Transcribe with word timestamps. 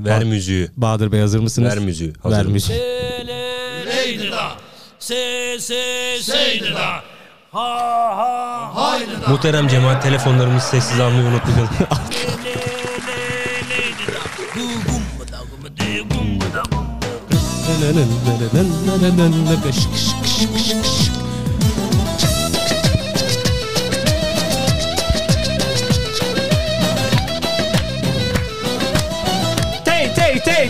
Ver 0.00 0.24
müziği. 0.24 0.68
Bahadır 0.76 1.12
Bey 1.12 1.20
hazır 1.20 1.40
mısınız? 1.40 1.68
Ver 1.70 1.78
müziği. 1.78 2.08
Ver 2.24 2.30
Hazırım. 2.30 2.52
müziği. 2.52 2.78
Leydi 3.86 4.30
da, 4.32 4.48
se 4.98 5.56
se 5.60 6.18
seydi 6.22 6.74
da, 6.74 6.86
ha 7.52 7.70
ha 8.16 8.70
haydi 8.74 9.10
da, 9.26 9.28
Muhterem 9.30 9.68
cemaat 9.68 10.02
telefonlarımızı 10.02 10.66
sessiz 10.66 11.00
almayı 11.00 11.22
unutmayın. 11.26 11.68
le 11.68 12.24
le 12.44 12.54
leydi 13.70 14.06
da, 14.12 14.20
gu 14.54 14.60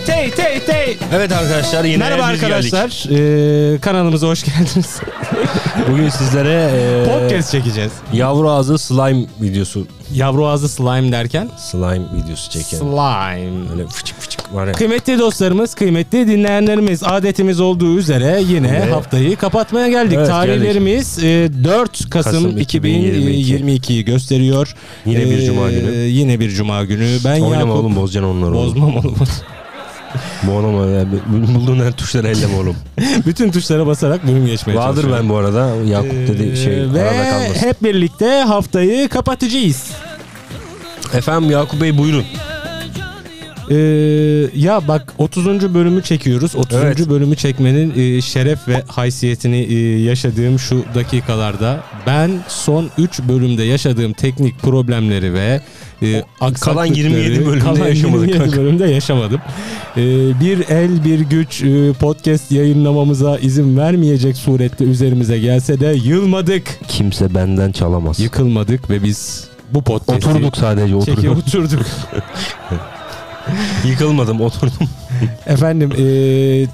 tey 0.05 0.31
tey 0.31 0.31
tey 0.31 0.61
tey 0.67 0.97
evet 1.13 1.33
arkadaşlar 1.33 1.85
yine 1.85 1.97
Merhaba 1.97 2.33
biz 2.33 2.41
geldik. 2.41 2.55
arkadaşlar. 2.75 3.07
Ee, 3.75 3.79
kanalımıza 3.81 4.27
hoş 4.27 4.45
geldiniz. 4.45 5.01
Bugün 5.91 6.09
sizlere 6.09 6.71
e, 6.75 7.05
Podcast 7.21 7.53
çekeceğiz. 7.53 7.93
yavru 8.13 8.51
ağzı 8.51 8.79
slime 8.79 9.27
videosu. 9.41 9.87
Yavru 10.15 10.47
ağzı 10.47 10.69
slime 10.69 11.13
derken? 11.13 11.49
Slime 11.59 12.03
videosu 12.17 12.51
çeken. 12.51 12.79
Slime. 12.79 13.71
Öyle 13.73 13.87
fıçık 13.89 14.21
fıçık 14.21 14.55
var 14.55 14.67
ya. 14.67 14.73
Kıymetli 14.73 15.19
dostlarımız, 15.19 15.75
kıymetli 15.75 16.29
dinleyenlerimiz 16.29 17.03
adetimiz 17.05 17.61
olduğu 17.61 17.99
üzere 17.99 18.41
yine 18.49 18.69
Evet. 18.83 18.93
haftayı 18.95 19.37
kapatmaya 19.37 19.89
geldik. 19.89 20.17
Evet, 20.19 20.29
Tarihlerimiz 20.29 21.19
e, 21.25 21.49
4 21.65 22.11
Kasım, 22.11 22.33
Kasım 22.33 22.59
2022. 22.59 23.55
2022'yi 23.57 24.05
gösteriyor. 24.05 24.75
Yine 25.07 25.25
bir 25.25 25.39
Ee, 25.39 25.45
cuma 25.47 25.71
günü. 25.71 25.91
Yine 25.97 26.41
bir 26.41 26.51
cuma 26.51 26.85
günü. 26.85 27.19
Ben 27.25 27.41
Oynama 27.41 27.55
Yakup. 27.57 27.71
oğlum 27.71 27.97
bozacaksın 27.97 28.31
onları 28.31 28.55
oğlum. 28.55 28.67
Bozmam 28.67 28.97
oğlum. 28.97 29.17
Boğulama 30.43 30.87
ya. 30.87 31.05
Bulduğun 31.57 31.85
her 31.85 31.93
tuşları 31.93 32.29
elleme 32.29 32.57
oğlum. 32.57 32.77
Bütün 33.27 33.51
tuşlara 33.51 33.87
basarak 33.87 34.27
bölüm 34.27 34.47
geçmeye 34.47 34.75
Bahadır 34.77 35.03
çalışıyorum. 35.03 35.23
ben 35.23 35.29
bu 35.29 35.37
arada. 35.37 35.71
Yakup 35.87 36.13
dedi 36.29 36.57
şey 36.57 36.75
Ee, 36.83 36.93
Ve 36.95 37.03
arada 37.11 37.31
kalmasın. 37.31 37.55
hep 37.67 37.83
birlikte 37.83 38.27
haftayı 38.27 39.09
kapatacağız. 39.09 39.91
Efendim 41.15 41.51
Yakup 41.51 41.81
Bey 41.81 41.99
buyurun. 41.99 42.25
Ee, 43.71 43.75
ya 44.55 44.89
bak 44.89 45.13
30. 45.19 45.75
bölümü 45.75 46.03
çekiyoruz. 46.03 46.57
30. 46.57 46.79
Evet. 46.79 47.09
bölümü 47.11 47.37
çekmenin 47.37 47.93
e, 48.17 48.21
şeref 48.23 48.69
ve 48.69 48.83
haysiyetini 48.89 49.57
e, 49.59 50.03
yaşadığım 50.03 50.59
şu 50.59 50.85
dakikalarda 50.95 51.81
ben 52.07 52.31
son 52.49 52.91
3 52.99 53.19
bölümde 53.23 53.63
yaşadığım 53.63 54.13
teknik 54.13 54.59
problemleri 54.63 55.35
ve 55.35 55.61
e, 56.03 56.23
aksaklıkları 56.41 56.99
27 56.99 57.47
bölümde 57.47 57.65
kalan 57.65 57.87
yaşamadık 57.89 58.29
27 58.29 58.39
kanka. 58.39 58.57
bölümde 58.63 58.87
yaşamadım. 58.87 59.41
Ee, 59.97 60.01
bir 60.41 60.69
el 60.69 61.05
bir 61.05 61.21
güç 61.21 61.63
e, 61.63 61.93
podcast 61.93 62.53
yayınlamamıza 62.53 63.39
izin 63.39 63.77
vermeyecek 63.79 64.37
surette 64.37 64.85
üzerimize 64.85 65.39
gelse 65.39 65.81
de 65.81 65.97
yılmadık, 66.05 66.63
Kimse 66.89 67.35
benden 67.35 67.73
çalamaz. 67.73 68.21
yıkılmadık 68.21 68.91
ve 68.91 69.03
biz 69.03 69.45
bu 69.75 69.83
podcast'i 69.83 70.29
Oturduk 70.29 70.57
sadece 70.57 71.01
çekip 71.01 71.31
oturduk. 71.31 71.49
oturduk. 71.49 71.87
Yıkılmadım 73.87 74.41
oturdum. 74.41 74.89
Efendim 75.47 75.91
e, 75.93 75.97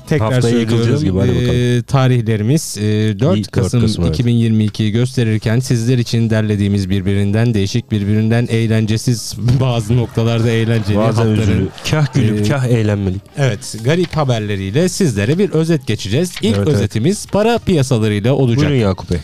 tekrar 0.06 0.32
Haftaya 0.32 0.52
söylüyorum. 0.52 1.04
gibi, 1.04 1.18
hadi 1.18 1.30
E, 1.30 1.82
tarihlerimiz 1.82 2.78
e, 2.78 2.82
4 3.20 3.36
İyi, 3.36 3.44
4 3.44 3.50
Kasım, 3.50 3.80
Kasım, 3.80 4.04
evet. 4.04 4.20
2022'yi 4.20 4.92
gösterirken 4.92 5.60
sizler 5.60 5.98
için 5.98 6.30
derlediğimiz 6.30 6.90
birbirinden 6.90 7.54
değişik, 7.54 7.90
birbirinden 7.90 8.46
eğlencesiz 8.50 9.34
bazı 9.60 9.96
noktalarda 9.96 10.50
eğlenceli 10.50 10.96
Bazen 10.96 11.06
haftaların 11.06 11.42
üzülü. 11.42 11.68
Kah 11.90 12.14
gülüp 12.14 12.40
Ee, 12.46 12.48
kah 12.48 12.64
eğlenmelik. 12.64 13.22
Evet, 13.38 13.76
garip 13.84 14.16
haberleriyle 14.16 14.88
sizlere 14.88 15.38
bir 15.38 15.50
özet 15.50 15.86
geçeceğiz. 15.86 16.32
İlk 16.42 16.56
Evet, 16.56 16.68
evet. 16.68 16.76
özetimiz 16.76 17.26
para 17.26 17.58
piyasalarıyla 17.58 18.32
olacak. 18.34 18.58
Buyurun 18.58 18.74
Yakup 18.84 19.10
Bey. 19.10 19.18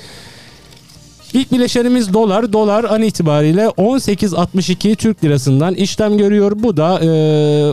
İlk 1.34 1.52
bileşenimiz 1.52 2.12
dolar. 2.12 2.52
Dolar 2.52 2.84
an 2.84 3.02
itibariyle 3.02 3.62
18.62 3.62 4.96
Türk 4.96 5.24
lirasından 5.24 5.74
işlem 5.74 6.18
görüyor. 6.18 6.52
Bu 6.56 6.76
da 6.76 7.00
e, 7.04 7.08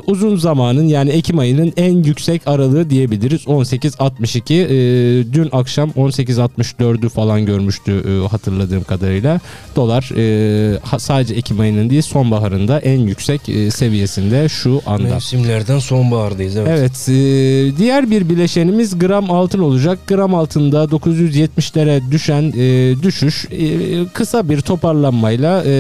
uzun 0.08 0.36
zamanın 0.36 0.88
yani 0.88 1.10
Ekim 1.10 1.40
ayının 1.40 1.74
en 1.78 2.04
yüksek 2.04 2.42
aralığı 2.46 2.90
diyebiliriz. 2.90 3.44
18.62 3.44 4.54
e, 4.54 5.34
dün 5.34 5.50
akşam 5.52 5.90
18.64'ü 5.90 7.10
falan 7.10 7.46
görmüştü 7.46 7.92
e, 7.92 8.28
hatırladığım 8.28 8.84
kadarıyla. 8.84 9.40
Dolar 9.76 10.12
e, 10.16 11.00
sadece 11.00 11.34
Ekim 11.34 11.60
ayının 11.60 11.90
değil 11.90 12.02
sonbaharında 12.02 12.80
en 12.80 13.00
yüksek 13.00 13.50
e, 13.50 13.72
seviyesinde 13.72 14.50
şu 14.50 14.82
anda. 14.86 15.04
Mevsimlerden 15.04 15.80
sonbahardayız 15.80 16.56
evet. 16.56 16.70
Evet, 16.80 17.10
e, 17.10 17.78
diğer 17.78 18.12
bir 18.12 18.30
bileşenimiz 18.30 19.00
gram 19.00 19.32
altın 19.32 19.60
olacak. 19.60 20.00
Gram 20.08 20.36
altında 20.36 20.84
970'lere 20.84 22.12
düşen 22.12 22.54
e, 22.58 22.96
düşüş 23.04 23.45
e, 23.52 24.06
kısa 24.14 24.50
bir 24.50 24.62
toparlanmayla 24.62 25.64
e, 25.66 25.72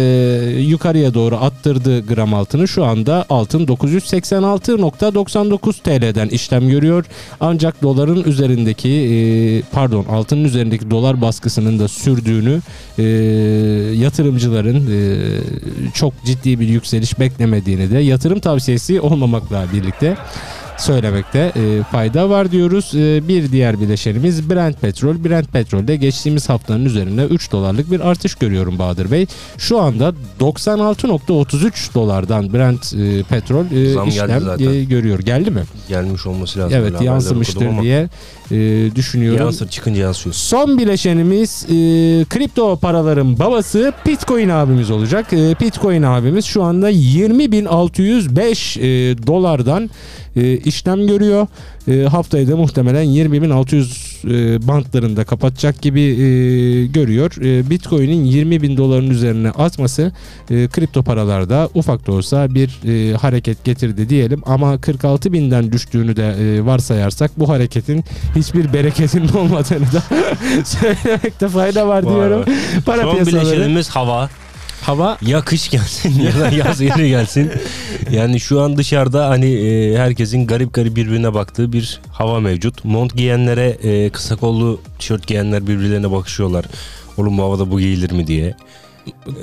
yukarıya 0.59 1.13
doğru 1.13 1.35
attırdı 1.35 2.07
gram 2.07 2.33
altını. 2.33 2.67
Şu 2.67 2.85
anda 2.85 3.25
altın 3.29 3.65
986.99 3.65 5.81
TL'den 5.81 6.27
işlem 6.27 6.69
görüyor. 6.69 7.05
Ancak 7.39 7.81
doların 7.81 8.23
üzerindeki 8.23 8.89
e, 8.89 9.15
pardon 9.71 10.05
altının 10.05 10.43
üzerindeki 10.43 10.91
dolar 10.91 11.21
baskısının 11.21 11.79
da 11.79 11.87
sürdüğünü 11.87 12.61
e, 12.97 13.03
yatırımcıların 13.95 14.91
e, 14.91 15.17
çok 15.93 16.13
ciddi 16.25 16.59
bir 16.59 16.67
yükseliş 16.67 17.19
beklemediğini 17.19 17.91
de 17.91 17.97
yatırım 17.97 18.39
tavsiyesi 18.39 19.01
olmamakla 19.01 19.65
birlikte 19.73 20.17
söylemekte 20.77 21.51
e, 21.55 21.83
fayda 21.91 22.29
var 22.29 22.51
diyoruz. 22.51 22.91
E, 22.95 23.27
bir 23.27 23.51
diğer 23.51 23.81
bileşenimiz 23.81 24.49
Brent 24.49 24.81
petrol. 24.81 25.23
Brent 25.23 25.53
petrolde 25.53 25.95
geçtiğimiz 25.95 26.49
haftanın 26.49 26.85
üzerinde 26.85 27.25
3 27.25 27.51
dolarlık 27.51 27.91
bir 27.91 27.99
artış 27.99 28.35
görüyorum 28.35 28.79
Bahadır 28.79 29.11
Bey. 29.11 29.25
Şu 29.57 29.79
anda 29.79 30.13
96.33 30.39 31.93
dolardan 31.93 32.53
Brent 32.53 32.93
e, 32.93 33.23
petrol 33.23 33.65
e, 33.71 33.93
Zam 33.93 34.07
işlem 34.07 34.69
e, 34.69 34.83
görüyor. 34.83 35.19
Geldi 35.19 35.51
mi? 35.51 35.63
Gelmiş 35.89 36.25
olması 36.25 36.59
lazım. 36.59 36.77
Evet 36.77 37.01
yansımıştır 37.01 37.81
diye 37.81 38.09
e, 38.51 38.89
düşünüyorum. 38.95 39.39
Yansır 39.39 39.67
çıkınca 39.67 40.01
yansıyor. 40.01 40.35
Son 40.35 40.77
bileşenimiz 40.77 41.63
e, 41.63 41.67
kripto 42.29 42.77
paraların 42.77 43.39
babası 43.39 43.93
Bitcoin 44.05 44.49
abimiz 44.49 44.91
olacak. 44.91 45.33
E, 45.33 45.55
Bitcoin 45.61 46.01
abimiz 46.01 46.45
şu 46.45 46.63
anda 46.63 46.91
20.605 46.91 48.79
e, 48.79 49.17
dolardan 49.27 49.89
e, 50.35 50.57
işlem 50.57 51.07
görüyor. 51.07 51.47
E, 51.87 52.01
haftayı 52.03 52.47
da 52.47 52.55
muhtemelen 52.57 53.05
20.600 53.05 54.15
e, 54.25 54.67
bantlarında 54.67 55.23
kapatacak 55.23 55.81
gibi 55.81 56.01
e, 56.01 56.25
görüyor. 56.85 57.31
E, 57.41 57.69
Bitcoin'in 57.69 58.25
20.000 58.25 58.77
doların 58.77 59.09
üzerine 59.09 59.49
atması 59.49 60.11
e, 60.49 60.67
kripto 60.67 61.03
paralarda 61.03 61.69
ufak 61.73 62.07
da 62.07 62.11
olsa 62.11 62.55
bir 62.55 62.79
e, 62.87 63.13
hareket 63.13 63.63
getirdi 63.63 64.09
diyelim 64.09 64.41
ama 64.45 64.75
46.000'den 64.75 65.71
düştüğünü 65.71 66.15
de 66.15 66.35
e, 66.39 66.65
varsayarsak 66.65 67.39
bu 67.39 67.49
hareketin 67.49 68.03
hiçbir 68.35 68.73
bereketinin 68.73 69.27
olmadığını 69.37 69.85
da 69.93 70.03
söylemekte 70.63 71.47
fayda 71.47 71.87
var 71.87 72.03
diyorum. 72.03 72.45
Para 72.85 73.01
Son 73.01 73.11
piyasaları 73.11 73.45
bileşenimiz 73.45 73.89
hava. 73.89 74.29
Hava 74.85 75.17
Ya 75.21 75.41
kış 75.41 75.69
gelsin 75.69 76.21
ya 76.21 76.39
da 76.39 76.55
yaz 76.55 76.81
yeri 76.81 77.09
gelsin. 77.09 77.51
Yani 78.11 78.39
şu 78.39 78.61
an 78.61 78.77
dışarıda 78.77 79.29
hani 79.29 79.45
e, 79.45 79.97
herkesin 79.97 80.47
garip 80.47 80.73
garip 80.73 80.95
birbirine 80.95 81.33
baktığı 81.33 81.73
bir 81.73 82.01
hava 82.11 82.39
mevcut. 82.39 82.85
Mont 82.85 83.15
giyenlere 83.15 83.77
e, 83.83 84.09
kısa 84.09 84.35
kollu 84.35 84.81
tişört 84.99 85.27
giyenler 85.27 85.67
birbirlerine 85.67 86.11
bakışıyorlar. 86.11 86.65
Oğlum 87.17 87.37
bu 87.37 87.43
havada 87.43 87.71
bu 87.71 87.79
giyilir 87.79 88.11
mi 88.11 88.27
diye. 88.27 88.55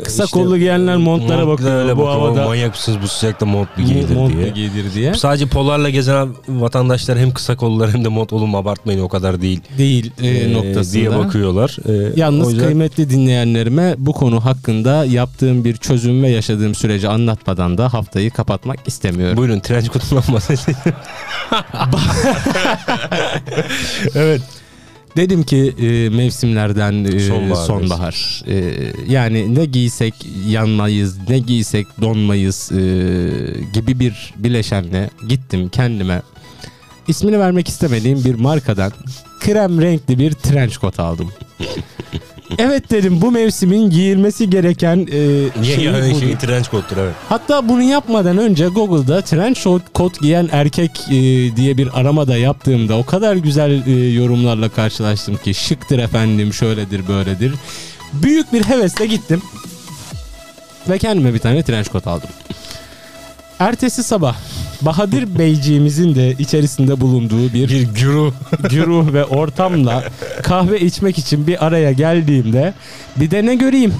Kısa 0.05 0.25
İşte, 0.25 0.39
kollu 0.41 0.59
giyenler 0.59 0.97
montlara 0.97 1.27
montlara 1.27 1.47
bakıyor. 1.47 1.73
öyle 1.83 1.97
bu 1.97 2.01
bakıyor. 2.01 2.21
havada 2.21 2.45
Manyak 2.47 2.71
mısınız 2.71 2.99
bu 3.03 3.09
sıcakta 3.09 3.47
mont 3.47 3.79
mu 3.79 3.85
giyilir 3.85 4.15
mont 4.17 4.35
diye. 4.37 4.49
giydir 4.49 4.95
diye. 4.95 5.15
Sadece 5.15 5.47
polarla 5.47 5.91
gezen 5.91 6.29
vatandaşlar 6.49 7.19
hem 7.19 7.31
kısa 7.35 7.57
kollular 7.57 7.93
hem 7.93 8.05
de 8.05 8.09
mont 8.09 8.33
oğlum 8.33 8.55
abartmayın 8.55 9.01
o 9.01 9.09
kadar 9.09 9.43
değil 9.43 9.61
Değil 9.79 10.11
e, 10.23 10.29
e, 10.29 10.53
noktasında. 10.53 10.93
diye 10.93 11.11
bakıyorlar. 11.11 11.77
E, 11.89 12.13
Yalnız 12.21 12.53
yüzden- 12.53 12.67
kıymetli 12.67 13.11
dinleyenlerime 13.11 13.95
bu 13.99 14.13
konu 14.13 14.45
hakkında 14.45 15.05
yaptığım 15.05 15.65
bir 15.65 15.77
çözüm 15.77 16.23
ve 16.23 16.29
yaşadığım 16.29 16.75
süreci 16.75 17.09
anlatmadan 17.09 17.79
da 17.79 17.93
haftayı 17.93 18.31
kapatmak 18.31 18.79
istemiyorum. 18.89 19.37
Buyurun 19.37 19.61
trenç 19.61 19.89
kutundan 19.89 20.25
bahsedelim. 20.33 20.77
evet. 24.15 24.43
Dedim 25.17 25.43
ki 25.43 25.75
e, 25.79 26.09
mevsimlerden 26.09 27.05
e, 27.05 27.21
Sonbahar 27.21 27.67
sonbahar. 27.67 28.43
E, 28.49 28.75
yani 29.09 29.55
ne 29.55 29.65
giysek 29.65 30.15
yanmayız, 30.49 31.29
ne 31.29 31.39
giysek 31.39 31.87
donmayız 32.01 32.73
e, 32.73 32.81
gibi 33.73 34.01
bir 34.01 34.35
bileşenle 34.37 35.11
gittim 35.29 35.69
kendime. 35.69 36.23
İsmini 37.09 37.39
vermek 37.39 37.69
istemediğim 37.69 38.25
bir 38.25 38.35
markadan 38.35 38.93
krem 39.41 39.81
renkli 39.81 40.19
bir 40.19 40.33
trench 40.33 40.81
coat 40.81 41.01
aldım. 41.01 41.33
Evet 42.59 42.91
dedim 42.91 43.21
bu 43.21 43.31
mevsimin 43.31 43.91
giyilmesi 43.91 44.51
gereken 44.51 45.07
e, 45.13 45.65
Şey, 45.65 45.75
şeyi 45.75 45.87
yani 45.87 46.11
budur. 46.11 46.21
şey, 46.21 46.37
trench 46.39 46.71
coat'tur 46.71 46.97
evet. 46.97 47.15
Hatta 47.29 47.69
bunu 47.69 47.83
yapmadan 47.83 48.39
önce 48.39 48.67
Google'da 48.67 49.21
trench 49.23 49.63
coat, 49.63 49.83
coat 49.95 50.21
giyen 50.21 50.49
erkek 50.53 50.91
e, 51.11 51.13
diye 51.57 51.77
bir 51.77 52.01
arama 52.01 52.27
da 52.27 52.37
yaptığımda 52.37 52.97
o 52.99 53.05
kadar 53.07 53.37
güzel 53.37 53.87
e, 53.87 53.91
yorumlarla 54.13 54.69
karşılaştım 54.69 55.37
ki 55.37 55.55
şıktır 55.55 55.99
efendim 55.99 56.53
şöyledir 56.55 57.09
böyledir. 57.09 57.53
Büyük 58.13 58.53
bir 58.53 58.63
hevesle 58.65 59.07
gittim 59.07 59.43
ve 60.89 60.99
kendime 60.99 61.35
bir 61.35 61.39
tane 61.39 61.63
trench 61.63 61.91
coat 61.93 62.07
aldım. 62.07 62.29
Ertesi 63.63 64.03
sabah 64.03 64.37
Bahadır 64.81 65.39
Beyciğimizin 65.39 66.15
de 66.15 66.35
içerisinde 66.39 67.01
bulunduğu 67.01 67.53
bir 67.53 67.69
Bir 67.69 67.83
güru. 67.83 68.33
güruh 68.71 69.13
ve 69.13 69.25
ortamla 69.25 70.05
kahve 70.43 70.81
içmek 70.81 71.19
için 71.19 71.47
bir 71.47 71.67
araya 71.67 71.93
geldiğimde 71.93 72.75
bir 73.17 73.31
de 73.31 73.47
ne 73.47 73.55
göreyim 73.55 73.95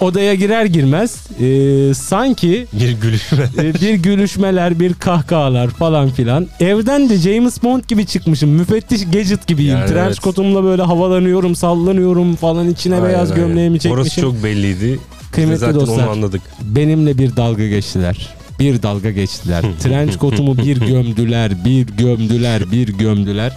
odaya 0.00 0.34
girer 0.34 0.64
girmez 0.64 1.16
e, 1.40 1.94
sanki 1.94 2.66
Bir 2.72 2.92
gülüşme. 2.92 3.44
e, 3.58 3.74
bir 3.74 3.94
gülüşmeler 3.94 4.80
bir 4.80 4.94
kahkahalar 4.94 5.68
falan 5.68 6.10
filan 6.10 6.46
evden 6.60 7.08
de 7.08 7.16
James 7.16 7.62
Bond 7.62 7.82
gibi 7.88 8.06
çıkmışım 8.06 8.50
müfettiş 8.50 9.04
gadget 9.04 9.46
gibiyim 9.46 9.76
Yani 9.78 9.86
trench 9.88 10.06
evet. 10.08 10.20
coat'umla 10.22 10.64
böyle 10.64 10.82
havalanıyorum 10.82 11.54
sallanıyorum 11.54 12.36
falan 12.36 12.68
içine 12.70 13.02
beyaz 13.02 13.30
Aynen, 13.30 13.46
gömleğimi 13.46 13.72
aynen. 13.72 13.78
çekmişim 13.78 14.00
Orası 14.00 14.20
çok 14.20 14.44
belliydi. 14.44 14.98
Kıymetli 15.32 15.58
Zaten 15.58 15.74
dostlar. 15.74 16.04
onu 16.04 16.10
anladık. 16.10 16.42
benimle 16.62 17.18
bir 17.18 17.36
dalga 17.36 17.66
geçtiler. 17.68 18.28
Bir 18.58 18.82
dalga 18.82 19.10
geçtiler. 19.10 19.64
Trench 19.80 20.18
coat'umu 20.18 20.58
bir 20.58 20.76
gömdüler, 20.76 21.64
bir 21.64 21.86
gömdüler, 21.86 22.70
bir 22.72 22.88
gömdüler. 22.88 23.56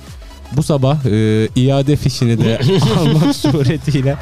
Bu 0.57 0.63
sabah 0.63 1.05
e, 1.05 1.47
iade 1.55 1.95
fişini 1.95 2.43
de 2.43 2.59
almak 2.99 3.35
suretiyle 3.35 4.15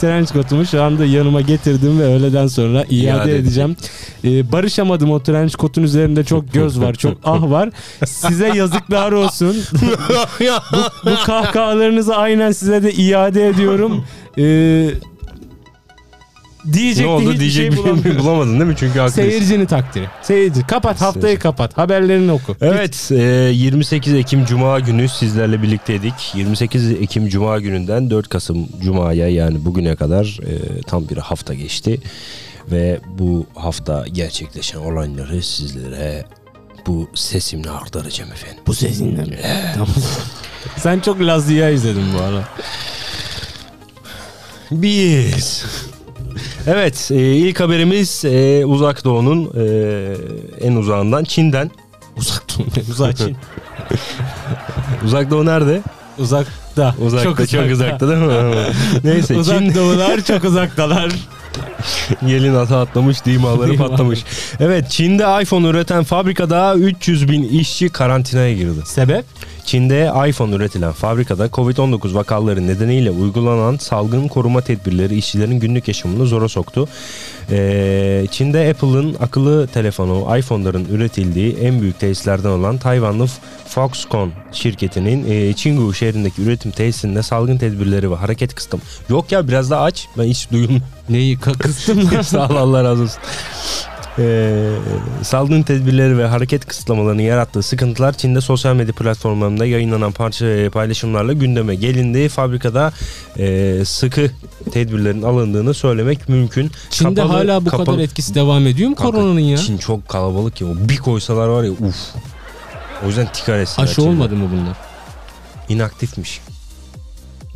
trench 0.00 0.32
coat'umu 0.32 0.66
şu 0.66 0.82
anda 0.82 1.04
yanıma 1.04 1.40
getirdim 1.40 2.00
ve 2.00 2.04
öğleden 2.04 2.46
sonra 2.46 2.84
iade, 2.84 2.94
İade 2.94 3.36
edeceğim. 3.36 3.76
E, 4.24 4.52
barışamadım 4.52 5.10
o 5.10 5.22
trench 5.22 5.54
coat'un 5.56 5.82
üzerinde 5.82 6.24
çok 6.24 6.52
göz 6.52 6.80
var, 6.80 6.94
çok 6.94 7.18
ah 7.24 7.50
var. 7.50 7.70
Size 8.06 8.48
yazıklar 8.54 9.12
olsun. 9.12 9.56
bu, 10.72 11.10
bu 11.10 11.14
kahkahalarınızı 11.26 12.16
aynen 12.16 12.52
size 12.52 12.82
de 12.82 12.92
iade 12.92 13.48
ediyorum. 13.48 14.04
E, 14.38 14.88
diyecek 16.72 17.06
ne 17.06 17.10
oldu 17.10 17.22
hiçbir 17.24 17.40
diyecek 17.40 17.62
şey 17.62 17.70
bir 17.70 17.76
şey 17.76 17.84
bulamıyorum. 17.84 18.24
bulamadın 18.24 18.52
değil 18.52 18.70
mi? 18.70 18.74
Çünkü 18.78 18.98
haklısın. 18.98 19.22
Seyircinin 19.22 19.66
takdiri. 19.66 20.06
Seyirci. 20.22 20.66
Kapat 20.66 21.00
haftayı 21.00 21.38
kapat. 21.38 21.78
Haberlerini 21.78 22.32
oku. 22.32 22.56
Evet 22.60 23.08
e, 23.12 23.50
28 23.54 24.14
Ekim 24.14 24.44
Cuma 24.44 24.80
günü 24.80 25.08
sizlerle 25.08 25.62
birlikteydik. 25.62 26.34
28 26.34 26.90
Ekim 26.90 27.28
Cuma 27.28 27.60
gününden 27.60 28.10
4 28.10 28.28
Kasım 28.28 28.68
Cuma'ya 28.82 29.28
yani 29.28 29.64
bugüne 29.64 29.96
kadar 29.96 30.38
e, 30.46 30.80
tam 30.82 31.08
bir 31.08 31.16
hafta 31.16 31.54
geçti. 31.54 32.00
Ve 32.70 33.00
bu 33.18 33.46
hafta 33.54 34.04
gerçekleşen 34.12 34.78
olayları 34.78 35.42
sizlere 35.42 36.24
bu 36.86 37.10
sesimle 37.14 37.70
aktaracağım 37.70 38.32
efendim. 38.32 38.58
Bu 38.66 38.74
sesinle 38.74 39.24
mi? 39.24 39.38
Tamam. 39.74 39.88
Sen 40.76 41.00
çok 41.00 41.20
Lazia 41.20 41.70
izledin 41.70 42.04
bu 42.18 42.22
ara. 42.22 42.48
Biz. 44.70 45.64
Evet 46.66 47.08
e, 47.10 47.14
ilk 47.16 47.60
haberimiz 47.60 48.24
e, 48.24 48.64
Uzak 48.66 49.04
Doğu'nun 49.04 49.50
e, 49.58 50.66
en 50.66 50.76
uzağından 50.76 51.24
Çin'den. 51.24 51.70
Uzak 52.16 52.42
dur. 52.58 52.82
Uzak 52.90 53.16
Çin. 53.16 53.36
Uzak 55.04 55.30
Doğu 55.30 55.46
nerede? 55.46 55.82
Uzakta. 56.18 56.94
Uzakta 57.00 57.46
çok, 57.46 57.70
uzakta 57.70 58.08
değil 58.08 58.20
mi? 58.20 58.54
Neyse 59.04 59.36
Uzak 59.36 59.58
Çin 59.58 59.74
doğular 59.74 60.20
çok 60.24 60.44
uzaktalar. 60.44 61.12
Gelin 62.26 62.54
ata 62.54 62.80
atlamış, 62.80 63.24
Dimaları. 63.24 63.76
patlamış. 63.76 64.24
Evet, 64.60 64.90
Çin'de 64.90 65.42
iPhone 65.42 65.68
üreten 65.68 66.04
fabrikada 66.04 66.74
300 66.74 67.28
bin 67.28 67.48
işçi 67.48 67.88
karantinaya 67.88 68.54
girdi. 68.54 68.80
Sebep? 68.84 69.24
Çin'de 69.66 70.12
iPhone 70.28 70.54
üretilen 70.54 70.92
fabrikada 70.92 71.46
Covid-19 71.46 72.14
vakaları 72.14 72.66
nedeniyle 72.66 73.10
uygulanan 73.10 73.76
salgın 73.76 74.28
koruma 74.28 74.60
tedbirleri 74.60 75.16
işçilerin 75.16 75.60
günlük 75.60 75.88
yaşamını 75.88 76.26
zora 76.26 76.48
soktu. 76.48 76.88
Ee, 77.50 78.26
Çin'de 78.30 78.70
Apple'ın 78.70 79.16
akıllı 79.20 79.66
telefonu 79.66 80.38
iPhone'ların 80.38 80.84
üretildiği 80.84 81.56
en 81.56 81.80
büyük 81.80 82.00
tesislerden 82.00 82.48
olan 82.48 82.78
Tayvanlı 82.78 83.26
Foxconn 83.68 84.32
şirketinin 84.52 85.30
e, 85.30 85.52
Çingu 85.52 85.94
şehrindeki 85.94 86.42
üretim 86.42 86.70
tesisinde 86.70 87.22
salgın 87.22 87.58
tedbirleri 87.58 88.10
ve 88.10 88.14
hareket 88.14 88.54
kısıtım. 88.54 88.80
Yok 89.08 89.32
ya 89.32 89.48
biraz 89.48 89.70
daha 89.70 89.82
aç. 89.82 90.08
Ben 90.18 90.24
hiç 90.24 90.50
duyum 90.50 90.82
Neyi 91.08 91.38
kıstım. 91.38 92.10
Sağ 92.22 92.48
ol 92.48 92.56
Allah 92.56 92.84
razı 92.84 93.02
olsun. 93.02 93.22
Ee, 94.18 94.68
salgın 95.22 95.62
tedbirleri 95.62 96.18
ve 96.18 96.26
hareket 96.26 96.66
kısıtlamalarının 96.66 97.22
yarattığı 97.22 97.62
sıkıntılar 97.62 98.12
Çin'de 98.12 98.40
sosyal 98.40 98.74
medya 98.76 98.94
platformlarında 98.94 99.66
yayınlanan 99.66 100.12
parça 100.12 100.46
e, 100.46 100.70
paylaşımlarla 100.70 101.32
gündeme 101.32 101.74
gelindi. 101.74 102.28
Fabrikada 102.28 102.92
e, 103.38 103.82
sıkı 103.84 104.30
tedbirlerin 104.72 105.22
alındığını 105.22 105.74
söylemek 105.74 106.28
mümkün. 106.28 106.70
Çin'de 106.90 107.20
Kapalı- 107.20 107.32
hala 107.36 107.64
bu 107.64 107.70
kapalı- 107.70 107.86
kadar 107.86 107.98
etkisi 107.98 108.34
devam 108.34 108.66
ediyor 108.66 108.88
mu 108.90 108.96
Kanka, 108.96 109.12
koronanın 109.18 109.40
ya? 109.40 109.56
Çin 109.56 109.78
çok 109.78 110.08
kalabalık 110.08 110.60
ya. 110.60 110.66
O 110.66 110.74
Bir 110.76 110.96
koysalar 110.96 111.48
var 111.48 111.62
ya 111.64 111.70
uf. 111.70 111.96
O 113.04 113.06
yüzden 113.06 113.32
tikar 113.32 113.58
etsinler 113.58 113.84
Aşı 113.86 113.94
Çin'de. 113.94 114.08
olmadı 114.08 114.36
mı 114.36 114.48
bunlar? 114.52 114.76
İnaktifmiş. 115.68 116.40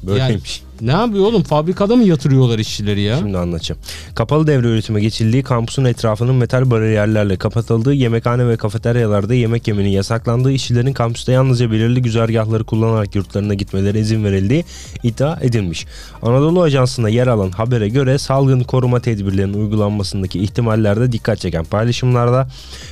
Böyleymiş. 0.02 0.62
Ne 0.80 0.92
yapıyor 0.92 1.24
oğlum? 1.24 1.42
Fabrikada 1.42 1.96
mı 1.96 2.04
yatırıyorlar 2.04 2.58
işçileri 2.58 3.00
ya? 3.00 3.18
Şimdi 3.18 3.38
anlatacağım. 3.38 3.80
Kapalı 4.14 4.46
devre 4.46 4.66
üretime 4.66 5.00
geçildiği 5.00 5.42
kampüsün 5.42 5.84
etrafının 5.84 6.34
metal 6.34 6.70
bariyerlerle 6.70 7.36
kapatıldığı 7.36 7.94
yemekhane 7.94 8.48
ve 8.48 8.56
kafeteryalarda 8.56 9.34
yemek 9.34 9.68
yemenin 9.68 9.88
yasaklandığı 9.88 10.52
işçilerin 10.52 10.92
kampüste 10.92 11.32
yalnızca 11.32 11.70
belirli 11.72 12.02
güzergahları 12.02 12.64
kullanarak 12.64 13.14
yurtlarına 13.14 13.54
gitmeleri 13.54 13.98
izin 13.98 14.24
verildiği 14.24 14.64
iddia 15.02 15.38
edilmiş. 15.40 15.86
Anadolu 16.22 16.62
Ajansı'nda 16.62 17.08
yer 17.08 17.26
alan 17.26 17.50
habere 17.50 17.88
göre 17.88 18.18
salgın 18.18 18.60
koruma 18.60 19.00
tedbirlerinin 19.00 19.54
uygulanmasındaki 19.54 20.38
ihtimallerde 20.40 21.12
dikkat 21.12 21.38
çeken 21.38 21.64
paylaşımlarda 21.64 22.48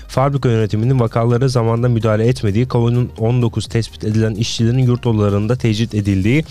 fabrika 0.08 0.49
yönetiminin 0.49 1.00
vakalara 1.00 1.49
zamanda 1.49 1.88
müdahale 1.88 2.26
etmediği, 2.29 2.67
COVID-19 2.67 3.69
tespit 3.69 4.05
edilen 4.05 4.34
işçilerin 4.34 4.79
yurt 4.79 5.06
odalarında 5.06 5.56
tecrit 5.56 5.94
edildiği, 5.94 6.44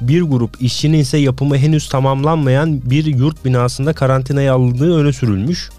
bir 0.00 0.22
grup 0.22 0.62
işçinin 0.70 0.98
ise 0.98 1.18
yapımı 1.18 1.56
henüz 1.58 1.88
tamamlanmayan 1.88 2.90
bir 2.90 3.04
yurt 3.04 3.44
binasında 3.44 3.92
karantinaya 3.92 4.54
alındığı 4.54 4.96
öne 4.96 5.12
sürülmüş. 5.12 5.70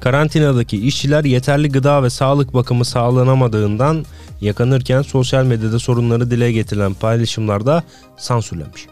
Karantinadaki 0.00 0.86
işçiler 0.86 1.24
yeterli 1.24 1.68
gıda 1.72 2.02
ve 2.02 2.10
sağlık 2.10 2.54
bakımı 2.54 2.84
sağlanamadığından 2.84 4.04
yakanırken 4.40 5.02
sosyal 5.02 5.44
medyada 5.44 5.78
sorunları 5.78 6.30
dile 6.30 6.52
getirilen 6.52 6.94
paylaşımlarda 6.94 7.82
sansürlenmiş. 8.16 8.86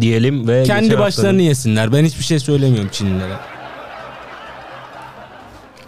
Diyelim 0.00 0.48
ve 0.48 0.62
Kendi 0.62 0.98
başlarını 0.98 1.02
haftanın- 1.02 1.38
yesinler. 1.38 1.92
Ben 1.92 2.04
hiçbir 2.04 2.24
şey 2.24 2.38
söylemiyorum 2.38 2.88
Çinlilere. 2.92 3.36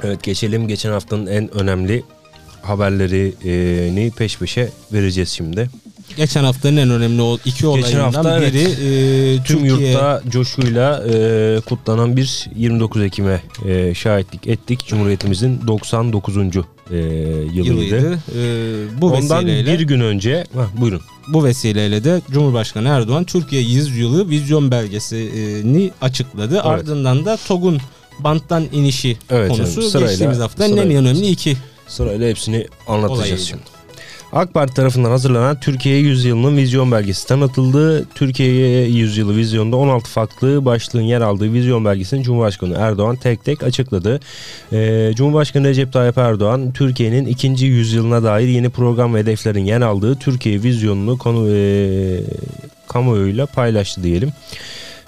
Evet 0.02 0.22
geçelim 0.22 0.68
geçen 0.68 0.90
haftanın 0.92 1.26
en 1.26 1.54
önemli 1.54 2.02
haberlerini 2.62 4.10
peş 4.10 4.38
peşe 4.38 4.68
vereceğiz 4.92 5.28
şimdi. 5.28 5.70
Geçen 6.16 6.44
haftanın 6.44 6.76
en 6.76 6.90
önemli 6.90 7.38
iki 7.44 7.66
olayından 7.66 8.00
hafta 8.12 8.38
evet. 8.38 8.54
biri 8.54 8.62
e, 8.62 9.36
Tüm 9.44 9.58
Türkiye 9.58 9.90
yurtta 9.90 10.22
coşkuyla 10.28 11.04
e, 11.12 11.60
kutlanan 11.68 12.16
bir 12.16 12.46
29 12.56 13.02
Ekim'e 13.02 13.42
e, 13.68 13.94
şahitlik 13.94 14.46
ettik. 14.46 14.86
Cumhuriyetimizin 14.86 15.60
99. 15.66 16.36
E, 16.36 16.40
yılıydı. 16.96 17.68
yılıydı. 17.68 18.18
E, 18.36 19.00
bu 19.00 19.06
Ondan 19.06 19.44
vesileyle 19.46 19.72
bir 19.78 19.80
gün 19.84 20.00
önce, 20.00 20.44
Hah, 20.54 20.66
buyurun. 20.80 21.00
bu 21.28 21.44
vesileyle 21.44 22.04
de 22.04 22.20
Cumhurbaşkanı 22.30 22.88
Erdoğan 22.88 23.24
Türkiye 23.24 23.62
100 23.62 23.98
yılı 23.98 24.28
vizyon 24.30 24.70
belgesini 24.70 25.90
açıkladı. 26.00 26.62
Ardından 26.62 27.24
da 27.24 27.36
TOG'un 27.48 27.78
banttan 28.18 28.64
inişi 28.72 29.16
Evet, 29.30 29.48
konusu 29.48 29.80
evet. 29.80 29.90
Sırayla- 29.92 30.06
geçtiğimiz 30.08 30.38
haftanın 30.38 30.76
en 30.76 30.82
sırayla- 30.82 30.98
önemli 30.98 31.26
iki 31.26 31.56
Sırayla 31.88 32.28
hepsini 32.28 32.66
anlatacağız 32.88 33.18
Olayıydı. 33.20 33.40
şimdi. 33.46 33.62
AK 34.32 34.54
Parti 34.54 34.74
tarafından 34.74 35.10
hazırlanan 35.10 35.60
Türkiye 35.60 35.98
100 35.98 36.24
yılının 36.24 36.56
vizyon 36.56 36.92
belgesi 36.92 37.26
tanıtıldı. 37.26 38.06
Türkiye 38.14 38.84
100 38.84 39.18
yılı 39.18 39.36
vizyonda 39.36 39.76
16 39.76 40.10
farklı 40.10 40.64
başlığın 40.64 41.02
yer 41.02 41.20
aldığı 41.20 41.52
vizyon 41.52 41.84
belgesini 41.84 42.22
Cumhurbaşkanı 42.22 42.76
Erdoğan 42.78 43.16
tek 43.16 43.44
tek 43.44 43.62
açıkladı. 43.62 44.20
Ee, 44.72 45.12
Cumhurbaşkanı 45.14 45.68
Recep 45.68 45.92
Tayyip 45.92 46.18
Erdoğan 46.18 46.72
Türkiye'nin 46.72 47.26
ikinci 47.26 47.66
yüzyılına 47.66 48.22
dair 48.22 48.48
yeni 48.48 48.68
program 48.68 49.14
ve 49.14 49.18
hedeflerin 49.18 49.64
yer 49.64 49.80
aldığı 49.80 50.14
Türkiye 50.14 50.62
vizyonunu 50.62 51.18
konu 51.18 51.48
e, 51.50 52.20
kamuoyuyla 52.88 53.46
paylaştı 53.46 54.02
diyelim. 54.02 54.32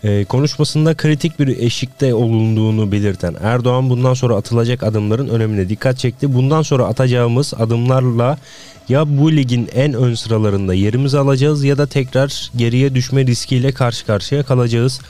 Ee, 0.04 0.24
konuşmasında 0.24 0.94
kritik 0.94 1.38
bir 1.38 1.48
eşikte 1.48 2.14
olunduğunu 2.14 2.92
belirten 2.92 3.34
Erdoğan 3.42 3.90
bundan 3.90 4.14
sonra 4.14 4.36
atılacak 4.36 4.82
adımların 4.82 5.28
önemine 5.28 5.68
dikkat 5.68 5.98
çekti. 5.98 6.34
Bundan 6.34 6.62
sonra 6.62 6.84
atacağımız 6.84 7.54
adımlarla 7.58 8.38
ya 8.88 9.18
bu 9.18 9.32
ligin 9.32 9.68
en 9.74 9.92
ön 9.94 10.14
sıralarında 10.14 10.74
yerimizi 10.74 11.18
alacağız 11.18 11.64
ya 11.64 11.78
da 11.78 11.86
tekrar 11.86 12.50
geriye 12.56 12.94
düşme 12.94 13.26
riskiyle 13.26 13.72
karşı 13.72 14.06
karşıya 14.06 14.42
kalacağız. 14.42 15.00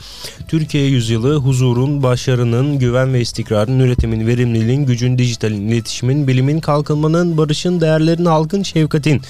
Türkiye 0.47 0.85
yüzyılı 0.85 1.35
huzurun, 1.35 2.03
başarının, 2.03 2.79
güven 2.79 3.13
ve 3.13 3.21
istikrarın, 3.21 3.79
üretimin, 3.79 4.27
verimliliğin, 4.27 4.85
gücün, 4.85 5.17
dijitalin, 5.17 5.67
iletişimin, 5.67 6.27
bilimin, 6.27 6.59
kalkınmanın, 6.59 7.37
barışın, 7.37 7.81
değerlerin, 7.81 8.25
halkın, 8.25 8.63
şefkatin, 8.63 9.21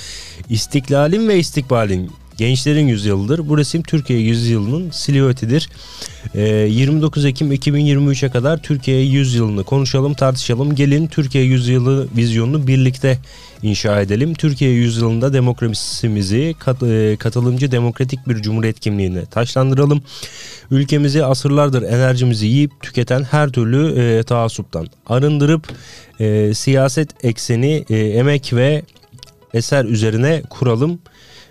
istiklalin 0.49 1.27
ve 1.27 1.39
istikbalin 1.39 2.11
Gençlerin 2.37 2.87
yüzyılıdır. 2.87 3.49
Bu 3.49 3.57
resim 3.57 3.83
Türkiye 3.83 4.19
yüzyılının 4.19 4.91
silüetidir. 4.91 5.69
Ee, 6.35 6.41
29 6.41 7.25
Ekim 7.25 7.51
2023'e 7.51 8.29
kadar 8.29 8.57
Türkiye 8.57 9.01
yüzyılını 9.01 9.63
konuşalım, 9.63 10.13
tartışalım. 10.13 10.75
Gelin 10.75 11.07
Türkiye 11.07 11.43
yüzyılı 11.43 12.07
vizyonunu 12.17 12.67
birlikte 12.67 13.17
inşa 13.63 14.01
edelim. 14.01 14.33
Türkiye 14.33 14.71
yüzyılında 14.71 15.33
demokrasimizi 15.33 16.55
kat, 16.59 16.83
e, 16.83 17.17
katılımcı 17.19 17.71
demokratik 17.71 18.27
bir 18.27 18.41
cumhuriyet 18.41 18.79
kimliğine 18.79 19.25
taşlandıralım. 19.25 20.03
Ülkemizi 20.71 21.25
asırlardır 21.25 21.83
enerjimizi 21.83 22.47
yiyip 22.47 22.71
tüketen 22.81 23.23
her 23.23 23.49
türlü 23.49 24.01
e, 24.01 24.23
taassuptan 24.23 24.87
arındırıp 25.07 25.67
e, 26.19 26.53
siyaset 26.53 27.25
ekseni, 27.25 27.85
e, 27.89 27.97
emek 27.97 28.53
ve 28.53 28.83
eser 29.53 29.85
üzerine 29.85 30.41
kuralım. 30.49 30.99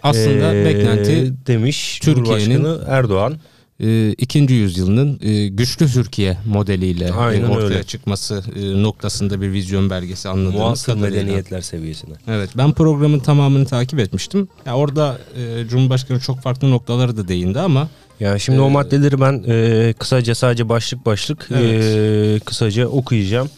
Aslında 0.02 0.54
Ee, 0.54 0.64
beklenti 0.64 1.32
demiş 1.46 1.98
Türkiye'nin- 2.02 2.66
Erdoğan. 2.88 3.36
e, 3.80 4.12
ikinci 4.12 4.54
yüzyılının 4.54 5.18
e, 5.22 5.48
güçlü 5.48 5.88
Türkiye 5.88 6.38
modeliyle 6.46 7.04
e, 7.04 7.10
Aynen 7.12 7.44
ortaya 7.48 7.64
öyle. 7.64 7.82
çıkması 7.84 8.42
e, 8.56 8.82
noktasında 8.82 9.40
bir 9.40 9.52
vizyon 9.52 9.90
belgesi 9.90 10.28
anladığımız 10.28 10.54
Muasır 10.54 10.86
kadarıyla. 10.94 11.22
medeniyetler 11.22 11.60
seviyesine. 11.60 12.14
Evet 12.28 12.50
ben 12.56 12.72
programın 12.72 13.18
tamamını 13.18 13.66
takip 13.66 13.98
etmiştim. 13.98 14.48
Ya 14.66 14.76
orada 14.76 15.18
e, 15.36 15.68
Cumhurbaşkanı 15.68 16.20
çok 16.20 16.40
farklı 16.40 16.70
noktaları 16.70 17.16
da 17.16 17.28
değindi 17.28 17.60
ama 17.60 17.88
Yani 18.20 18.40
şimdi 18.40 18.60
o 18.60 18.66
Ee, 18.66 18.70
maddeleri 18.70 19.20
ben 19.20 19.44
e, 19.48 19.92
kısaca 19.98 20.34
sadece 20.34 20.68
başlık 20.68 21.06
başlık 21.06 21.48
Evet. 21.54 21.84
e, 21.84 22.40
kısaca 22.44 22.86
okuyacağım. 22.88 23.50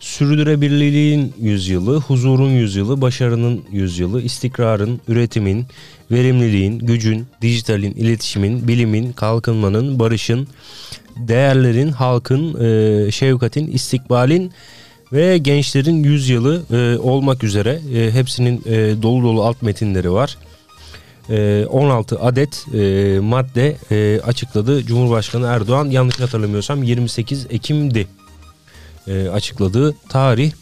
Sürdürülebilirliğin 0.00 1.34
yüzyılı, 1.40 2.00
huzurun 2.00 2.50
yüzyılı, 2.50 3.00
başarının 3.00 3.64
yüzyılı, 3.72 4.22
istikrarın, 4.22 5.00
üretimin, 5.08 5.66
verimliliğin, 6.10 6.78
gücün, 6.78 7.26
dijitalin, 7.42 7.94
iletişimin, 7.94 8.68
bilimin, 8.68 9.12
kalkınmanın, 9.12 9.98
barışın, 9.98 10.48
değerlerin, 11.16 11.92
halkın, 11.92 12.64
e, 12.64 13.10
şefkatin, 13.10 13.66
istikbalin 13.66 14.52
ve 15.12 15.38
gençlerin 15.38 16.04
yüzyılı 16.04 16.62
e, 16.72 16.98
olmak 16.98 17.44
üzere 17.44 17.80
e, 17.94 18.10
hepsinin 18.12 18.62
e, 18.66 19.02
dolu 19.02 19.22
dolu 19.22 19.44
alt 19.44 19.62
metinleri 19.62 20.12
var. 20.12 20.36
E, 21.30 21.66
16 21.70 22.20
adet 22.20 22.66
e, 22.74 23.18
madde 23.20 23.76
e, 23.90 24.20
açıkladı 24.20 24.86
Cumhurbaşkanı 24.86 25.46
Erdoğan. 25.46 25.90
Yanlış 25.90 26.20
hatırlamıyorsam 26.20 26.82
28 26.82 27.46
Ekim'di 27.50 28.06
e, 29.08 29.28
açıkladığı 29.28 29.94
tarih. 30.08 30.52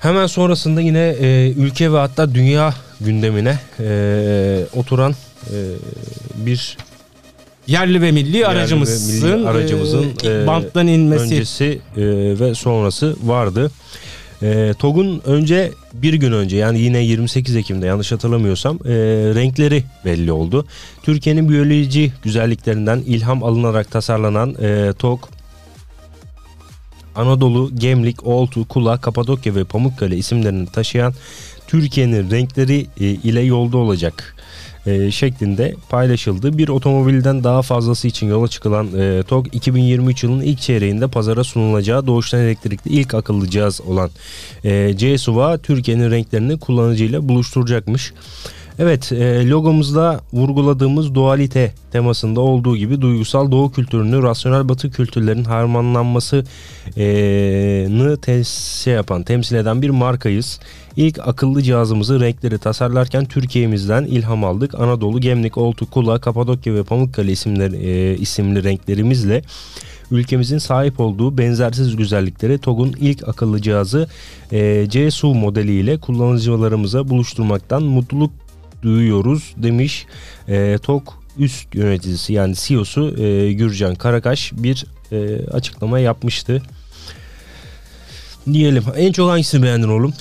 Hemen 0.00 0.26
sonrasında 0.26 0.80
yine 0.80 1.16
e, 1.20 1.52
ülke 1.56 1.92
ve 1.92 1.96
hatta 1.96 2.34
dünya 2.34 2.74
gündemine 3.00 3.58
e, 3.80 4.64
oturan 4.74 5.14
e, 5.46 5.56
bir 6.36 6.76
yerli 7.66 8.02
ve 8.02 8.12
milli 8.12 8.40
ve 8.40 8.46
aracımızın, 8.46 9.30
milli 9.32 9.48
aracımızın, 9.48 10.12
e, 10.24 10.42
e, 10.42 10.46
banttan 10.46 10.86
inmesi 10.86 11.24
öncesi 11.24 11.80
e, 11.96 12.02
ve 12.40 12.54
sonrası 12.54 13.16
vardı. 13.22 13.70
E, 14.42 14.74
TOG'un 14.78 15.22
önce 15.24 15.72
bir 15.94 16.14
gün 16.14 16.32
önce 16.32 16.56
yani 16.56 16.80
yine 16.80 16.98
28 16.98 17.56
Ekim'de 17.56 17.86
yanlış 17.86 18.12
hatırlamıyorsam 18.12 18.76
e, 18.76 18.90
renkleri 19.34 19.84
belli 20.04 20.32
oldu. 20.32 20.66
Türkiye'nin 21.02 21.48
biyoloji 21.48 22.12
güzelliklerinden 22.22 22.98
ilham 22.98 23.44
alınarak 23.44 23.90
tasarlanan 23.90 24.56
e, 24.62 24.92
TOG 24.98 25.20
Anadolu, 27.14 27.70
Gemlik, 27.74 28.26
Oltu, 28.26 28.68
Kula, 28.68 29.00
Kapadokya 29.00 29.54
ve 29.54 29.64
Pamukkale 29.64 30.16
isimlerini 30.16 30.66
taşıyan 30.66 31.14
Türkiye'nin 31.66 32.30
renkleri 32.30 32.86
e, 33.00 33.04
ile 33.04 33.40
yolda 33.40 33.76
olacak 33.76 34.36
e, 34.86 35.10
şeklinde 35.10 35.74
paylaşıldı. 35.88 36.58
Bir 36.58 36.68
otomobilden 36.68 37.44
daha 37.44 37.62
fazlası 37.62 38.08
için 38.08 38.26
yola 38.26 38.48
çıkılan 38.48 38.88
e, 39.00 39.22
TOG 39.22 39.46
2023 39.52 40.22
yılının 40.22 40.42
ilk 40.42 40.60
çeyreğinde 40.60 41.06
pazara 41.06 41.44
sunulacağı 41.44 42.06
doğuştan 42.06 42.40
elektrikli 42.40 42.88
ilk 42.88 43.14
akıllı 43.14 43.50
cihaz 43.50 43.80
olan 43.80 44.10
e, 44.64 44.96
C-SUV'a 44.96 45.58
Türkiye'nin 45.58 46.10
renklerini 46.10 46.58
kullanıcıyla 46.58 47.28
buluşturacakmış. 47.28 48.12
Evet 48.82 49.12
e, 49.12 49.48
logomuzda 49.48 50.20
vurguladığımız 50.32 51.14
dualite 51.14 51.74
temasında 51.92 52.40
olduğu 52.40 52.76
gibi 52.76 53.00
duygusal 53.00 53.50
doğu 53.50 53.72
kültürünü 53.72 54.22
rasyonel 54.22 54.68
batı 54.68 54.90
kültürlerin 54.90 55.44
harmanlanmasını 55.44 56.44
şey 58.84 58.94
yapan 58.94 59.22
temsil 59.22 59.56
eden 59.56 59.82
bir 59.82 59.90
markayız. 59.90 60.60
İlk 60.96 61.18
akıllı 61.28 61.62
cihazımızı 61.62 62.20
renkleri 62.20 62.58
tasarlarken 62.58 63.24
Türkiye'mizden 63.24 64.04
ilham 64.04 64.44
aldık. 64.44 64.74
Anadolu, 64.74 65.20
Gemlik, 65.20 65.58
Oltu, 65.58 65.90
Kula, 65.90 66.20
Kapadokya 66.20 66.74
ve 66.74 66.82
Pamukkale 66.82 67.32
isimleri, 67.32 67.76
e, 67.76 68.16
isimli 68.16 68.64
renklerimizle 68.64 69.42
ülkemizin 70.10 70.58
sahip 70.58 71.00
olduğu 71.00 71.38
benzersiz 71.38 71.96
güzellikleri 71.96 72.58
TOG'un 72.58 72.94
ilk 73.00 73.28
akıllı 73.28 73.62
cihazı 73.62 74.08
e, 74.52 74.86
C-SUV 74.88 75.34
modeliyle 75.34 75.98
kullanıcılarımıza 75.98 77.08
buluşturmaktan 77.08 77.82
mutluluk 77.82 78.41
duyuyoruz 78.82 79.54
demiş 79.56 80.06
e, 80.48 80.78
TOG 80.82 81.08
üst 81.38 81.74
yöneticisi 81.74 82.32
yani 82.32 82.54
CEO'su 82.56 83.22
e, 83.22 83.52
Gürcan 83.52 83.94
Karakaş 83.94 84.52
bir 84.52 84.86
e, 85.12 85.46
açıklama 85.46 85.98
yapmıştı. 85.98 86.62
Diyelim. 88.52 88.84
En 88.96 89.12
çok 89.12 89.30
hangisini 89.30 89.62
beğendin 89.62 89.88
oğlum? 89.88 90.14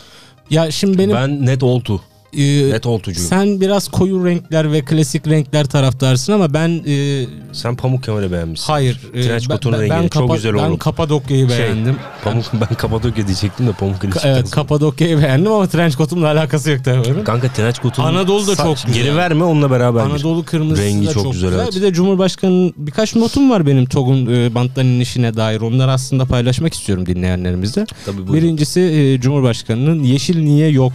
ya 0.51 0.71
şimdi 0.71 0.97
benim 0.97 1.15
Ben 1.15 1.45
net 1.45 1.63
oltu. 1.63 2.01
E, 2.37 2.69
Net 2.69 2.85
oltucuyum. 2.85 3.29
Sen, 3.29 3.41
sen 3.41 3.61
biraz 3.61 3.87
koyu 3.87 4.25
renkler 4.25 4.71
ve 4.71 4.81
klasik 4.81 5.27
renkler 5.27 5.65
taraftarsın 5.65 6.33
ama 6.33 6.53
ben 6.53 6.83
e, 6.87 7.75
Pamuk 7.77 8.03
Kemal'i 8.03 8.31
beğenmişsin. 8.31 8.73
hayır 8.73 8.99
e, 9.13 9.21
Trench 9.21 9.43
ben, 9.49 9.55
coat'un 9.55 9.73
ben, 9.73 9.89
ben 9.89 10.01
çok 10.07 10.11
Kapa- 10.11 10.35
güzel 10.35 10.53
ben 10.53 10.59
oğlum. 10.59 10.77
Kapadokya'yı 10.77 11.49
Şey, 11.49 11.59
beğendim. 11.59 11.95
Pamuk, 12.23 12.45
ben 12.53 12.75
Kapadokya 12.75 13.27
diyecektim 13.27 13.67
de 13.67 13.71
Pamuk 13.71 14.03
Ka- 14.03 14.27
evet 14.27 14.51
Kapadokya'yı 14.51 15.17
beğendim 15.17 15.51
ama 15.51 15.67
trench 15.67 15.97
coat'umla 15.97 16.27
alakası 16.27 16.71
yok 16.71 16.83
tabii. 16.85 17.23
Kanka 17.23 17.53
Trench 17.53 17.81
coat'un 17.81 18.03
Anadolu 18.03 18.47
da 18.47 18.55
çok 18.55 18.77
güzel. 18.85 19.03
Geri 19.03 19.15
verme 19.15 19.43
onunla 19.43 19.71
beraber. 19.71 20.01
Anadolu 20.01 20.45
kırmızısı 20.45 20.83
Rengi 20.87 21.07
da 21.07 21.13
çok 21.13 21.23
çok, 21.23 21.33
güzel, 21.33 21.49
güzel. 21.49 21.63
evet. 21.63 21.75
Bir 21.75 21.81
de 21.81 21.93
Cumhurbaşkanı'nın 21.93 22.73
birkaç 22.77 23.15
notum 23.15 23.49
var 23.49 23.67
benim 23.67 23.85
TOG'un 23.85 24.25
e, 24.33 24.55
banttan 24.55 24.85
inişine 24.85 25.35
dair. 25.37 25.61
Onları 25.61 25.91
aslında 25.91 26.25
paylaşmak 26.25 26.73
istiyorum 26.73 27.05
dinleyenlerimizle. 27.05 27.85
Tabii 28.05 28.17
buyurun. 28.17 28.33
Birincisi 28.33 28.81
e, 28.81 29.21
Cumhurbaşkanı'nın 29.21 30.03
yeşil 30.03 30.39
niye 30.39 30.69
yok 30.69 30.93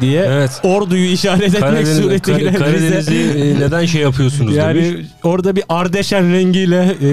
diye 0.00 0.24
Evet. 0.28 0.50
orduyu 0.62 1.04
işaret 1.10 1.42
etmek 1.42 1.60
Karadeniz, 1.60 1.96
suretiyle 1.96 2.44
Kar- 2.52 2.58
Karadeniz'i 2.58 3.14
e, 3.14 3.60
neden 3.60 3.86
şey 3.86 4.02
yapıyorsunuz 4.02 4.56
yani 4.56 4.84
demiş. 4.84 5.06
orada 5.24 5.56
bir 5.56 5.64
Ardeşen 5.68 6.32
rengiyle 6.32 6.96
e, 7.02 7.08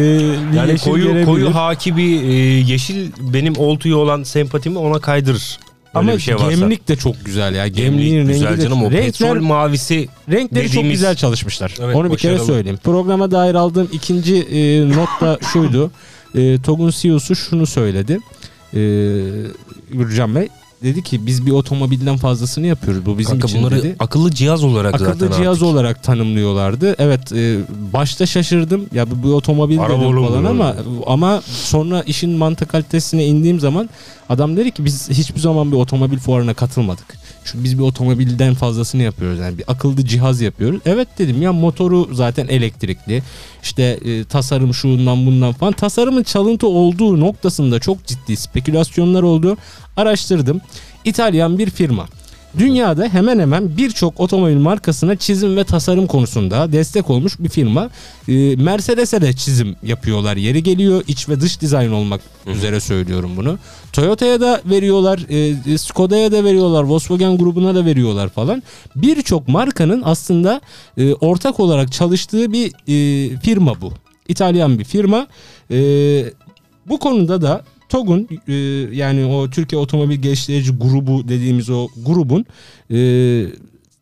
Yani 0.57 0.71
yeşil 0.71 0.91
koyu 0.91 1.03
gelebilir. 1.03 1.25
koyu 1.25 1.55
haki 1.55 1.97
bir 1.97 2.23
e, 2.23 2.33
yeşil 2.71 3.11
benim 3.33 3.57
oltuya 3.57 3.97
olan 3.97 4.23
sempatimi 4.23 4.77
ona 4.77 4.99
kaydırır. 4.99 5.57
Öyle 5.95 5.99
ama 6.07 6.13
bir 6.17 6.19
şey 6.21 6.35
varsa. 6.35 6.49
gemlik 6.51 6.87
de 6.87 6.95
çok 6.95 7.25
güzel 7.25 7.55
ya. 7.55 7.67
Gemlik 7.67 7.91
Gemliğin 7.91 8.17
rengi 8.19 8.33
güzel 8.33 8.57
de 8.57 8.61
canım 8.63 8.83
o 8.83 8.91
renkler, 8.91 9.05
petrol 9.05 9.41
mavisi 9.41 10.07
renkleri 10.31 10.65
çok 10.67 10.73
dediğimiz- 10.83 10.91
güzel 10.91 11.15
çalışmışlar. 11.15 11.73
Evet, 11.81 11.95
Onu 11.95 12.11
bir 12.11 12.17
kere 12.17 12.39
söyleyeyim. 12.39 12.79
Programa 12.83 13.31
dair 13.31 13.55
aldığım 13.55 13.89
ikinci 13.91 14.35
e, 14.35 14.89
not 14.89 15.09
da 15.21 15.39
şuydu. 15.53 15.91
E, 16.35 16.61
TOG'un 16.61 16.89
CEO'su 16.95 17.35
şunu 17.35 17.65
söyledi. 17.67 18.19
E, 18.73 18.79
Gürcan 19.91 20.35
Bey 20.35 20.47
dedi 20.83 21.03
ki 21.03 21.25
biz 21.27 21.45
bir 21.45 21.51
otomobilden 21.51 22.17
fazlasını 22.17 22.67
yapıyoruz. 22.67 23.05
Bu 23.05 23.17
bizim 23.17 23.31
Kanka 23.31 23.47
için 23.47 23.59
bunları 23.61 23.75
dedi. 23.77 23.95
akıllı 23.99 24.31
cihaz 24.31 24.63
olarak 24.63 24.93
Akıllı 24.95 25.13
zaten 25.13 25.31
cihaz 25.37 25.47
artık. 25.57 25.63
olarak 25.67 26.03
tanımlıyorlardı. 26.03 26.95
Evet 26.99 27.31
e, 27.33 27.57
başta 27.93 28.25
şaşırdım. 28.25 28.85
Ya 28.93 29.11
bu, 29.11 29.23
bu 29.27 29.33
otomobil 29.33 29.79
Araba 29.79 29.93
dedim 29.93 30.07
oğlum 30.07 30.27
falan 30.27 30.43
bu. 30.43 30.47
ama 30.49 30.75
ama 31.07 31.41
sonra 31.47 32.01
işin 32.01 32.29
mantalitesine 32.31 33.25
indiğim 33.25 33.59
zaman 33.59 33.89
adam 34.29 34.57
dedi 34.57 34.71
ki 34.71 34.85
biz 34.85 35.09
hiçbir 35.09 35.39
zaman 35.39 35.71
bir 35.71 35.77
otomobil 35.77 36.17
fuarına 36.17 36.53
katılmadık. 36.53 37.22
Çünkü 37.45 37.63
biz 37.63 37.77
bir 37.77 37.83
otomobilden 37.83 38.53
fazlasını 38.53 39.01
yapıyoruz. 39.01 39.39
Yani 39.39 39.57
bir 39.57 39.63
akıllı 39.67 40.05
cihaz 40.05 40.41
yapıyoruz. 40.41 40.81
Evet 40.85 41.07
dedim 41.17 41.41
ya 41.41 41.53
motoru 41.53 42.09
zaten 42.11 42.47
elektrikli. 42.47 43.23
İşte 43.63 43.83
e, 43.83 44.23
tasarım 44.23 44.73
şundan 44.73 45.25
bundan 45.25 45.53
falan. 45.53 45.73
Tasarımın 45.73 46.23
çalıntı 46.23 46.67
olduğu 46.67 47.19
noktasında 47.19 47.79
çok 47.79 48.05
ciddi 48.05 48.37
spekülasyonlar 48.37 49.23
oldu. 49.23 49.57
Araştırdım. 49.97 50.61
İtalyan 51.05 51.57
bir 51.57 51.69
firma 51.69 52.07
Dünyada 52.57 53.07
hemen 53.07 53.39
hemen 53.39 53.77
birçok 53.77 54.19
otomobil 54.19 54.57
markasına 54.57 55.15
çizim 55.15 55.57
ve 55.57 55.63
tasarım 55.63 56.07
konusunda 56.07 56.71
destek 56.71 57.09
olmuş 57.09 57.39
bir 57.39 57.49
firma. 57.49 57.89
Ee, 58.27 58.55
Mercedes'e 58.55 59.21
de 59.21 59.33
çizim 59.33 59.75
yapıyorlar. 59.83 60.37
Yeri 60.37 60.63
geliyor 60.63 61.03
iç 61.07 61.29
ve 61.29 61.41
dış 61.41 61.61
dizayn 61.61 61.91
olmak 61.91 62.21
üzere 62.47 62.79
söylüyorum 62.79 63.31
bunu. 63.37 63.57
Toyota'ya 63.93 64.41
da 64.41 64.61
veriyorlar, 64.65 65.19
e, 65.73 65.77
Skoda'ya 65.77 66.31
da 66.31 66.43
veriyorlar, 66.43 66.83
Volkswagen 66.83 67.37
grubuna 67.37 67.75
da 67.75 67.85
veriyorlar 67.85 68.29
falan. 68.29 68.63
Birçok 68.95 69.47
markanın 69.47 70.01
aslında 70.05 70.61
e, 70.97 71.13
ortak 71.13 71.59
olarak 71.59 71.91
çalıştığı 71.91 72.53
bir 72.53 72.71
e, 72.87 73.37
firma 73.37 73.81
bu. 73.81 73.93
İtalyan 74.27 74.79
bir 74.79 74.83
firma. 74.83 75.27
E, 75.71 75.77
bu 76.85 76.99
konuda 76.99 77.41
da 77.41 77.63
TOG'un 77.93 78.27
e, 78.47 78.53
yani 78.95 79.25
o 79.25 79.49
Türkiye 79.49 79.81
Otomobil 79.81 80.15
Geliştirici 80.15 80.71
Grubu 80.71 81.27
dediğimiz 81.27 81.69
o 81.69 81.87
grubun 82.05 82.45
e, 82.91 82.97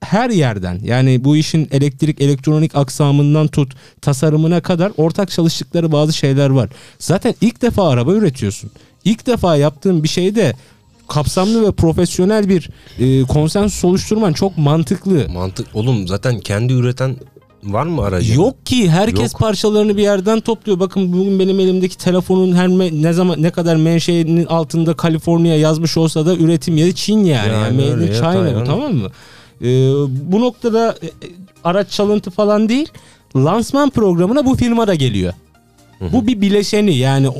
her 0.02 0.30
yerden 0.30 0.80
yani 0.84 1.24
bu 1.24 1.38
işin 1.38 1.68
elektrik 1.72 2.22
elektronik 2.22 2.76
aksamından 2.76 3.48
tut 3.48 3.74
tasarımına 4.02 4.62
kadar 4.62 4.92
ortak 4.98 5.32
çalıştıkları 5.32 5.92
bazı 5.92 6.14
şeyler 6.14 6.50
var. 6.50 6.70
Zaten 7.00 7.36
ilk 7.42 7.62
defa 7.62 7.90
araba 7.90 8.14
üretiyorsun. 8.14 8.72
İlk 9.06 9.28
defa 9.28 9.56
yaptığın 9.56 10.04
bir 10.04 10.10
şeyde 10.10 10.54
kapsamlı 11.08 11.68
ve 11.68 11.72
profesyonel 11.72 12.50
bir 12.50 12.70
e, 13.00 13.24
konsensus 13.24 13.86
oluşturman 13.86 14.34
çok 14.34 14.58
mantıklı. 14.58 15.28
Mantık 15.30 15.68
oğlum 15.74 16.08
zaten 16.08 16.40
kendi 16.40 16.74
üreten 16.74 17.16
var 17.63 17.86
mı 17.86 18.01
aracı? 18.01 18.34
Yok 18.34 18.65
ki 18.65 18.89
herkes 18.89 19.34
Yok. 19.34 19.41
parçalarını 19.41 19.98
bir 19.98 20.01
yerden 20.01 20.39
topluyor. 20.39 20.80
Bakın 20.80 21.13
bugün 21.13 21.39
benim 21.39 21.60
elimdeki 21.60 21.98
telefonun 21.98 22.56
her 22.56 22.68
me- 22.68 23.01
ne 23.03 23.13
zaman 23.13 23.41
ne 23.41 23.50
kadar 23.51 23.75
menşeinin 23.75 24.46
altında 24.46 24.94
Kaliforniya 24.94 25.58
yazmış 25.58 25.98
olsa 25.98 26.25
da 26.25 26.36
üretim 26.36 26.77
yeri 26.77 26.96
Çin 26.96 27.18
yani. 27.24 27.48
Yani 27.53 27.77
yani 27.77 27.91
made 27.91 28.08
in 28.08 28.13
China 28.13 28.22
Tayvan. 28.34 28.65
tamam 28.65 28.94
mı? 28.94 29.08
Ee, 29.62 29.65
bu 30.32 30.41
noktada 30.41 30.96
e, 31.01 31.06
e, 31.06 31.10
araç 31.63 31.89
çalıntı 31.89 32.32
falan 32.32 32.70
değil. 32.70 32.89
Lansman 33.36 33.89
programına 33.89 34.46
bu 34.46 34.56
firma 34.56 34.88
da 34.88 34.96
geliyor. 34.96 35.34
Bu 36.13 36.27
bir 36.27 36.41
bileşeni 36.41 36.96
yani 36.98 37.29
o, 37.29 37.36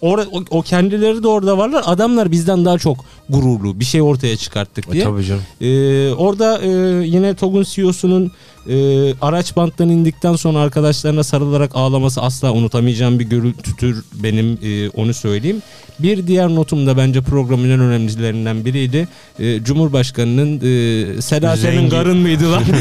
o, 0.00 0.20
o 0.50 0.62
kendileri 0.62 1.22
de 1.22 1.28
orada 1.28 1.58
varlar. 1.58 1.82
Adamlar 1.86 2.30
bizden 2.32 2.64
daha 2.64 2.78
çok 2.78 3.04
gururlu 3.28 3.80
bir 3.80 3.84
şey 3.84 4.02
ortaya 4.02 4.36
çıkarttık 4.36 4.88
E, 4.88 4.92
diye. 4.92 5.04
tabii 5.04 5.24
canım. 5.24 5.42
Ee, 5.60 6.12
orada 6.12 6.60
e, 6.62 6.68
yine 7.06 7.34
TOG'un 7.34 7.62
CEO'sunun 7.62 8.32
e, 8.68 8.74
araç 9.20 9.56
banttan 9.56 9.88
indikten 9.88 10.36
sonra 10.36 10.58
arkadaşlarına 10.58 11.22
sarılarak 11.24 11.70
ağlaması 11.74 12.20
asla 12.22 12.52
unutamayacağım 12.52 13.18
bir 13.18 13.24
görüntüdür 13.24 14.04
benim 14.14 14.58
e, 14.62 14.88
onu 14.88 15.14
söyleyeyim. 15.14 15.62
Bir 15.98 16.26
diğer 16.26 16.48
notum 16.48 16.86
da 16.86 16.96
bence 16.96 17.20
programın 17.20 17.70
en 17.70 17.80
önemlilerinden 17.80 18.64
biriydi. 18.64 19.08
E, 19.38 19.64
Cumhurbaşkanının 19.64 20.56
e, 21.18 21.22
Seda 21.22 21.56
senin 21.56 21.76
Rengi. 21.76 21.88
garın 21.90 22.16
mıydı 22.18 22.52
lan? 22.52 22.62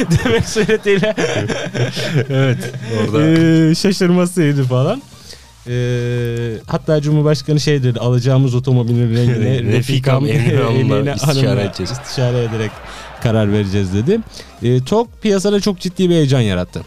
demek 0.24 0.48
suretiyle 0.48 1.14
Evet. 2.30 2.72
Orada 3.00 3.28
e, 3.70 3.74
şaşırmasıydı 3.74 4.64
falan. 4.64 5.02
E, 5.68 5.74
hatta 6.66 7.00
Cumhurbaşkanı 7.00 7.60
şey 7.60 7.82
dedi 7.82 8.00
alacağımız 8.00 8.54
otomobilin 8.54 9.14
rengine 9.16 9.62
Refikam 9.72 10.26
Emine 10.26 10.56
Hanım'la 10.56 11.14
istişare 11.14 11.62
edeceğiz. 11.62 11.90
istişare 11.92 12.38
ederek 12.44 12.70
karar 13.22 13.52
vereceğiz 13.52 13.94
dedi. 13.94 14.20
E, 14.62 14.84
TOG 14.84 15.08
piyasada 15.22 15.60
çok 15.60 15.80
ciddi 15.80 16.10
bir 16.10 16.14
heyecan 16.14 16.40
yarattı. 16.40 16.82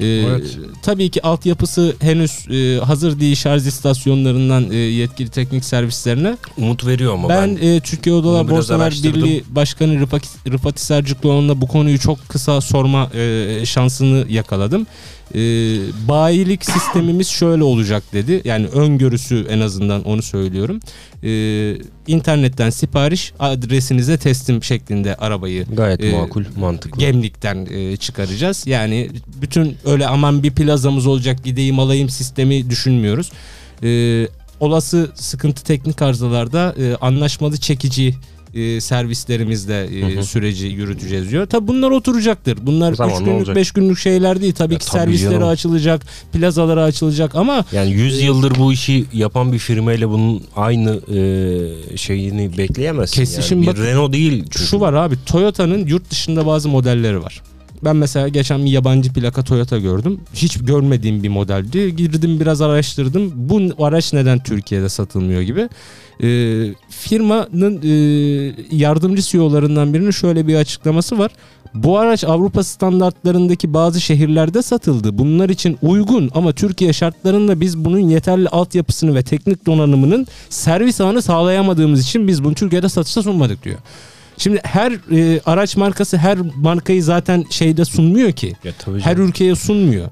E, 0.00 0.06
Evet. 0.06 0.58
Tabii 0.82 1.10
ki 1.10 1.22
altyapısı 1.22 1.94
henüz 2.00 2.48
e, 2.50 2.78
hazır 2.84 3.20
değil 3.20 3.36
şarj 3.36 3.66
istasyonlarından 3.66 4.70
e, 4.70 4.76
yetkili 4.76 5.28
teknik 5.30 5.64
servislerine. 5.64 6.36
umut 6.56 6.86
veriyor 6.86 7.14
ama 7.14 7.28
Ben, 7.28 7.56
ben, 7.56 7.66
e, 7.66 7.80
Türkiye 7.80 8.14
Odalar 8.14 8.48
Borsalar. 8.50 8.92
Birliği 9.02 9.44
Başkanı 9.50 10.00
Rıfat, 10.00 10.22
Rıfat 10.48 10.78
Hisarcıklıoğlu'na 10.78 11.60
bu 11.60 11.66
konuyu 11.68 11.98
çok 11.98 12.28
kısa 12.28 12.60
sorma 12.60 13.10
e, 13.14 13.66
şansını 13.66 14.26
yakaladım. 14.28 14.86
E, 15.34 15.40
bayilik 16.08 16.64
sistemimiz 16.64 17.28
şöyle 17.28 17.62
olacak 17.62 18.02
dedi. 18.12 18.40
Yani 18.44 18.66
öngörüsü 18.66 19.46
en 19.50 19.60
azından 19.60 20.04
onu 20.04 20.22
söylüyorum. 20.22 20.80
E, 21.22 21.30
internetten 22.06 22.70
sipariş 22.70 23.32
adresinize 23.38 24.18
teslim 24.18 24.62
şeklinde 24.62 25.14
arabayı 25.14 25.64
gayet 25.72 26.04
e, 26.04 26.12
makul, 26.12 26.44
mantıklı. 26.56 27.00
Gemlik'ten 27.00 27.66
e, 27.70 27.96
çıkaracağız. 27.96 28.66
Yani 28.66 29.10
bütün 29.42 29.76
öyle 29.84 30.06
aman 30.06 30.42
bir 30.42 30.50
plazamız 30.50 31.06
olacak 31.06 31.44
gideyim 31.44 31.78
alayım 31.78 32.08
sistemi 32.08 32.70
düşünmüyoruz. 32.70 33.32
E, 33.82 34.28
olası 34.60 35.10
sıkıntı 35.14 35.64
teknik 35.64 36.02
arızalarda 36.02 36.74
e, 36.78 36.94
anlaşmalı 36.94 37.56
çekici 37.56 38.14
e, 38.54 38.80
servislerimizle 38.80 39.84
e, 39.84 40.14
Hı 40.14 40.18
hı. 40.20 40.24
süreci 40.24 40.66
yürüteceğiz 40.66 41.30
diyor. 41.30 41.46
Tabi 41.46 41.68
bunlar 41.68 41.90
oturacaktır. 41.90 42.58
Bunlar 42.62 42.90
3 42.92 42.96
Zamanla 42.96 43.18
günlük 43.18 43.34
olacak. 43.36 43.56
5 43.56 43.72
günlük 43.72 43.98
şeyler 43.98 44.40
değil. 44.40 44.52
Tabii 44.54 44.72
Ya 44.72 44.78
ki 44.78 44.86
tabii 44.86 44.98
servisleri 45.00 45.32
canım. 45.34 45.48
açılacak, 45.48 46.02
plazaları 46.32 46.82
açılacak 46.82 47.34
ama 47.34 47.64
Yani 47.72 47.90
100 47.90 48.22
yıldır 48.22 48.58
bu 48.58 48.72
işi 48.72 49.04
yapan 49.12 49.52
bir 49.52 49.58
firmayla 49.58 50.10
bunun 50.10 50.42
aynı 50.56 50.90
e, 51.94 51.96
şeyini 51.96 52.58
bekleyemezsin. 52.58 53.16
Kesişim 53.16 53.58
yani. 53.58 53.66
Bir 53.66 53.72
bakın- 53.72 53.86
Renault 53.86 54.12
değil. 54.12 54.42
çünkü. 54.50 54.58
Şu 54.66 54.80
var 54.80 54.92
abi 54.92 55.14
Toyota'nın 55.26 55.86
yurt 55.86 56.10
dışında 56.10 56.46
bazı 56.46 56.68
modelleri 56.68 57.22
var. 57.22 57.42
Ben 57.84 57.96
mesela 57.96 58.28
geçen 58.28 58.64
bir 58.64 58.70
yabancı 58.70 59.12
plaka 59.12 59.44
Toyota 59.44 59.78
gördüm. 59.78 60.20
Hiç 60.34 60.58
görmediğim 60.58 61.22
bir 61.22 61.28
modeldi. 61.28 61.96
Girdim 61.96 62.40
biraz 62.40 62.60
araştırdım. 62.60 63.32
Bu 63.36 63.84
araç 63.84 64.12
neden 64.12 64.42
Türkiye'de 64.42 64.88
satılmıyor 64.88 65.40
gibi. 65.40 65.68
Ee, 66.22 66.74
firmanın 66.88 67.80
e, 67.82 67.88
yardımcı 68.70 69.22
CEO'larından 69.22 69.94
birinin 69.94 70.10
şöyle 70.10 70.46
bir 70.46 70.54
açıklaması 70.54 71.18
var. 71.18 71.30
Bu 71.74 71.98
araç 71.98 72.24
Avrupa 72.24 72.64
standartlarındaki 72.64 73.74
bazı 73.74 74.00
şehirlerde 74.00 74.62
satıldı. 74.62 75.18
Bunlar 75.18 75.48
için 75.48 75.78
uygun 75.82 76.30
ama 76.34 76.52
Türkiye 76.52 76.92
şartlarında 76.92 77.60
biz 77.60 77.84
bunun 77.84 77.98
yeterli 77.98 78.48
altyapısını 78.48 79.14
ve 79.14 79.22
teknik 79.22 79.66
donanımının 79.66 80.26
servis 80.48 81.00
ağını 81.00 81.22
sağlayamadığımız 81.22 82.00
için 82.00 82.28
biz 82.28 82.44
bunu 82.44 82.54
Türkiye'de 82.54 82.88
satışa 82.88 83.22
sunmadık 83.22 83.64
diyor. 83.64 83.78
Şimdi 84.38 84.60
her 84.64 84.92
e, 84.92 85.40
araç 85.46 85.76
markası 85.76 86.16
her 86.16 86.38
markayı 86.56 87.02
zaten 87.02 87.44
şeyde 87.50 87.84
sunmuyor 87.84 88.32
ki. 88.32 88.52
Ya 88.64 88.72
tabii 88.78 89.00
Her 89.00 89.16
ülkeye 89.16 89.54
sunmuyor. 89.54 90.08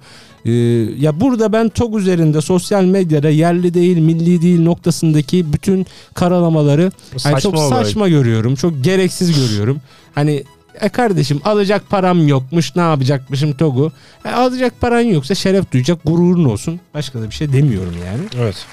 Ee, 0.49 0.51
ya 0.99 1.21
burada 1.21 1.53
ben 1.53 1.69
TOG 1.69 1.97
üzerinde 1.97 2.41
sosyal 2.41 2.85
medyada 2.85 3.31
yerli 3.31 3.75
değil 3.75 3.99
milli 3.99 4.43
değil 4.43 4.61
noktasındaki 4.63 5.53
bütün 5.53 5.87
karalamaları 6.15 6.93
hani 7.23 7.41
çok 7.41 7.55
olarak- 7.55 7.87
saçma 7.87 8.09
görüyorum. 8.09 8.55
Çok 8.55 8.85
gereksiz 8.85 9.41
görüyorum. 9.41 9.81
Hani 10.15 10.45
e 10.81 10.89
kardeşim 10.89 11.41
alacak 11.45 11.91
param 11.91 12.29
yokmuş 12.29 12.77
ne 12.77 12.83
yapacakmışım 12.83 13.53
TOG'u. 13.53 13.93
E, 14.25 14.29
alacak 14.29 14.81
paran 14.81 15.01
yoksa 15.01 15.35
şeref 15.35 15.73
duyacak 15.73 15.99
gururun 16.05 16.45
olsun. 16.45 16.81
Başka 16.95 17.21
da 17.21 17.31
bir 17.31 17.35
şey 17.35 17.53
demiyorum 17.53 17.95
yani. 18.07 18.21
Evet. 18.39 18.67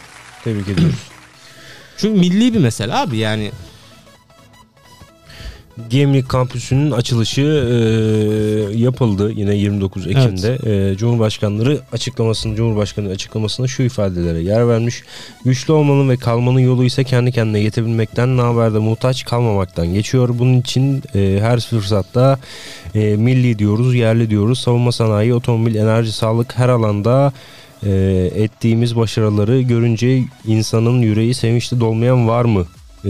Tebrik 0.44 0.68
ediyoruz. 0.68 0.96
Çünkü 1.98 2.20
milli 2.20 2.54
bir 2.54 2.60
mesele 2.60 2.94
abi 2.94 3.18
yani. 3.18 3.52
Gemlik 5.90 6.30
kampüsünün 6.30 6.92
açılışı 6.92 7.42
e, 7.42 8.78
yapıldı 8.78 9.32
yine 9.32 9.56
29 9.56 10.08
Ekim'de. 10.08 10.58
E, 10.92 10.98
Cumhurbaşkanları 10.98 11.82
açıklamasını 11.92 12.56
Cumhurbaşkanı 12.56 13.10
açıklamasında 13.10 13.68
şu 13.68 13.84
ifadelere 13.84 14.40
yer 14.40 14.68
vermiş. 14.68 15.04
Güçlü 15.46 15.74
olmanın 15.74 16.10
ve 16.10 16.18
kalmanın 16.18 16.60
yolu 16.60 16.84
ise 16.84 17.04
kendi 17.04 17.32
kendine 17.32 17.60
yetebilmekten, 17.60 18.38
naberde 18.38 18.80
muhtaç 18.80 19.26
kalmamaktan 19.26 19.94
geçiyor. 19.94 20.30
Bunun 20.34 20.60
için 20.60 21.04
e, 21.16 21.38
her 21.42 21.60
fırsatta 21.60 22.40
e, 22.96 23.16
milli 23.16 23.60
diyoruz, 23.60 23.96
yerli 23.96 24.30
diyoruz. 24.30 24.60
Savunma 24.60 24.92
sanayi, 24.92 25.34
otomobil, 25.34 25.76
enerji, 25.76 26.12
sağlık 26.12 26.58
her 26.58 26.70
alanda 26.70 27.34
e, 27.84 27.92
ettiğimiz 28.36 28.96
başarıları 28.96 29.62
görünce 29.62 30.24
insanın 30.48 31.02
yüreği 31.02 31.34
sevinçli 31.34 31.80
dolmayan 31.80 32.28
var 32.28 32.46
mı? 32.46 32.66
E, 33.06 33.10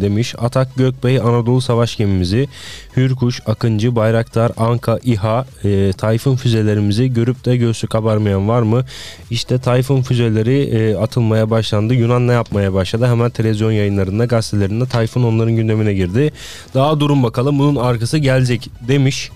demiş. 0.00 0.34
Atak 0.38 0.76
Gökbey 0.76 1.18
Anadolu 1.18 1.60
Savaş 1.60 1.96
gemimizi 1.96 2.48
Hürkuş, 2.96 3.40
Akıncı, 3.46 3.96
Bayraktar, 3.96 4.52
Anka, 4.56 4.98
İHA, 5.04 5.46
e, 5.64 5.92
Tayfun 5.92 6.36
füzelerimizi 6.36 7.12
görüp 7.12 7.44
de 7.44 7.56
göğsü 7.56 7.86
kabarmayan 7.86 8.48
var 8.48 8.62
mı? 8.62 8.84
İşte 9.30 9.58
Tayfun 9.58 10.02
füzeleri 10.02 10.60
e, 10.62 10.96
atılmaya 10.96 11.50
başlandı. 11.50 11.94
Yunan 11.94 12.28
ne 12.28 12.32
yapmaya 12.32 12.74
başladı? 12.74 13.06
Hemen 13.06 13.30
televizyon 13.30 13.72
yayınlarında, 13.72 14.24
gazetelerinde 14.24 14.86
Tayfun 14.86 15.22
onların 15.22 15.56
gündemine 15.56 15.94
girdi. 15.94 16.32
Daha 16.74 17.00
durun 17.00 17.22
bakalım 17.22 17.58
bunun 17.58 17.76
arkası 17.76 18.18
gelecek 18.18 18.70
demiş. 18.88 19.30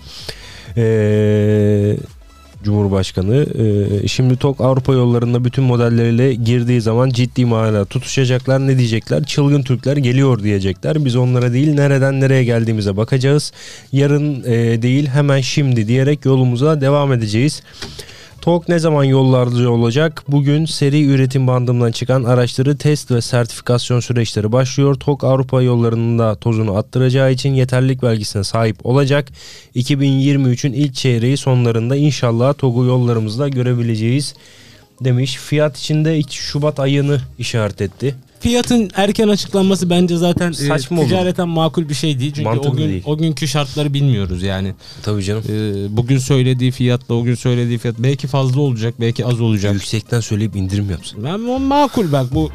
Eee 0.77 1.97
Cumhurbaşkanı. 2.63 3.45
Ee, 4.03 4.07
şimdi 4.07 4.37
TOK 4.37 4.61
Avrupa 4.61 4.93
yollarında 4.93 5.45
bütün 5.45 5.63
modelleriyle 5.63 6.33
girdiği 6.33 6.81
zaman 6.81 7.09
ciddi 7.09 7.45
manada 7.45 7.85
tutuşacaklar. 7.85 8.67
Ne 8.67 8.77
diyecekler? 8.77 9.23
Çılgın 9.23 9.61
Türkler 9.61 9.97
geliyor 9.97 10.43
diyecekler. 10.43 11.05
Biz 11.05 11.15
onlara 11.15 11.53
değil 11.53 11.73
nereden 11.73 12.21
nereye 12.21 12.43
geldiğimize 12.43 12.97
bakacağız. 12.97 13.51
Yarın 13.91 14.43
e, 14.43 14.81
değil 14.81 15.07
hemen 15.07 15.41
şimdi 15.41 15.87
diyerek 15.87 16.25
yolumuza 16.25 16.81
devam 16.81 17.13
edeceğiz. 17.13 17.61
TOG 18.47 18.69
ne 18.69 18.79
zaman 18.79 19.03
yollarda 19.03 19.71
olacak? 19.71 20.23
Bugün 20.27 20.65
seri 20.65 21.05
üretim 21.05 21.47
bandından 21.47 21.91
çıkan 21.91 22.23
araçları 22.23 22.77
test 22.77 23.11
ve 23.11 23.21
sertifikasyon 23.21 23.99
süreçleri 23.99 24.51
başlıyor. 24.51 24.95
TOG 24.95 25.23
Avrupa 25.23 25.61
yollarında 25.61 26.35
tozunu 26.35 26.77
attıracağı 26.77 27.31
için 27.31 27.53
yeterlilik 27.53 28.01
belgesine 28.01 28.43
sahip 28.43 28.85
olacak. 28.85 29.27
2023'ün 29.75 30.73
ilk 30.73 30.95
çeyreği 30.95 31.37
sonlarında 31.37 31.95
inşallah 31.95 32.53
TOG'u 32.57 32.85
yollarımızda 32.85 33.49
görebileceğiz 33.49 34.35
demiş. 35.01 35.35
Fiyat 35.35 35.77
içinde 35.77 36.17
2 36.17 36.37
Şubat 36.37 36.79
ayını 36.79 37.21
işaret 37.39 37.81
etti. 37.81 38.15
Fiyatın 38.39 38.89
erken 38.95 39.27
açıklanması 39.27 39.89
bence 39.89 40.17
zaten 40.17 40.49
e, 40.49 40.53
Saçma 40.53 40.99
olur. 40.99 41.07
ticareten 41.07 41.47
makul 41.49 41.89
bir 41.89 41.93
şey 41.93 42.19
değil. 42.19 42.31
Çünkü 42.35 42.43
Mantıklı 42.49 42.69
o 42.69 42.75
gün 42.75 42.89
değil. 42.89 43.03
o 43.05 43.17
günkü 43.17 43.47
şartları 43.47 43.93
bilmiyoruz 43.93 44.43
yani. 44.43 44.73
Tabii 45.03 45.23
canım. 45.23 45.43
E, 45.49 45.97
bugün 45.97 46.17
söylediği 46.17 46.71
fiyatla 46.71 47.15
o 47.15 47.23
gün 47.23 47.35
söylediği 47.35 47.77
fiyat 47.77 47.95
belki 47.99 48.27
fazla 48.27 48.61
olacak, 48.61 48.93
belki 48.99 49.25
az 49.25 49.41
olacak. 49.41 49.73
Yüksekten 49.73 50.19
söyleyip 50.19 50.55
indirim 50.55 50.89
yapsın. 50.91 51.23
Ben 51.23 51.33
o 51.49 51.59
makul 51.59 52.11
bak 52.11 52.25
bu 52.33 52.51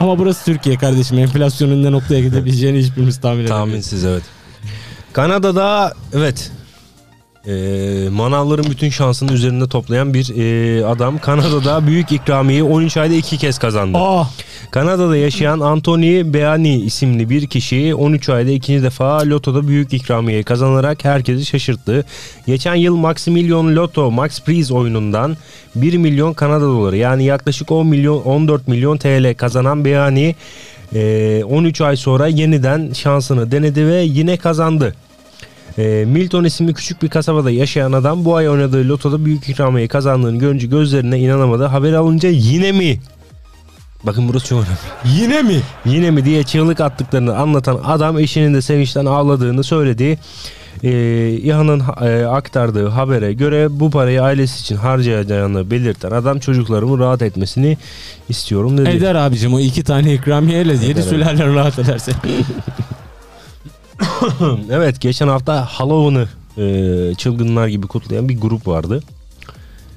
ama 0.00 0.18
burası 0.18 0.44
Türkiye 0.44 0.76
kardeşim. 0.76 1.18
Enflasyonun 1.18 1.82
ne 1.84 1.92
noktaya 1.92 2.20
gidebileceğini 2.20 2.78
hiçbirimiz 2.78 3.20
tahmin 3.20 3.40
edemiyoruz. 3.44 3.66
Tahminsiz 3.70 4.04
evet. 4.04 4.22
Kanada'da 5.12 5.94
evet 6.14 6.50
e, 7.46 8.08
manavların 8.10 8.70
bütün 8.70 8.90
şansını 8.90 9.32
üzerinde 9.32 9.68
toplayan 9.68 10.14
bir 10.14 10.36
e, 10.36 10.86
adam 10.86 11.18
Kanada'da 11.18 11.86
büyük 11.86 12.12
ikramiyeyi 12.12 12.62
13 12.62 12.96
ayda 12.96 13.14
iki 13.14 13.38
kez 13.38 13.58
kazandı. 13.58 13.98
Aa, 13.98 14.24
Kanada'da 14.70 15.16
yaşayan 15.16 15.60
Anthony 15.60 16.32
Beani 16.34 16.80
isimli 16.80 17.30
bir 17.30 17.46
kişi 17.46 17.94
13 17.94 18.28
ayda 18.28 18.50
ikinci 18.50 18.82
defa 18.82 19.22
lotoda 19.26 19.68
büyük 19.68 19.92
ikramiye 19.92 20.42
kazanarak 20.42 21.04
herkesi 21.04 21.46
şaşırttı. 21.46 22.04
Geçen 22.46 22.74
yıl 22.74 22.96
Maximilian 22.96 23.76
Lotto 23.76 24.10
Max 24.10 24.40
Prize 24.40 24.74
oyunundan 24.74 25.36
1 25.74 25.96
milyon 25.96 26.32
Kanada 26.32 26.64
doları 26.64 26.96
yani 26.96 27.24
yaklaşık 27.24 27.72
10 27.72 27.86
milyon 27.86 28.22
14 28.22 28.68
milyon 28.68 28.96
TL 28.96 29.34
kazanan 29.34 29.84
Beani 29.84 30.34
e, 30.94 31.42
13 31.44 31.80
ay 31.80 31.96
sonra 31.96 32.26
yeniden 32.26 32.92
şansını 32.92 33.50
denedi 33.52 33.86
ve 33.86 33.96
yine 34.02 34.36
kazandı. 34.36 34.94
E, 35.78 36.04
Milton 36.08 36.44
isimli 36.44 36.74
küçük 36.74 37.02
bir 37.02 37.08
kasabada 37.08 37.50
yaşayan 37.50 37.92
adam 37.92 38.24
bu 38.24 38.36
ay 38.36 38.48
oynadığı 38.48 38.88
lotoda 38.88 39.24
büyük 39.24 39.48
ikramiye 39.48 39.88
kazandığını 39.88 40.38
görünce 40.38 40.66
gözlerine 40.66 41.18
inanamadı. 41.18 41.64
Haber 41.64 41.92
alınca 41.92 42.28
yine 42.28 42.72
mi? 42.72 43.00
Bakın 44.04 44.28
burası 44.28 44.46
çok 44.46 44.58
önemli. 44.58 45.20
yine 45.20 45.42
mi? 45.42 45.60
Yine 45.84 46.10
mi 46.10 46.24
diye 46.24 46.42
çığlık 46.42 46.80
attıklarını 46.80 47.36
anlatan 47.36 47.80
adam 47.84 48.18
eşinin 48.18 48.54
de 48.54 48.62
sevinçten 48.62 49.06
ağladığını 49.06 49.64
söyledi. 49.64 50.18
Ee, 50.84 51.30
İHA'nın 51.42 51.82
e, 52.00 52.26
aktardığı 52.26 52.88
habere 52.88 53.32
göre 53.32 53.80
bu 53.80 53.90
parayı 53.90 54.22
ailesi 54.22 54.60
için 54.60 54.76
harcayacağını 54.76 55.70
belirten 55.70 56.10
adam 56.10 56.38
çocuklarımın 56.38 56.98
rahat 56.98 57.22
etmesini 57.22 57.78
istiyorum 58.28 58.78
dedi. 58.78 58.88
Eder 58.88 59.14
abicim 59.14 59.54
o 59.54 59.60
iki 59.60 59.84
tane 59.84 60.14
ikramiyeyle 60.14 60.72
yedi 60.86 61.02
sülalen 61.02 61.54
rahat 61.54 61.78
ederse. 61.78 62.12
evet 64.70 65.00
geçen 65.00 65.28
hafta 65.28 65.64
Halloween'ı 65.64 66.28
e, 66.58 67.14
çılgınlar 67.14 67.66
gibi 67.68 67.86
kutlayan 67.86 68.28
bir 68.28 68.40
grup 68.40 68.66
vardı. 68.66 69.02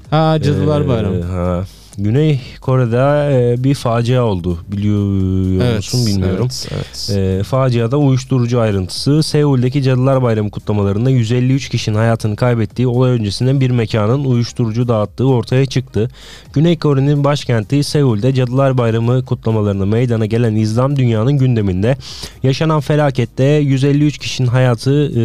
ha 0.09 0.37
cadılar 0.41 0.81
Ee, 0.81 0.87
bayramı. 0.87 1.21
ha. 1.23 1.63
Güney 1.97 2.41
Kore'de 2.61 3.53
e, 3.53 3.63
bir 3.63 3.73
facia 3.75 4.23
oldu. 4.23 4.59
Biliyor 4.67 5.75
musun 5.75 6.05
bilmiyorum. 6.05 6.47
Evet, 6.51 6.69
evet. 7.09 7.39
E, 7.39 7.43
faciada 7.43 7.97
uyuşturucu 7.97 8.59
ayrıntısı 8.59 9.23
Seul'deki 9.23 9.83
Cadılar 9.83 10.21
Bayramı 10.21 10.51
kutlamalarında 10.51 11.09
153 11.09 11.69
kişinin 11.69 11.95
hayatını 11.95 12.35
kaybettiği 12.35 12.87
olay 12.87 13.11
öncesinden 13.11 13.61
bir 13.61 13.69
mekanın 13.69 14.25
uyuşturucu 14.25 14.87
dağıttığı 14.87 15.27
ortaya 15.27 15.65
çıktı. 15.65 16.09
Güney 16.53 16.79
Kore'nin 16.79 17.23
başkenti 17.23 17.83
Seul'de 17.83 18.33
Cadılar 18.33 18.77
Bayramı 18.77 19.25
kutlamalarına 19.25 19.85
meydana 19.85 20.25
gelen 20.25 20.55
İslam 20.55 20.95
dünyanın 20.95 21.37
gündeminde. 21.37 21.97
Yaşanan 22.43 22.79
felakette 22.79 23.43
153 23.43 24.17
kişinin 24.17 24.47
hayatı 24.47 24.91
e, 25.15 25.21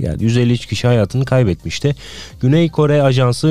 yani 0.00 0.22
153 0.24 0.66
kişi 0.66 0.86
hayatını 0.86 1.24
kaybetmişti. 1.24 1.94
Güney 2.40 2.70
Kore 2.70 3.02
ajansı 3.02 3.48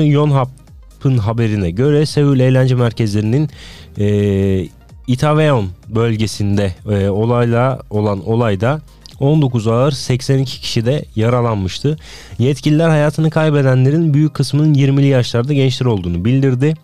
Yonhap'ın 1.04 1.18
haberine 1.18 1.70
göre 1.70 2.06
Seul 2.06 2.40
eğlence 2.40 2.74
merkezlerinin 2.74 3.50
e, 3.98 4.68
Itaewon 5.06 5.68
bölgesinde 5.88 6.74
e, 6.90 7.08
olayla 7.08 7.80
olan 7.90 8.28
olayda 8.28 8.80
19 9.20 9.66
ağır 9.66 9.92
82 9.92 10.60
kişi 10.60 10.86
de 10.86 11.04
yaralanmıştı. 11.16 11.96
Yetkililer 12.38 12.88
hayatını 12.88 13.30
kaybedenlerin 13.30 14.14
büyük 14.14 14.34
kısmının 14.34 14.74
20'li 14.74 15.06
yaşlarda 15.06 15.52
gençler 15.52 15.86
olduğunu 15.86 16.24
bildirdi. 16.24 16.74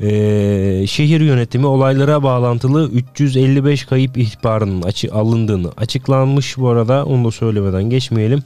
Ee, 0.00 0.84
şehir 0.86 1.20
yönetimi 1.20 1.66
olaylara 1.66 2.22
bağlantılı 2.22 2.90
355 2.90 3.84
kayıp 3.84 4.18
ihbarının 4.18 4.82
açı, 4.82 5.14
alındığını 5.14 5.72
açıklanmış 5.76 6.58
bu 6.58 6.68
arada 6.68 7.04
onu 7.04 7.24
da 7.24 7.30
söylemeden 7.30 7.90
geçmeyelim. 7.90 8.42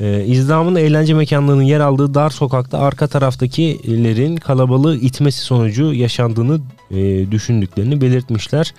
Ee, 0.00 0.24
İzdamın 0.26 0.74
eğlence 0.74 1.14
mekanlarının 1.14 1.62
yer 1.62 1.80
aldığı 1.80 2.14
dar 2.14 2.30
sokakta 2.30 2.78
arka 2.78 3.06
taraftakilerin 3.06 4.36
kalabalığı 4.36 4.96
itmesi 4.96 5.40
sonucu 5.40 5.94
yaşandığını 5.94 6.60
e, 6.90 7.30
düşündüklerini 7.30 8.00
belirtmişler. 8.00 8.74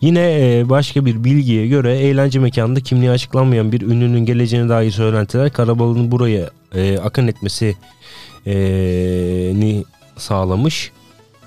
Yine 0.00 0.20
e, 0.20 0.68
başka 0.68 1.06
bir 1.06 1.24
bilgiye 1.24 1.66
göre 1.66 1.98
eğlence 1.98 2.38
mekanında 2.38 2.80
kimliği 2.80 3.10
açıklanmayan 3.10 3.72
bir 3.72 3.80
ünlünün 3.80 4.24
geleceğine 4.24 4.68
dair 4.68 4.90
söylentiler 4.90 5.52
kalabalığın 5.52 6.10
buraya 6.10 6.50
e, 6.74 6.98
akın 6.98 7.26
etmesi 7.26 7.76
e, 8.46 8.54
ni 9.54 9.84
sağlamış. 10.16 10.90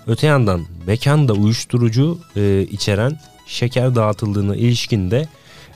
Öte 0.07 0.27
yandan 0.27 0.61
mekanda 0.87 1.33
uyuşturucu 1.33 2.19
e, 2.35 2.61
içeren 2.61 3.19
şeker 3.47 3.95
dağıtıldığına 3.95 4.55
ilişkin 4.55 5.11
de 5.11 5.27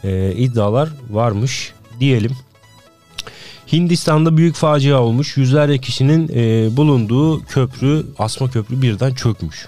e, 0.04 0.34
iddialar 0.36 0.90
varmış 1.10 1.74
diyelim. 2.00 2.32
Hindistan'da 3.74 4.38
büyük 4.38 4.56
facia 4.56 5.02
olmuş. 5.02 5.38
Yüzlerce 5.38 5.78
kişinin 5.78 6.32
e, 6.36 6.78
bulunduğu 6.78 7.46
köprü, 7.46 8.06
asma 8.20 8.50
köprü 8.50 8.82
birden 8.82 9.14
çökmüş. 9.14 9.68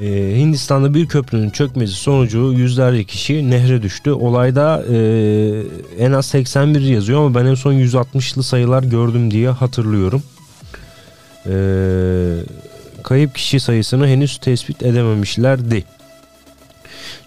E, 0.00 0.06
Hindistan'da 0.36 0.94
bir 0.94 1.06
köprünün 1.06 1.50
çökmesi 1.50 1.92
sonucu 1.92 2.52
yüzlerce 2.52 3.04
kişi 3.04 3.50
nehre 3.50 3.82
düştü. 3.82 4.12
Olayda 4.12 4.84
e, 4.92 4.96
en 5.98 6.12
az 6.12 6.26
81 6.26 6.80
yazıyor 6.80 7.20
ama 7.20 7.34
ben 7.34 7.46
en 7.46 7.54
son 7.54 7.72
160'lı 7.72 8.42
sayılar 8.42 8.82
gördüm 8.82 9.30
diye 9.30 9.48
hatırlıyorum. 9.48 10.22
E, 11.46 11.54
kayıp 13.02 13.34
kişi 13.34 13.60
sayısını 13.60 14.06
henüz 14.06 14.38
tespit 14.38 14.82
edememişlerdi. 14.82 15.84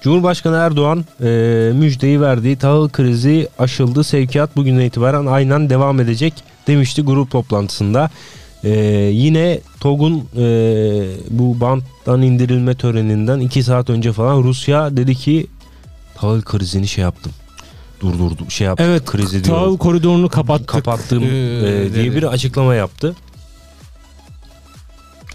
Cumhurbaşkanı 0.01 0.55
Erdoğan 0.55 1.05
e, 1.21 1.27
müjdeyi 1.75 2.21
verdiği 2.21 2.55
tahıl 2.55 2.89
krizi 2.89 3.47
aşıldı. 3.59 4.03
Sevkiyat 4.03 4.55
bugünden 4.55 4.85
itibaren 4.85 5.25
aynen 5.25 5.69
devam 5.69 5.99
edecek 5.99 6.33
demişti 6.67 7.01
grup 7.01 7.31
toplantısında. 7.31 8.09
E, 8.63 8.69
yine 9.13 9.59
TOG'un 9.79 10.17
e, 10.37 10.45
bu 11.29 11.61
banttan 11.61 12.21
indirilme 12.21 12.75
töreninden 12.75 13.39
2 13.39 13.63
saat 13.63 13.89
önce 13.89 14.13
falan 14.13 14.43
Rusya 14.43 14.97
dedi 14.97 15.15
ki 15.15 15.47
tahıl 16.15 16.41
krizini 16.41 16.87
şey 16.87 17.01
yaptım. 17.01 17.31
Durdurdu 18.01 18.49
şey 18.49 18.67
yaptı. 18.67 18.83
Evet 18.87 19.05
krizi 19.05 19.41
tahıl 19.41 19.57
diyorum. 19.57 19.77
koridorunu 19.77 20.29
kapattık. 20.29 20.67
Kapattım 20.67 21.23
Ee, 21.23 21.27
e, 21.27 21.93
diye 21.93 22.15
bir 22.15 22.23
açıklama 22.23 22.75
yaptı. 22.75 23.15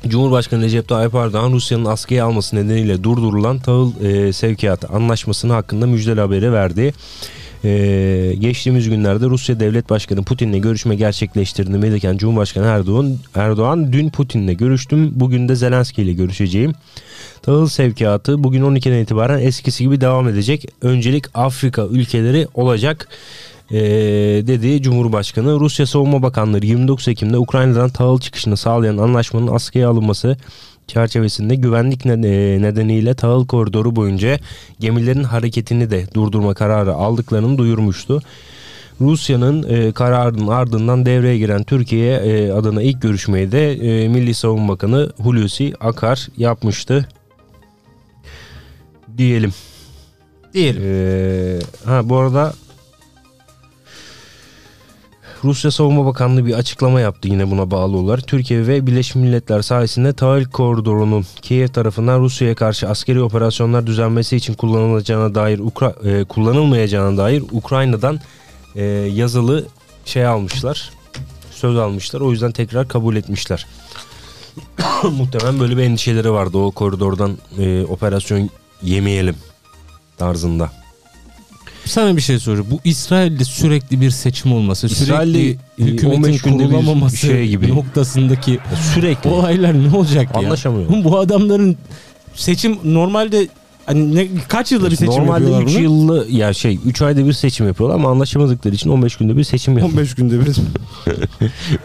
Cumhurbaşkanı 0.09 0.63
Recep 0.63 0.89
Tayyip 0.89 1.15
Erdoğan 1.15 1.53
Rusya'nın 1.53 1.85
askıya 1.85 2.25
alması 2.25 2.57
nedeniyle 2.57 3.05
durdurulan 3.05 3.59
tahıl 3.59 3.93
e, 4.05 4.33
sevkiyatı 4.33 4.89
anlaşmasının 4.89 5.53
hakkında 5.53 5.87
müjdeli 5.87 6.21
haberi 6.21 6.53
verdi. 6.53 6.93
E, 7.65 8.35
geçtiğimiz 8.39 8.89
günlerde 8.89 9.27
Rusya 9.27 9.61
Devlet 9.61 9.91
Başkanı 9.91 10.25
Putin'le 10.25 10.61
görüşme 10.61 10.95
gerçekleştirdiğini 10.95 11.83
belirten 11.83 12.17
Cumhurbaşkanı 12.17 12.67
Erdoğan, 12.67 13.17
Erdoğan 13.35 13.93
dün 13.93 14.11
Putin'le 14.11 14.57
görüştüm. 14.57 15.13
Bugün 15.15 15.49
de 15.49 15.57
Zelenski 15.57 16.03
ile 16.03 16.13
görüşeceğim. 16.13 16.73
Tahıl 17.43 17.67
sevkiyatı 17.67 18.45
bugün 18.45 18.63
12'den 18.63 19.03
itibaren 19.03 19.39
eskisi 19.39 19.85
gibi 19.85 20.01
devam 20.01 20.29
edecek. 20.29 20.67
Öncelik 20.83 21.25
Afrika 21.35 21.87
ülkeleri 21.87 22.49
olacak 22.55 23.09
ee, 23.71 23.79
dedi 24.47 24.83
Cumhurbaşkanı. 24.83 25.61
Rusya 25.61 25.87
Savunma 25.87 26.23
Bakanları 26.23 26.67
29 26.67 27.09
Ekim'de 27.09 27.39
Ukrayna'dan 27.39 27.91
tahıl 27.91 28.21
çıkışını 28.21 28.57
sağlayan 28.57 28.99
anlaşmanın 28.99 29.47
askıya 29.47 29.89
alınması 29.89 30.37
çerçevesinde 30.87 31.55
güvenlik 31.55 32.07
e, 32.07 32.11
nedeniyle 32.63 33.15
tahıl 33.15 33.47
koridoru 33.47 33.97
boyunca 33.97 34.39
gemilerin 34.81 35.25
hareketini 35.25 35.91
de 35.91 36.07
durdurma 36.15 36.55
kararı 36.55 36.95
aldıklarını 36.95 37.59
duyurmuştu. 37.59 38.23
Rusya'nın 39.01 39.63
e, 39.69 39.93
kararının 39.93 40.49
ardından 40.49 41.07
devreye 41.07 41.39
giren 41.39 41.65
Türkiye 41.65 42.17
e, 42.17 42.53
adına 42.53 42.83
ilk 42.83 43.03
görüşmeyi 43.03 43.53
de 43.53 43.73
e, 43.73 44.09
Milli 44.09 44.35
Savunma 44.35 44.73
Bakanı 44.73 45.13
Hulusi 45.23 45.75
Akar 45.81 46.29
yapmıştı. 46.37 47.09
Diyelim. 49.19 49.53
Diyelim. 50.55 50.83
Ee, 50.85 51.59
ha 51.85 52.09
bu 52.09 52.17
arada 52.17 52.53
Rusya 55.45 55.71
Savunma 55.71 56.07
Bakanlığı 56.07 56.47
bir 56.47 56.55
açıklama 56.55 57.01
yaptı 57.01 57.29
yine 57.29 57.51
buna 57.51 57.71
bağlı 57.71 57.97
olarak. 57.97 58.27
Türkiye 58.27 58.67
ve 58.67 58.87
Birleşmiş 58.87 59.25
Milletler 59.25 59.63
sayesinde 59.63 60.13
tahıl 60.13 60.45
koridorunun 60.45 61.27
Kiev 61.43 61.69
tarafından 61.69 62.21
Rusya'ya 62.21 62.55
karşı 62.55 62.89
askeri 62.89 63.23
operasyonlar 63.23 63.87
düzenmesi 63.87 64.37
için 64.37 64.55
kullanılacağına 64.55 65.35
dair 65.35 65.59
Ukra- 65.59 66.21
e, 66.21 66.25
kullanılmayacağına 66.25 67.17
dair 67.17 67.43
Ukrayna'dan 67.53 68.21
e, 68.77 68.85
yazılı 69.15 69.67
şey 70.05 70.27
almışlar. 70.27 70.91
Söz 71.51 71.77
almışlar. 71.77 72.21
O 72.21 72.33
yüzden 72.33 72.53
tekrar 72.53 72.89
kabul 72.89 73.17
etmişler. 73.17 73.67
Muhtemelen 75.03 75.61
böyle 75.61 75.77
bir 75.77 75.83
endişeleri 75.83 76.33
vardı. 76.33 76.59
O 76.59 76.71
koridordan 76.71 77.39
e, 77.59 77.85
operasyon 77.85 78.51
yemeyelim 78.83 79.37
tarzında. 80.19 80.80
Sana 81.91 82.17
bir 82.17 82.21
şey 82.23 82.39
soracağım. 82.39 82.69
Bu 82.71 82.81
İsrail'de 82.85 83.45
sürekli 83.45 84.01
bir 84.01 84.11
seçim 84.11 84.53
olması, 84.53 84.87
İsrail'de, 84.87 85.39
sürekli 85.39 85.59
hükümetin 85.79 86.23
15 86.23 86.43
günde 86.43 86.59
bir 86.59 86.65
kurulamaması 86.65 87.17
şey 87.17 87.49
gibi. 87.49 87.69
noktasındaki 87.69 88.59
Sürekli. 88.95 89.31
olaylar 89.31 89.85
ne 89.89 89.97
olacak 89.97 90.29
ya? 90.35 90.41
Anlaşamıyor. 90.41 91.05
Bu 91.05 91.19
adamların 91.19 91.77
seçim 92.35 92.79
normalde 92.85 93.49
hani 93.87 94.15
ne, 94.15 94.29
kaç 94.49 94.73
yılda 94.73 94.91
bir 94.91 94.97
seçim 94.97 95.15
Normalde 95.15 95.45
yapıyorlar 95.45 95.67
3 95.67 95.75
bunu? 95.75 95.83
yıllı 95.83 96.27
ya 96.31 96.53
şey 96.53 96.79
3 96.87 97.03
ayda 97.03 97.27
bir 97.27 97.33
seçim 97.33 97.67
yapıyorlar 97.67 97.95
ama 97.97 98.11
anlaşamadıkları 98.11 98.75
için 98.75 98.91
15 98.91 99.17
günde 99.17 99.37
bir 99.37 99.45
seçim 99.45 99.79
yapıyorlar. 99.79 99.99
15 99.99 100.15
günde 100.15 100.41
bir. 100.41 100.47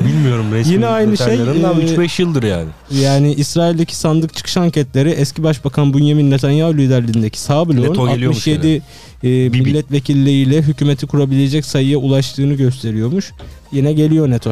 Bilmiyorum 0.05 0.45
resmi 0.51 0.73
Yine 0.73 0.88
aynı 0.88 1.17
şey, 1.17 1.41
ama 1.41 1.81
e, 1.81 1.86
3-5 1.86 2.21
yıldır 2.21 2.43
yani. 2.43 2.69
Yani 2.91 3.34
İsrail'deki 3.34 3.95
sandık 3.95 4.34
çıkış 4.34 4.58
anketleri 4.58 5.10
eski 5.10 5.43
başbakan 5.43 5.93
Benjamin 5.93 6.31
Netanyahu 6.31 6.77
liderliğindeki 6.77 7.39
sağ 7.39 7.69
bloğun 7.69 7.81
Neto 7.81 8.10
geliyormuş 8.10 8.47
67 8.47 8.81
e, 9.23 9.27
milletvekilleriyle 9.49 10.62
hükümeti 10.62 11.08
kurabilecek 11.08 11.65
sayıya 11.65 11.97
ulaştığını 11.97 12.53
gösteriyormuş. 12.53 13.31
Yine 13.71 13.93
geliyor 13.93 14.29
Neto. 14.29 14.51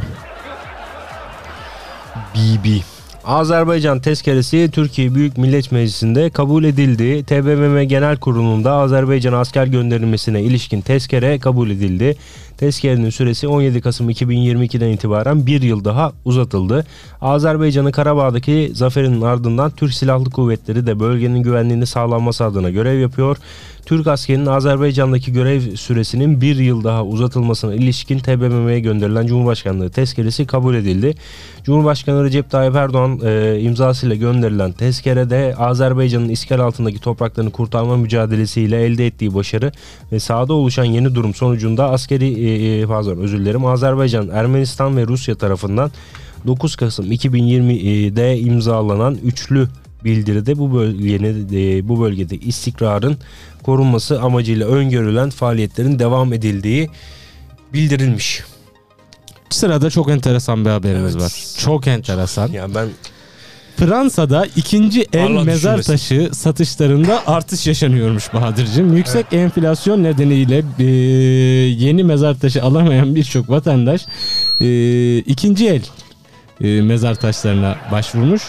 BB. 2.36 2.93
Azerbaycan 3.26 4.00
tezkeresi 4.00 4.70
Türkiye 4.72 5.16
Büyük 5.16 5.38
Millet 5.38 5.72
Meclisi'nde 5.72 6.30
kabul 6.30 6.64
edildi. 6.64 7.24
TBMM 7.24 7.84
Genel 7.84 8.18
Kurulu'nda 8.18 8.72
Azerbaycan'a 8.72 9.38
asker 9.40 9.68
gönderilmesine 9.68 10.42
ilişkin 10.42 10.82
tezkere 10.82 11.40
kabul 11.40 11.70
edildi. 11.70 12.16
Tezkerenin 12.58 13.10
süresi 13.10 13.48
17 13.48 13.82
Kasım 13.82 14.10
2022'den 14.10 14.90
itibaren 14.90 15.46
bir 15.46 15.62
yıl 15.62 15.86
daha 15.86 16.12
uzatıldı. 16.26 16.86
Azerbaycan'ın 17.22 17.92
Karabağ'daki 17.92 18.72
zaferinin 18.74 19.22
ardından 19.22 19.72
Türk 19.72 19.94
Silahlı 19.94 20.30
Kuvvetleri 20.30 20.88
de 20.88 21.00
bölgenin 21.00 21.44
güvenliğini 21.44 21.86
sağlanması 21.86 22.46
adına 22.46 22.70
görev 22.70 23.00
yapıyor. 23.00 23.38
Türk 23.86 24.08
askerinin 24.08 24.46
Azerbaycan'daki 24.46 25.34
görev 25.34 25.76
süresinin 25.76 26.42
bir 26.42 26.56
yıl 26.56 26.84
daha 26.84 27.06
uzatılmasına 27.06 27.74
ilişkin 27.74 28.20
TBMM'ye 28.20 28.80
gönderilen 28.80 29.28
Cumhurbaşkanlığı 29.28 29.90
tezkeresi 29.90 30.48
kabul 30.48 30.76
edildi. 30.76 31.16
Cumhurbaşkanı 31.64 32.24
Recep 32.24 32.50
Tayyip 32.50 32.76
Erdoğan 32.76 33.20
e, 33.24 33.60
imzasıyla 33.62 34.16
gönderilen 34.16 34.72
tezkerede 34.72 35.56
Azerbaycan'ın 35.58 36.30
işgal 36.30 36.60
altındaki 36.60 37.00
topraklarını 37.00 37.52
kurtarma 37.52 37.98
mücadelesiyle 37.98 38.84
elde 38.84 39.08
ettiği 39.08 39.36
başarı 39.36 39.72
ve 40.12 40.20
sahada 40.20 40.54
oluşan 40.54 40.86
yeni 40.86 41.16
durum 41.16 41.34
sonucunda 41.34 41.90
askeri 41.90 42.43
e, 42.48 42.80
e, 42.82 42.86
pardon 42.86 43.18
özür 43.18 43.40
dilerim 43.40 43.66
Azerbaycan, 43.66 44.30
Ermenistan 44.30 44.98
ve 44.98 45.08
Rusya 45.08 45.36
tarafından 45.36 45.92
9 46.48 46.76
Kasım 46.76 47.12
2020'de 47.12 48.40
imzalanan 48.40 49.16
üçlü 49.24 49.68
bildiride 50.04 50.58
bu 50.58 50.74
bölgenin 50.74 51.48
e, 51.54 51.88
bu 51.88 52.02
bölgede 52.02 52.38
istikrarın 52.38 53.18
korunması 53.64 54.22
amacıyla 54.22 54.68
öngörülen 54.68 55.30
faaliyetlerin 55.30 56.00
devam 56.00 56.34
edildiği 56.34 56.90
bildirilmiş. 57.74 58.44
Sırada 59.50 59.90
çok 59.90 60.10
enteresan 60.10 60.66
bir 60.66 60.70
haberimiz 60.70 61.16
Evet. 61.16 61.24
var. 61.24 61.34
Çok 61.58 61.88
enteresan. 61.88 62.52
Yani 62.52 62.76
ben 62.76 62.88
Fransa'da 63.78 64.46
ikinci 64.56 65.06
el 65.14 65.24
Allah 65.24 65.44
mezar 65.44 65.78
düşünmesin. 65.78 65.92
taşı 66.26 66.36
satışlarında 66.36 67.22
artış 67.28 67.68
yaşanıyormuş 67.68 68.34
Bahadır'cığım. 68.34 68.98
Yüksek 68.98 69.26
enflasyon 69.32 70.04
nedeniyle 70.04 70.64
e, 70.80 70.84
yeni 71.86 72.04
mezar 72.04 72.40
taşı 72.40 72.64
alamayan 72.64 73.16
birçok 73.16 73.50
vatandaş 73.50 74.02
e, 74.62 75.18
ikinci 75.18 75.68
el 75.68 75.82
e, 76.62 76.82
mezar 76.82 77.16
taşlarına 77.16 77.76
başvurmuş. 77.92 78.42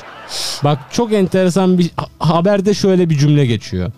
Bak 0.64 0.78
çok 0.92 1.12
enteresan 1.12 1.78
bir 1.78 1.90
ha- 1.96 2.08
haberde 2.18 2.74
şöyle 2.74 3.10
bir 3.10 3.18
cümle 3.18 3.46
geçiyor. 3.46 3.92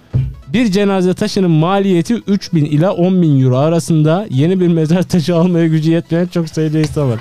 Bir 0.52 0.70
cenaze 0.72 1.14
taşının 1.14 1.50
maliyeti 1.50 2.14
3000 2.14 2.64
ila 2.64 2.92
10 2.92 3.22
bin 3.22 3.42
euro 3.42 3.56
arasında 3.58 4.26
yeni 4.30 4.60
bir 4.60 4.68
mezar 4.68 5.02
taşı 5.02 5.36
almaya 5.36 5.66
gücü 5.66 5.90
yetmeyen 5.90 6.26
çok 6.26 6.48
sayıda 6.48 6.78
insan 6.78 7.10
var. 7.10 7.18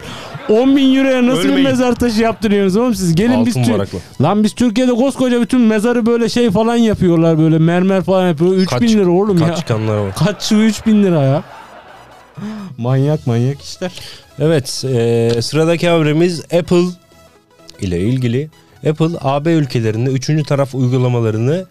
10 0.50 0.76
bin 0.78 0.96
euroya 0.98 1.26
nasıl 1.28 1.40
Ölmeyin. 1.40 1.58
bir 1.58 1.64
mezar 1.72 1.96
taşı 1.96 2.22
yaptırıyorsunuz 2.22 2.78
oğlum 2.84 2.96
siz? 2.96 3.16
Gelin 3.16 3.46
biz 3.46 3.58
altın 3.58 3.64
Tür- 3.68 3.74
varaklı. 3.74 3.98
Lan 4.22 4.44
biz 4.44 4.54
Türkiye'de 4.54 4.92
koskoca 4.92 5.42
bütün 5.42 5.62
mezarı 5.62 6.06
böyle 6.06 6.30
şey 6.30 6.52
falan 6.52 6.76
yapıyorlar 6.76 7.38
böyle 7.38 7.58
mermer 7.60 8.04
falan 8.04 8.28
yapıyor. 8.28 8.52
3000 8.54 8.66
Kaç- 8.80 8.90
lira 8.92 9.10
oğlum 9.10 9.38
Kaç 9.40 9.50
ya. 9.50 9.56
çıkanlar 9.56 9.98
var. 9.98 10.16
Kaç 10.16 10.44
şu 10.44 10.56
3000 10.56 11.04
lira 11.04 11.22
ya. 11.24 11.44
Manyak 12.78 13.28
manyak 13.28 13.62
işler. 13.62 13.92
Evet 14.40 14.84
e, 14.94 15.42
sıradaki 15.42 15.88
haberimiz 15.90 16.42
Apple 16.42 16.84
ile 17.82 18.00
ilgili. 18.00 18.50
Apple 18.90 19.08
AB 19.22 19.52
ülkelerinde 19.54 20.10
üçüncü 20.10 20.44
taraf 20.44 20.76
uygulamalarını 20.76 21.66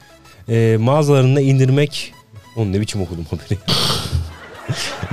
e, 0.48 0.76
mağazalarına 0.80 1.40
indirmek 1.40 2.12
onu 2.56 2.72
ne 2.72 2.80
biçim 2.80 3.02
okudum 3.02 3.24
haberi. 3.24 3.58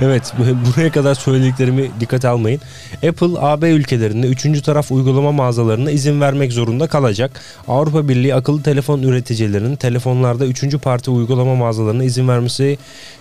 evet 0.00 0.32
bu- 0.38 0.70
buraya 0.70 0.92
kadar 0.92 1.14
söylediklerimi 1.14 1.90
dikkate 2.00 2.28
almayın. 2.28 2.60
Apple 3.08 3.38
AB 3.38 3.70
ülkelerinde 3.70 4.26
üçüncü 4.26 4.62
taraf 4.62 4.92
uygulama 4.92 5.32
mağazalarına 5.32 5.90
izin 5.90 6.20
vermek 6.20 6.52
zorunda 6.52 6.86
kalacak. 6.86 7.40
Avrupa 7.68 8.08
Birliği 8.08 8.34
akıllı 8.34 8.62
telefon 8.62 9.02
üreticilerinin 9.02 9.76
telefonlarda 9.76 10.46
üçüncü 10.46 10.78
parti 10.78 11.10
uygulama 11.10 11.54
mağazalarına 11.54 12.04
izin 12.04 12.28
vermesi 12.28 12.78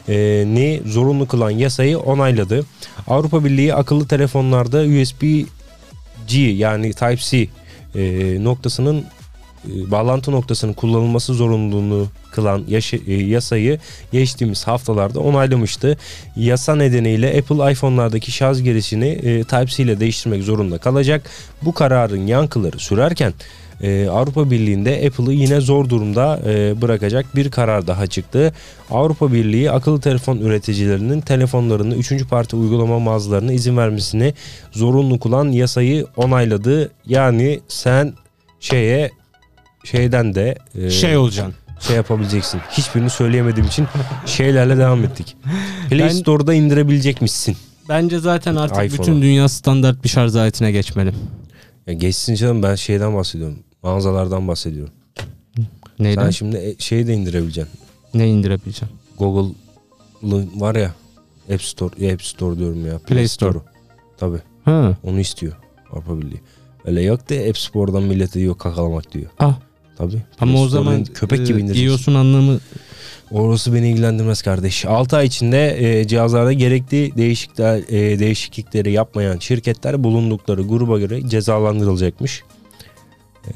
e, 0.10 0.82
zorunlu 0.86 1.28
kılan 1.28 1.52
yasayı 1.52 2.00
onayladı. 2.00 2.66
Avrupa 3.08 3.44
Birliği 3.46 3.74
akıllı 3.76 4.08
telefonlarda 4.08 4.82
USB-C 4.82 6.40
yani 6.40 6.94
Type-C 6.94 7.48
e, 7.96 8.44
noktasının 8.44 9.06
e, 9.66 9.92
bağlantı 9.92 10.32
noktasının 10.32 10.74
kullanılması 10.74 11.34
zorunluluğunu 11.34 12.08
kılan 12.32 12.66
e, 13.08 13.14
yasayı 13.14 13.80
geçtiğimiz 14.12 14.68
haftalarda 14.68 15.20
onaylamıştı. 15.20 15.98
Yasa 16.36 16.76
nedeniyle 16.76 17.28
Apple 17.40 17.72
iPhone'lardaki 17.72 18.32
şarj 18.32 18.64
girişini 18.64 19.08
e, 19.08 19.44
Type-C 19.44 19.84
ile 19.84 20.00
değiştirmek 20.00 20.44
zorunda 20.44 20.78
kalacak. 20.78 21.30
Bu 21.62 21.74
kararın 21.74 22.28
yankıları 22.28 22.80
sürerken 22.80 23.34
e, 23.84 24.08
Avrupa 24.08 24.52
Birliği'nde 24.52 25.08
Apple'ı 25.08 25.34
yine 25.34 25.62
zor 25.62 25.90
durumda 25.90 26.40
e, 26.46 26.82
bırakacak 26.82 27.36
bir 27.36 27.52
karar 27.52 27.88
daha 27.88 28.08
çıktı. 28.08 28.54
Avrupa 28.92 29.34
Birliği 29.34 29.72
akıllı 29.72 30.02
telefon 30.02 30.38
üreticilerinin 30.38 31.22
telefonlarını 31.22 31.96
3. 31.96 32.28
parti 32.30 32.56
uygulama 32.56 33.00
mağazalarına 33.00 33.54
izin 33.54 33.78
vermesini 33.78 34.34
zorunlu 34.72 35.20
kılan 35.20 35.52
yasayı 35.52 36.06
onayladı. 36.16 36.92
Yani 37.08 37.60
sen 37.68 38.14
şeye 38.60 39.12
şeyden 39.84 40.36
de 40.36 40.56
e, 40.76 40.90
Şey 40.90 41.18
olacaksın. 41.18 41.56
şey 41.80 41.96
yapabileceksin. 41.96 42.62
Hiçbirini 42.72 43.10
söyleyemediğim 43.10 43.68
için 43.68 43.88
şeylerle 44.26 44.78
devam 44.78 45.04
ettik. 45.04 45.38
Play 45.90 46.00
Ben- 46.00 46.10
Store'da 46.10 46.54
indirebilecekmişsin. 46.54 47.58
Bence 47.90 48.20
zaten 48.20 48.56
artık 48.56 48.86
iPhone'a. 48.86 49.02
bütün 49.02 49.22
dünya 49.22 49.50
standart 49.50 50.04
bir 50.04 50.10
şarj 50.10 50.36
aletine 50.36 50.72
geçmeli. 50.72 51.14
Ya 51.88 51.94
geçsin 51.94 52.36
canım 52.36 52.64
ben 52.64 52.76
şeyden 52.76 53.16
bahsediyorum. 53.16 53.60
Mağazalardan 53.84 54.48
bahsediyorum. 54.48 54.94
Neyden? 56.00 56.24
Sen 56.24 56.30
şimdi 56.30 56.58
e, 56.58 56.76
şeyi 56.80 57.08
de 57.08 57.14
indirebileceksin. 57.14 57.80
Ne 58.14 58.28
indirebileceğim? 58.30 58.94
Google'ın 59.18 60.62
var 60.62 60.76
ya 60.76 60.92
App 61.54 61.62
Store, 61.64 62.14
App 62.14 62.24
Store 62.24 62.58
diyorum 62.60 62.86
ya. 62.86 62.98
Play, 62.98 63.00
Play 63.18 63.28
Store. 63.28 63.50
Store'u. 63.52 63.64
Tabii 64.18 64.40
Ha. 64.66 64.98
onu 65.04 65.20
istiyor 65.20 65.54
Avrupa 65.92 66.18
Birliği. 66.22 66.42
Öyle 66.86 67.02
yok 67.02 67.30
da 67.30 67.36
App 67.50 67.58
Store'dan 67.58 68.04
millete 68.04 68.40
diyor 68.40 68.58
kakalamak 68.58 69.12
diyor. 69.14 69.30
Ah. 69.40 69.60
Tabii. 69.98 70.22
Ama 70.40 70.62
o 70.62 70.68
zaman 70.68 71.04
köpek 71.04 71.48
gibi 71.48 71.60
e, 71.60 71.62
indireceksin. 71.62 71.90
iOS'un 71.92 72.14
anlamı 72.14 72.60
Orası 73.32 73.74
beni 73.74 73.90
ilgilendirmez 73.90 74.42
kardeş. 74.42 74.86
6 74.86 75.18
ay 75.18 75.26
içinde 75.26 76.00
e, 76.00 76.08
cihazlarda 76.08 76.54
gerekli 76.54 77.18
değişiklikler, 77.18 77.78
e, 77.78 78.20
değişiklikleri 78.20 78.92
yapmayan 78.92 79.40
şirketler 79.40 80.04
bulundukları 80.04 80.62
gruba 80.62 81.00
göre 81.00 81.30
cezalandırılacakmış. 81.30 82.44
E, 83.46 83.52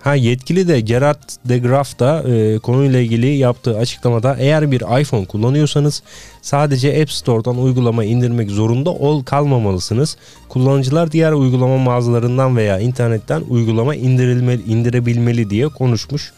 ha 0.00 0.14
yetkili 0.14 0.68
de 0.68 0.80
Gerard 0.80 1.22
de 1.44 1.58
Graaf 1.58 1.98
da 1.98 2.22
e, 2.34 2.58
konuyla 2.58 3.00
ilgili 3.00 3.26
yaptığı 3.36 3.78
açıklamada 3.78 4.36
eğer 4.38 4.70
bir 4.70 5.00
iPhone 5.00 5.24
kullanıyorsanız 5.26 6.02
sadece 6.42 7.02
App 7.02 7.10
Store'dan 7.12 7.58
uygulama 7.58 8.04
indirmek 8.04 8.50
zorunda 8.50 8.90
ol 8.90 9.24
kalmamalısınız. 9.24 10.16
Kullanıcılar 10.48 11.12
diğer 11.12 11.32
uygulama 11.32 11.78
mağazalarından 11.78 12.56
veya 12.56 12.78
internetten 12.78 13.42
uygulama 13.48 13.94
indirilmeli, 13.94 14.62
indirebilmeli 14.62 15.50
diye 15.50 15.68
konuşmuş. 15.68 16.32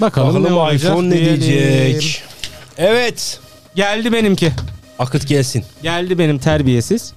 bakalım, 0.00 0.28
Bakalım 0.28 0.44
ne 0.44 0.52
olacak 0.60 0.90
iPhone 0.92 1.10
ne 1.10 1.14
diyelim. 1.18 1.40
diyecek. 1.40 2.22
Evet. 2.78 3.40
Geldi 3.74 4.12
benimki. 4.12 4.52
Akıt 4.98 5.28
gelsin. 5.28 5.64
Geldi 5.82 6.18
benim 6.18 6.38
terbiyesiz. 6.38 7.12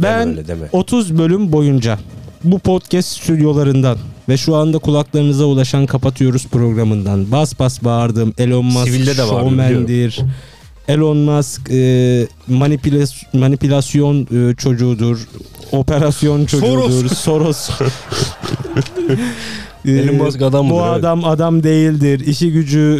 Ben 0.00 0.36
deme. 0.48 0.66
30 0.72 1.18
bölüm 1.18 1.52
boyunca 1.52 1.98
bu 2.44 2.58
podcast 2.58 3.08
stüdyolarından 3.08 3.98
ve 4.28 4.36
şu 4.36 4.56
anda 4.56 4.78
kulaklarınıza 4.78 5.44
ulaşan 5.44 5.86
kapatıyoruz 5.86 6.46
programından 6.46 7.32
bas 7.32 7.58
bas 7.58 7.84
bağırdım. 7.84 8.34
Elon 8.38 8.64
Musk 8.64 8.86
Sivilde 8.88 9.10
de 9.10 9.26
şovmendir. 9.26 10.20
Elon 10.88 11.16
Musk 11.16 11.70
e, 11.70 11.74
manipülas- 12.50 13.38
manipülasyon 13.38 14.22
e, 14.50 14.54
çocuğudur. 14.56 15.28
Operasyon 15.72 16.44
çocuğudur. 16.46 17.08
Soros. 17.16 17.70
E, 19.84 19.90
Elon 19.90 20.14
Musk 20.14 20.42
adam 20.42 20.70
bu 20.70 20.74
mıdır? 20.74 20.86
Evet. 20.86 20.98
adam 20.98 21.24
adam 21.24 21.62
değildir. 21.62 22.26
İşi 22.26 22.52
gücü 22.52 22.98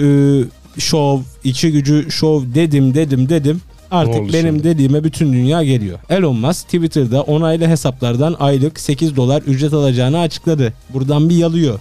e, 0.77 0.81
şov, 0.81 1.21
içi 1.45 1.73
gücü 1.73 2.07
şov 2.11 2.43
dedim 2.55 2.95
dedim 2.95 3.29
dedim. 3.29 3.61
Artık 3.93 4.33
benim 4.33 4.55
şimdi? 4.55 4.65
dediğime 4.65 5.05
bütün 5.05 5.33
dünya 5.33 5.63
geliyor. 5.63 5.99
Elon 6.09 6.37
Musk 6.37 6.65
Twitter'da 6.65 7.23
onaylı 7.23 7.67
hesaplardan 7.67 8.37
aylık 8.41 8.81
8 8.81 9.17
dolar 9.17 9.43
ücret 9.43 9.73
alacağını 9.73 10.21
açıkladı. 10.21 10.73
Buradan 10.93 11.29
bir 11.29 11.37
yalıyor. 11.37 11.81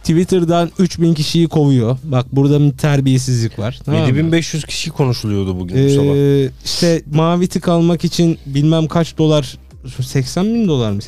Twitter'dan 0.00 0.70
3000 0.78 1.14
kişiyi 1.14 1.48
kovuyor. 1.48 1.98
Bak 2.04 2.26
burada 2.32 2.60
bir 2.60 2.76
terbiyesizlik 2.76 3.58
var. 3.58 3.78
Tamam 3.84 4.00
mı? 4.00 4.06
7500 4.06 4.64
kişi 4.64 4.90
konuşuluyordu 4.90 5.60
bugün 5.60 5.88
bu 5.88 5.90
sabah. 5.90 6.16
Ee, 6.16 6.50
işte 6.64 7.02
mavi 7.12 7.48
tik 7.48 7.68
almak 7.68 8.04
için 8.04 8.38
bilmem 8.46 8.86
kaç 8.86 9.18
dolar 9.18 9.58
80 10.00 10.44
bin 10.44 10.68
dolar 10.68 10.90
mı? 10.90 11.00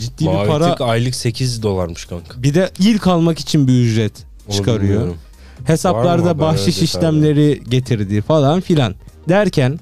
Ciddi 0.00 0.24
Mavi 0.24 0.42
bir 0.44 0.48
para. 0.48 0.70
tık 0.72 0.80
aylık 0.80 1.14
8 1.14 1.62
dolarmış 1.62 2.04
kanka. 2.04 2.42
Bir 2.42 2.54
de 2.54 2.70
ilk 2.78 3.06
almak 3.06 3.38
için 3.38 3.68
bir 3.68 3.72
ücret 3.72 4.12
çıkarıyor. 4.50 4.82
bilmiyorum. 4.82 5.08
Mı 5.08 5.16
Hesaplarda 5.64 6.38
bahşiş 6.38 6.82
işlemleri 6.82 7.62
getirdi 7.68 8.20
falan 8.20 8.60
filan 8.60 8.94
derken 9.28 9.78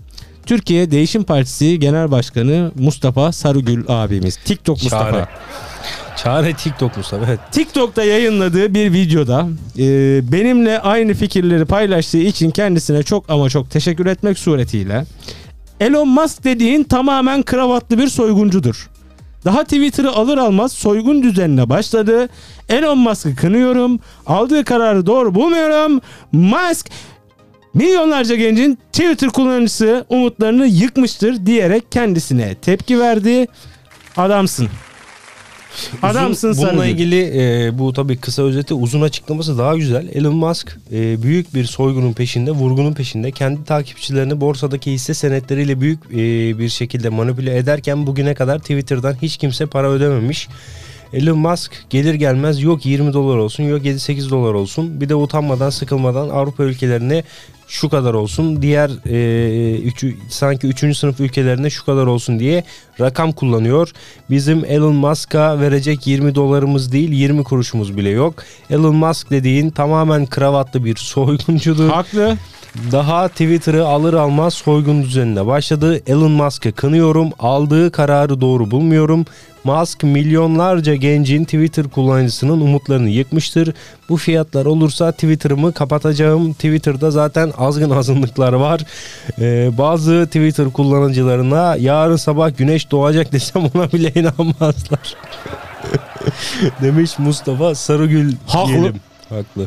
Türkiye 0.46 0.90
Değişim 0.90 1.24
Partisi 1.24 1.79
Genel 1.79 2.11
Başkanı 2.11 2.72
Mustafa 2.79 3.33
Sarıgül 3.33 3.85
abimiz 3.88 4.37
TikTok 4.37 4.83
Mustafa 4.83 5.11
Çare. 5.11 5.29
Çare 6.16 6.55
TikTok 6.55 6.96
Mustafa. 6.96 7.26
Evet. 7.26 7.40
TikTok'ta 7.53 8.05
yayınladığı 8.05 8.74
bir 8.74 8.92
videoda 8.92 9.48
e, 9.79 9.85
benimle 10.33 10.81
aynı 10.81 11.14
fikirleri 11.14 11.64
paylaştığı 11.64 12.18
için 12.18 12.50
kendisine 12.50 13.03
çok 13.03 13.31
ama 13.31 13.48
çok 13.48 13.70
teşekkür 13.70 14.07
etmek 14.07 14.38
suretiyle 14.38 15.05
Elon 15.81 16.09
Musk 16.09 16.44
dediğin 16.44 16.85
tamamen 16.85 17.42
kravatlı 17.42 17.98
bir 17.98 18.09
soyguncudur. 18.09 18.90
Daha 19.44 19.64
Twitter'ı 19.64 20.11
alır 20.12 20.38
almaz 20.38 20.72
soygun 20.72 21.22
düzenine 21.22 21.68
başladı. 21.68 22.29
Elon 22.68 22.98
Musk'ı 22.98 23.37
kınıyorum. 23.37 24.00
Aldığı 24.26 24.64
kararı 24.64 25.07
doğru 25.07 25.35
bulmuyorum. 25.35 26.00
Musk 26.33 26.90
milyonlarca 27.74 28.35
gencin 28.35 28.78
Twitter 28.92 29.30
kullanıcısı 29.30 30.04
umutlarını 30.09 30.66
yıkmıştır 30.66 31.46
diyerek 31.46 31.92
kendisine 31.92 32.54
tepki 32.54 33.00
verdi. 33.00 33.46
Adamsın. 34.16 34.68
Adamsın 36.02 36.48
Uzun, 36.48 36.68
bununla 36.68 36.87
ilgili 36.87 37.33
e, 37.35 37.78
bu 37.78 37.92
tabii 37.92 38.16
kısa 38.16 38.42
özeti 38.42 38.74
uzun 38.74 39.00
açıklaması 39.00 39.59
daha 39.59 39.76
güzel. 39.76 40.09
Elon 40.14 40.35
Musk 40.35 40.78
e, 40.92 41.22
büyük 41.22 41.54
bir 41.54 41.64
soygunun 41.64 42.12
peşinde, 42.12 42.50
vurgunun 42.50 42.92
peşinde. 42.92 43.33
Kendi 43.33 43.64
takipçilerini 43.64 44.40
borsadaki 44.40 44.92
hisse 44.92 45.14
senetleriyle 45.14 45.80
büyük 45.80 45.98
e, 46.11 46.59
bir 46.59 46.68
şekilde 46.68 47.09
manipüle 47.09 47.56
ederken 47.56 48.06
bugüne 48.06 48.35
kadar 48.35 48.59
Twitter'dan 48.59 49.16
hiç 49.22 49.37
kimse 49.37 49.66
para 49.66 49.90
ödememiş. 49.90 50.48
Elon 51.12 51.38
Musk 51.38 51.72
gelir 51.90 52.14
gelmez 52.14 52.62
yok 52.62 52.87
20 52.87 53.12
dolar 53.12 53.37
olsun 53.37 53.62
yok 53.62 53.85
7-8 53.85 54.30
dolar 54.30 54.54
olsun 54.54 55.00
bir 55.00 55.09
de 55.09 55.14
utanmadan 55.14 55.70
sıkılmadan 55.70 56.28
Avrupa 56.28 56.62
ülkelerine 56.64 57.24
şu 57.70 57.88
kadar 57.88 58.14
olsun 58.14 58.62
diğer 58.62 58.90
e, 59.06 59.78
üçü, 59.78 60.16
sanki 60.28 60.66
3. 60.66 60.96
sınıf 60.96 61.20
ülkelerine 61.20 61.70
şu 61.70 61.85
kadar 61.85 62.06
olsun 62.06 62.38
diye 62.38 62.64
rakam 63.00 63.33
kullanıyor. 63.33 63.92
Bizim 64.30 64.64
Elon 64.64 64.94
Musk'a 64.94 65.61
verecek 65.61 66.06
20 66.06 66.35
dolarımız 66.35 66.92
değil 66.92 67.12
20 67.12 67.44
kuruşumuz 67.44 67.96
bile 67.96 68.09
yok. 68.09 68.35
Elon 68.70 68.96
Musk 68.96 69.30
dediğin 69.30 69.70
tamamen 69.70 70.26
kravatlı 70.26 70.85
bir 70.85 70.96
soyguncudur. 70.96 71.88
Haklı. 71.88 72.37
Daha 72.92 73.28
Twitter'ı 73.28 73.87
alır 73.87 74.14
almaz 74.14 74.54
soygun 74.54 75.02
düzenine 75.02 75.46
başladı. 75.46 76.00
Elon 76.06 76.30
Musk'ı 76.30 76.72
kınıyorum. 76.72 77.30
Aldığı 77.38 77.92
kararı 77.92 78.40
doğru 78.40 78.70
bulmuyorum. 78.70 79.26
Musk 79.64 80.02
milyonlarca 80.02 80.94
gencin 80.94 81.44
Twitter 81.44 81.88
kullanıcısının 81.88 82.60
umutlarını 82.60 83.10
yıkmıştır. 83.10 83.74
Bu 84.08 84.16
fiyatlar 84.16 84.66
olursa 84.66 85.12
Twitter'ımı 85.12 85.72
kapatacağım. 85.72 86.52
Twitter'da 86.52 87.10
zaten 87.10 87.52
azgın 87.58 87.90
azınlıklar 87.90 88.52
var. 88.52 88.80
Ee, 89.40 89.70
bazı 89.78 90.26
Twitter 90.26 90.70
kullanıcılarına 90.70 91.76
yarın 91.76 92.16
sabah 92.16 92.56
güneş 92.56 92.90
doğacak 92.90 93.32
desem 93.32 93.62
ona 93.74 93.92
bile 93.92 94.12
inanmazlar. 94.20 95.14
Demiş 96.82 97.18
Mustafa 97.18 97.74
Sarıgül 97.74 98.34
Haklı. 98.46 98.68
diyelim. 98.72 99.00
Haklı. 99.28 99.66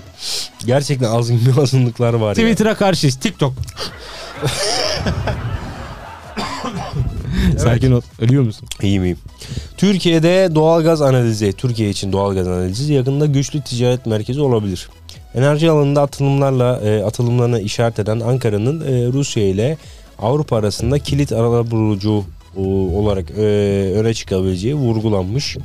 Gerçekten 0.65 1.09
azgın 1.11 1.39
bir 1.45 1.57
azınlıklar 1.61 2.13
var 2.13 2.27
ya. 2.27 2.33
Twitter'a 2.43 2.75
karşıyız. 2.75 3.15
TikTok. 3.15 3.53
Sakin 7.57 7.91
ol. 7.91 8.01
Ölüyor 8.21 8.43
musun? 8.43 8.67
İyiyim 8.81 9.03
iyiyim. 9.03 9.17
Türkiye'de 9.77 10.49
doğalgaz 10.55 11.01
analizi, 11.01 11.53
Türkiye 11.53 11.89
için 11.89 12.11
doğalgaz 12.11 12.47
analizi 12.47 12.93
yakında 12.93 13.25
güçlü 13.25 13.61
ticaret 13.61 14.05
merkezi 14.05 14.41
olabilir. 14.41 14.89
Enerji 15.35 15.69
alanında 15.71 16.01
atılımlarla 16.01 16.79
e, 16.83 17.03
atılımlarına 17.03 17.59
işaret 17.59 17.99
eden 17.99 18.19
Ankara'nın 18.19 18.81
e, 18.81 19.13
Rusya 19.13 19.43
ile 19.43 19.77
Avrupa 20.19 20.57
arasında 20.57 20.99
kilit 20.99 21.31
arabulucu 21.31 22.23
e, 22.57 22.59
olarak 22.95 23.31
e, 23.31 23.43
öne 23.95 24.13
çıkabileceği 24.13 24.75
vurgulanmış. 24.75 25.57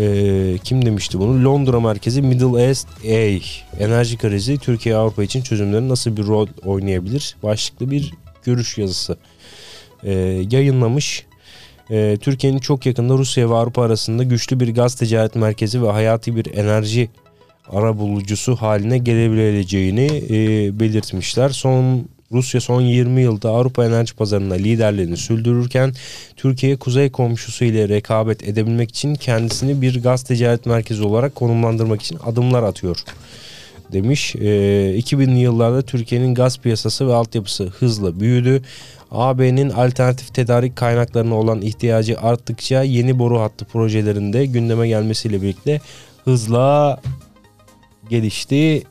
E, 0.00 0.58
kim 0.64 0.86
demişti 0.86 1.18
bunu? 1.18 1.44
Londra 1.44 1.80
merkezi 1.80 2.22
Middle 2.22 2.62
East 2.62 2.88
A. 3.04 3.40
Enerji 3.84 4.16
krizi 4.16 4.58
Türkiye 4.58 4.96
Avrupa 4.96 5.22
için 5.22 5.42
çözümlerin 5.42 5.88
nasıl 5.88 6.16
bir 6.16 6.26
rol 6.26 6.46
oynayabilir? 6.64 7.36
Başlıklı 7.42 7.90
bir 7.90 8.12
görüş 8.44 8.78
yazısı 8.78 9.16
e, 10.04 10.12
yayınlamış. 10.50 11.26
E, 11.90 12.16
Türkiye'nin 12.20 12.58
çok 12.58 12.86
yakında 12.86 13.14
Rusya 13.14 13.50
ve 13.50 13.54
Avrupa 13.54 13.82
arasında 13.82 14.22
güçlü 14.22 14.60
bir 14.60 14.74
gaz 14.74 14.94
ticaret 14.94 15.34
merkezi 15.34 15.82
ve 15.82 15.90
hayati 15.90 16.36
bir 16.36 16.54
enerji 16.54 17.08
arabulucusu 17.70 18.56
haline 18.56 18.98
gelebileceğini 18.98 20.22
e, 20.30 20.80
belirtmişler. 20.80 21.48
Son 21.48 22.04
Rusya 22.32 22.60
son 22.60 22.80
20 22.80 23.22
yılda 23.22 23.50
Avrupa 23.50 23.84
enerji 23.84 24.14
pazarında 24.14 24.54
liderliğini 24.54 25.16
sürdürürken 25.16 25.94
Türkiye 26.36 26.76
kuzey 26.76 27.10
komşusu 27.10 27.64
ile 27.64 27.88
rekabet 27.88 28.48
edebilmek 28.48 28.90
için 28.90 29.14
kendisini 29.14 29.82
bir 29.82 30.02
gaz 30.02 30.22
ticaret 30.22 30.66
merkezi 30.66 31.02
olarak 31.02 31.34
konumlandırmak 31.34 32.02
için 32.02 32.18
adımlar 32.26 32.62
atıyor 32.62 33.04
demiş. 33.92 34.36
E, 34.36 34.40
2000'li 34.98 35.38
yıllarda 35.38 35.82
Türkiye'nin 35.82 36.34
gaz 36.34 36.58
piyasası 36.58 37.08
ve 37.08 37.14
altyapısı 37.14 37.64
hızla 37.64 38.20
büyüdü. 38.20 38.62
AB'nin 39.12 39.70
alternatif 39.70 40.34
tedarik 40.34 40.76
kaynaklarına 40.76 41.34
olan 41.34 41.62
ihtiyacı 41.62 42.20
arttıkça 42.20 42.82
yeni 42.82 43.18
boru 43.18 43.40
hattı 43.40 43.64
projelerinde 43.64 44.46
gündeme 44.46 44.88
gelmesiyle 44.88 45.42
birlikte 45.42 45.80
hızla 46.24 47.00
gelişti 48.10 48.82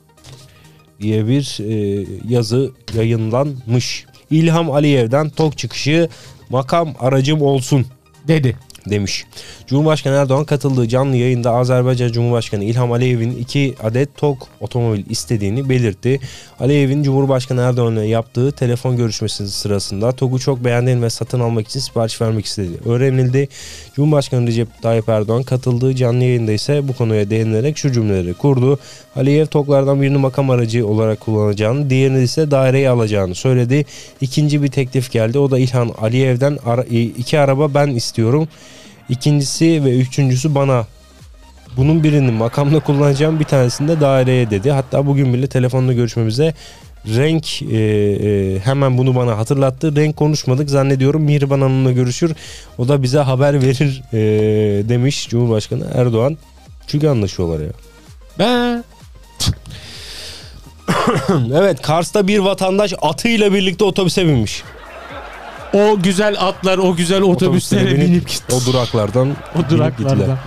diye 1.01 1.27
bir 1.27 1.57
e, 1.59 2.05
yazı 2.29 2.71
yayınlanmış. 2.93 4.05
İlham 4.29 4.71
Aliyev'den 4.71 5.29
tok 5.29 5.57
çıkışı 5.57 6.09
makam 6.49 6.93
aracım 6.99 7.41
olsun 7.41 7.85
Dedi. 8.27 8.57
demiş. 8.89 9.25
Cumhurbaşkanı 9.71 10.15
Erdoğan 10.15 10.45
katıldığı 10.45 10.87
canlı 10.87 11.15
yayında 11.15 11.51
Azerbaycan 11.51 12.11
Cumhurbaşkanı 12.11 12.63
İlham 12.63 12.91
Aliyev'in 12.91 13.37
iki 13.37 13.75
adet 13.83 14.17
TOK 14.17 14.47
otomobil 14.59 15.03
istediğini 15.09 15.69
belirtti. 15.69 16.19
Aliyev'in 16.59 17.03
Cumhurbaşkanı 17.03 17.61
Erdoğan'la 17.61 18.03
yaptığı 18.03 18.51
telefon 18.51 18.97
görüşmesi 18.97 19.49
sırasında 19.49 20.11
TOG'u 20.11 20.39
çok 20.39 20.65
beğendiğini 20.65 21.01
ve 21.01 21.09
satın 21.09 21.39
almak 21.39 21.67
için 21.67 21.79
sipariş 21.79 22.21
vermek 22.21 22.45
istediği 22.45 22.77
öğrenildi. 22.85 23.47
Cumhurbaşkanı 23.95 24.47
Recep 24.47 24.67
Tayyip 24.81 25.09
Erdoğan 25.09 25.43
katıldığı 25.43 25.95
canlı 25.95 26.23
yayında 26.23 26.51
ise 26.51 26.87
bu 26.87 26.93
konuya 26.93 27.29
değinilerek 27.29 27.77
şu 27.77 27.91
cümleleri 27.91 28.33
kurdu. 28.33 28.79
Aliyev 29.15 29.45
TOG'lardan 29.45 30.01
birini 30.01 30.17
makam 30.17 30.49
aracı 30.49 30.87
olarak 30.87 31.19
kullanacağını, 31.19 31.89
diğerini 31.89 32.23
ise 32.23 32.51
daireye 32.51 32.89
alacağını 32.89 33.35
söyledi. 33.35 33.85
İkinci 34.21 34.63
bir 34.63 34.71
teklif 34.71 35.11
geldi. 35.11 35.39
O 35.39 35.51
da 35.51 35.59
İlhan 35.59 35.91
Aliyev'den 36.01 36.57
iki 37.17 37.39
araba 37.39 37.73
ben 37.73 37.87
istiyorum. 37.87 38.47
İkincisi 39.09 39.85
ve 39.85 39.97
üçüncüsü 39.97 40.55
bana. 40.55 40.85
Bunun 41.77 42.03
birini 42.03 42.31
makamda 42.31 42.79
kullanacağım 42.79 43.39
bir 43.39 43.45
tanesini 43.45 43.87
de 43.87 44.01
daireye 44.01 44.49
dedi. 44.49 44.71
Hatta 44.71 45.07
bugün 45.07 45.33
bile 45.33 45.47
telefonla 45.47 45.93
görüşmemize 45.93 46.53
renk 47.05 47.61
e, 47.61 47.77
e, 47.77 48.59
hemen 48.59 48.97
bunu 48.97 49.15
bana 49.15 49.37
hatırlattı. 49.37 49.95
Renk 49.95 50.17
konuşmadık 50.17 50.69
zannediyorum 50.69 51.21
Mihriban 51.21 51.61
Hanım'la 51.61 51.91
görüşür. 51.91 52.35
O 52.77 52.87
da 52.87 53.03
bize 53.03 53.19
haber 53.19 53.61
verir 53.61 54.03
e, 54.13 54.19
demiş 54.89 55.29
Cumhurbaşkanı 55.29 55.87
Erdoğan. 55.93 56.37
Çünkü 56.87 57.07
anlaşıyorlar 57.07 57.59
ya. 57.59 57.71
Ben 58.39 58.83
evet 61.53 61.81
Kars'ta 61.81 62.27
bir 62.27 62.39
vatandaş 62.39 62.93
atıyla 63.01 63.53
birlikte 63.53 63.83
otobüse 63.83 64.25
binmiş. 64.27 64.63
O 65.73 65.99
güzel 66.03 66.35
atlar, 66.39 66.77
o 66.77 66.95
güzel 66.95 67.21
otobüslere 67.21 67.81
Otobüslere 67.81 68.09
binip 68.09 68.29
gitti. 68.29 68.55
O 68.55 68.65
duraklardan 68.65 69.27
O 69.55 69.57
binip 69.57 69.69
gittiler. 69.69 69.79
duraklarda. 69.79 70.39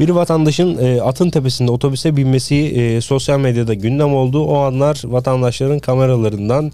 Bir 0.00 0.08
vatandaşın 0.08 0.78
e, 0.78 1.02
atın 1.02 1.30
tepesinde 1.30 1.70
otobüse 1.70 2.16
binmesi 2.16 2.56
e, 2.56 3.00
sosyal 3.00 3.38
medyada 3.38 3.74
gündem 3.74 4.14
oldu. 4.14 4.44
O 4.44 4.58
anlar 4.58 5.02
vatandaşların 5.04 5.78
kameralarından 5.78 6.72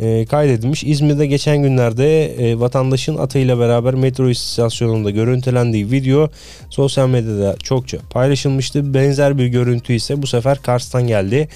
e, 0.00 0.26
kaydedilmiş. 0.26 0.84
İzmir'de 0.84 1.26
geçen 1.26 1.62
günlerde 1.62 2.24
e, 2.26 2.60
vatandaşın 2.60 3.16
atıyla 3.16 3.58
beraber 3.58 3.94
metro 3.94 4.28
istasyonunda 4.28 5.10
görüntülendiği 5.10 5.90
video 5.90 6.28
sosyal 6.70 7.08
medyada 7.08 7.56
çokça 7.62 7.98
paylaşılmıştı. 8.10 8.94
Benzer 8.94 9.38
bir 9.38 9.46
görüntü 9.46 9.92
ise 9.92 10.22
bu 10.22 10.26
sefer 10.26 10.62
Kars'tan 10.62 11.06
geldi. 11.06 11.48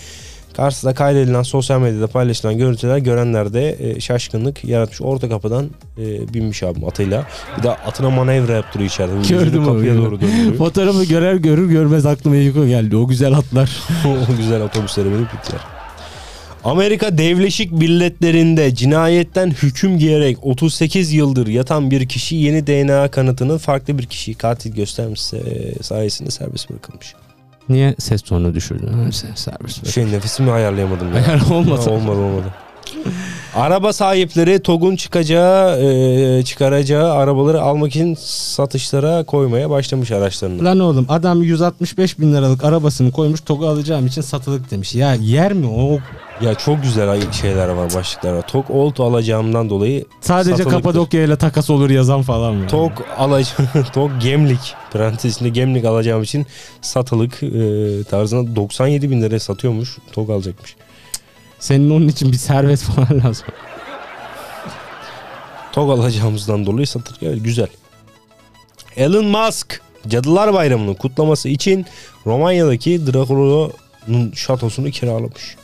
Kars'ta 0.56 0.94
kaydedilen 0.94 1.42
sosyal 1.42 1.80
medyada 1.80 2.06
paylaşılan 2.06 2.58
görüntüler 2.58 2.98
görenlerde 2.98 3.76
e, 3.80 4.00
şaşkınlık 4.00 4.64
yaratmış. 4.64 5.00
Orta 5.00 5.28
kapıdan 5.28 5.70
e, 5.98 6.34
binmiş 6.34 6.62
abim 6.62 6.84
atıyla. 6.84 7.26
Bir 7.58 7.62
de 7.62 7.70
atına 7.70 8.10
manevra 8.10 8.52
yaptırıyor 8.52 8.90
içeride. 8.90 9.28
Gördüm 9.28 9.64
kapıya 9.64 9.84
gördüm. 9.84 10.04
doğru 10.04 10.20
döndürüyor. 10.20 10.54
Fotoğrafı 10.58 11.04
görer 11.04 11.34
görür 11.34 11.68
görmez 11.68 12.06
aklıma 12.06 12.36
Yuko 12.36 12.66
geldi. 12.66 12.96
O 12.96 13.06
güzel 13.06 13.32
atlar. 13.32 13.76
o 14.30 14.36
güzel 14.36 14.62
otobüslere 14.62 15.06
binip 15.06 15.32
gittiler. 15.32 15.60
Amerika 16.64 17.18
Devleşik 17.18 17.72
Milletler'inde 17.72 18.74
cinayetten 18.74 19.50
hüküm 19.50 19.98
giyerek 19.98 20.38
38 20.42 21.12
yıldır 21.12 21.46
yatan 21.46 21.90
bir 21.90 22.08
kişi 22.08 22.36
yeni 22.36 22.66
DNA 22.66 23.08
kanıtını 23.10 23.58
farklı 23.58 23.98
bir 23.98 24.06
kişiyi 24.06 24.34
katil 24.34 24.74
göstermişse 24.74 25.36
e, 25.36 25.82
sayesinde 25.82 26.30
serbest 26.30 26.70
bırakılmış. 26.70 27.14
Niye 27.68 27.94
ses 27.98 28.22
tonunu 28.22 28.54
düşürdün? 28.54 29.10
Serbest. 29.34 29.86
Şey 29.86 30.12
nefesimi 30.12 30.50
ayarlayamadım. 30.50 31.08
Ya. 31.08 31.14
Ayar 31.14 31.40
olmadı. 31.50 31.90
olmadı 31.90 32.18
olmadı. 32.18 32.46
Araba 33.56 33.92
sahipleri 33.92 34.62
TOG'un 34.62 34.96
çıkacağı, 34.96 35.80
e, 35.80 36.42
çıkaracağı 36.42 37.12
arabaları 37.12 37.62
almak 37.62 37.90
için 37.90 38.14
satışlara 38.20 39.24
koymaya 39.24 39.70
başlamış 39.70 40.10
araçlarını. 40.10 40.64
Lan 40.64 40.80
oğlum 40.80 41.06
adam 41.08 41.42
165 41.42 42.18
bin 42.18 42.34
liralık 42.34 42.64
arabasını 42.64 43.12
koymuş 43.12 43.40
TOG'u 43.40 43.66
alacağım 43.66 44.06
için 44.06 44.22
satılık 44.22 44.70
demiş. 44.70 44.94
Ya 44.94 45.14
yer 45.14 45.52
mi 45.52 45.66
o? 45.66 45.98
Ya 46.40 46.54
çok 46.54 46.82
güzel 46.82 47.32
şeyler 47.32 47.68
var, 47.68 47.94
başlıklar 47.94 48.32
var. 48.32 48.48
TOG 48.48 48.70
Old 48.70 48.98
alacağımdan 48.98 49.70
dolayı 49.70 50.04
Sadece 50.20 50.50
Satılıktır. 50.50 50.76
Kapadokya 50.76 51.24
ile 51.24 51.36
takas 51.36 51.70
olur 51.70 51.90
yazan 51.90 52.22
falan 52.22 52.54
mı? 52.54 52.66
TOG 52.66 52.92
alacağım, 53.18 53.70
TOG 53.92 54.10
Gemlik 54.20 54.74
parantezinde 54.92 55.48
Gemlik 55.48 55.84
alacağım 55.84 56.22
için 56.22 56.46
satılık 56.82 57.42
e, 57.42 58.04
tarzına 58.04 58.56
97 58.56 59.10
bin 59.10 59.22
liraya 59.22 59.40
satıyormuş. 59.40 59.98
TOG 60.12 60.30
alacakmış. 60.30 60.76
Senin 61.58 61.90
onun 61.90 62.08
için 62.08 62.32
bir 62.32 62.36
servet 62.36 62.80
falan 62.80 63.24
lazım. 63.24 63.46
TOG 65.72 65.90
alacağımızdan 65.90 66.66
dolayı 66.66 66.86
satılık. 66.86 67.22
Evet 67.22 67.44
güzel. 67.44 67.66
Elon 68.96 69.24
Musk 69.24 69.80
Cadılar 70.08 70.54
Bayramı'nın 70.54 70.94
kutlaması 70.94 71.48
için 71.48 71.86
Romanya'daki 72.26 73.06
Draculo'nun 73.06 74.32
şatosunu 74.34 74.90
kiralamış. 74.90 75.56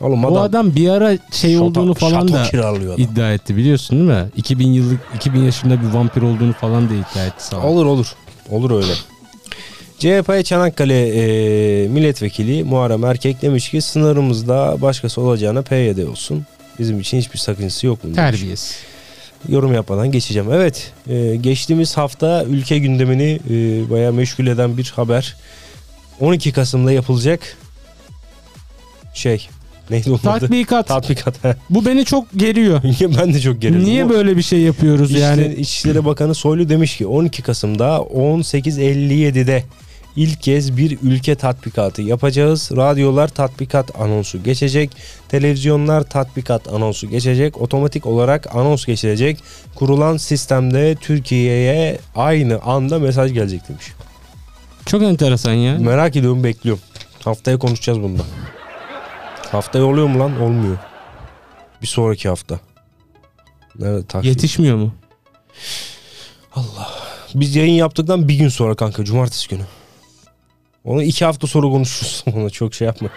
Oğlum 0.00 0.22
Bu 0.22 0.40
adam 0.40 0.74
bir 0.74 0.88
ara 0.90 1.18
şey 1.32 1.54
şato- 1.54 1.60
olduğunu 1.60 1.94
falan 1.94 2.28
da 2.32 2.40
adam. 2.40 2.46
iddia 2.98 3.32
etti 3.32 3.56
biliyorsun 3.56 3.96
değil 3.98 4.20
mi? 4.20 4.28
2000 4.36 4.68
yıllık 4.68 5.00
2000 5.14 5.40
yaşında 5.40 5.80
bir 5.82 5.86
vampir 5.86 6.22
olduğunu 6.22 6.52
falan 6.52 6.90
da 6.90 6.94
iddia 6.94 7.24
etti 7.26 7.44
sağ 7.46 7.56
ol. 7.56 7.62
Olur 7.62 7.86
olur. 7.86 8.14
Olur 8.50 8.70
öyle. 8.70 8.92
CHP 9.98 10.44
Çanakkale 10.44 11.08
e, 11.08 11.88
milletvekili 11.88 12.64
Muharrem 12.64 13.04
Erkek 13.04 13.42
demiş 13.42 13.70
ki 13.70 13.82
sınırımızda 13.82 14.76
başkası 14.82 15.20
olacağına 15.20 15.62
PYD 15.62 16.06
olsun. 16.08 16.46
Bizim 16.78 17.00
için 17.00 17.18
hiçbir 17.18 17.38
sakıncası 17.38 17.86
yok 17.86 18.02
demiş. 18.02 18.16
Terbiyesiz. 18.16 18.76
Yorum 19.48 19.74
yapmadan 19.74 20.12
geçeceğim. 20.12 20.52
Evet 20.52 20.92
e, 21.08 21.36
geçtiğimiz 21.36 21.96
hafta 21.96 22.44
ülke 22.44 22.78
gündemini 22.78 23.40
e, 23.50 23.90
bayağı 23.90 24.12
meşgul 24.12 24.46
eden 24.46 24.76
bir 24.76 24.92
haber. 24.96 25.36
12 26.20 26.52
Kasım'da 26.52 26.92
yapılacak 26.92 27.40
şey 29.14 29.48
neydi 29.90 30.10
onun? 30.10 30.18
Tatbikat. 30.18 30.88
Tatbikat. 30.88 31.34
Bu 31.70 31.86
beni 31.86 32.04
çok 32.04 32.26
geriyor. 32.36 32.82
ben 33.18 33.34
de 33.34 33.40
çok 33.40 33.62
gerildim. 33.62 33.84
Niye 33.84 34.08
böyle 34.08 34.36
bir 34.36 34.42
şey 34.42 34.60
yapıyoruz 34.60 35.10
İçişleri, 35.10 35.40
yani? 35.42 35.54
İçişleri 35.54 36.04
Bakanı 36.04 36.34
Soylu 36.34 36.68
demiş 36.68 36.96
ki 36.96 37.06
12 37.06 37.42
Kasım'da 37.42 37.96
18.57'de 37.96 39.64
ilk 40.18 40.42
kez 40.42 40.76
bir 40.76 40.98
ülke 41.02 41.34
tatbikatı 41.34 42.02
yapacağız. 42.02 42.70
Radyolar 42.76 43.28
tatbikat 43.28 44.00
anonsu 44.00 44.42
geçecek. 44.42 44.90
Televizyonlar 45.28 46.02
tatbikat 46.02 46.68
anonsu 46.68 47.10
geçecek. 47.10 47.60
Otomatik 47.60 48.06
olarak 48.06 48.56
anons 48.56 48.84
geçilecek. 48.84 49.38
Kurulan 49.74 50.16
sistemde 50.16 50.94
Türkiye'ye 50.94 51.98
aynı 52.16 52.60
anda 52.62 52.98
mesaj 52.98 53.32
gelecek 53.32 53.68
demiş. 53.68 53.86
Çok 54.86 55.02
enteresan 55.02 55.52
ya. 55.52 55.78
Merak 55.78 56.16
ediyorum 56.16 56.44
bekliyorum. 56.44 56.82
Haftaya 57.24 57.58
konuşacağız 57.58 58.02
bunda. 58.02 58.22
Haftaya 59.52 59.84
oluyor 59.84 60.06
mu 60.06 60.18
lan? 60.18 60.40
Olmuyor. 60.40 60.76
Bir 61.82 61.86
sonraki 61.86 62.28
hafta. 62.28 62.60
Nerede 63.78 64.06
takvim? 64.06 64.30
Yetişmiyor 64.30 64.76
mu? 64.76 64.94
Biz 67.34 67.56
yayın 67.56 67.72
yaptıktan 67.72 68.28
bir 68.28 68.34
gün 68.34 68.48
sonra 68.48 68.74
kanka 68.74 69.04
cumartesi 69.04 69.48
günü. 69.48 69.62
Onu 70.88 71.02
iki 71.02 71.24
hafta 71.24 71.46
sonra 71.46 71.66
konuşuruz. 71.66 72.24
Ona 72.36 72.50
çok 72.50 72.74
şey 72.74 72.86
yapma. 72.86 73.08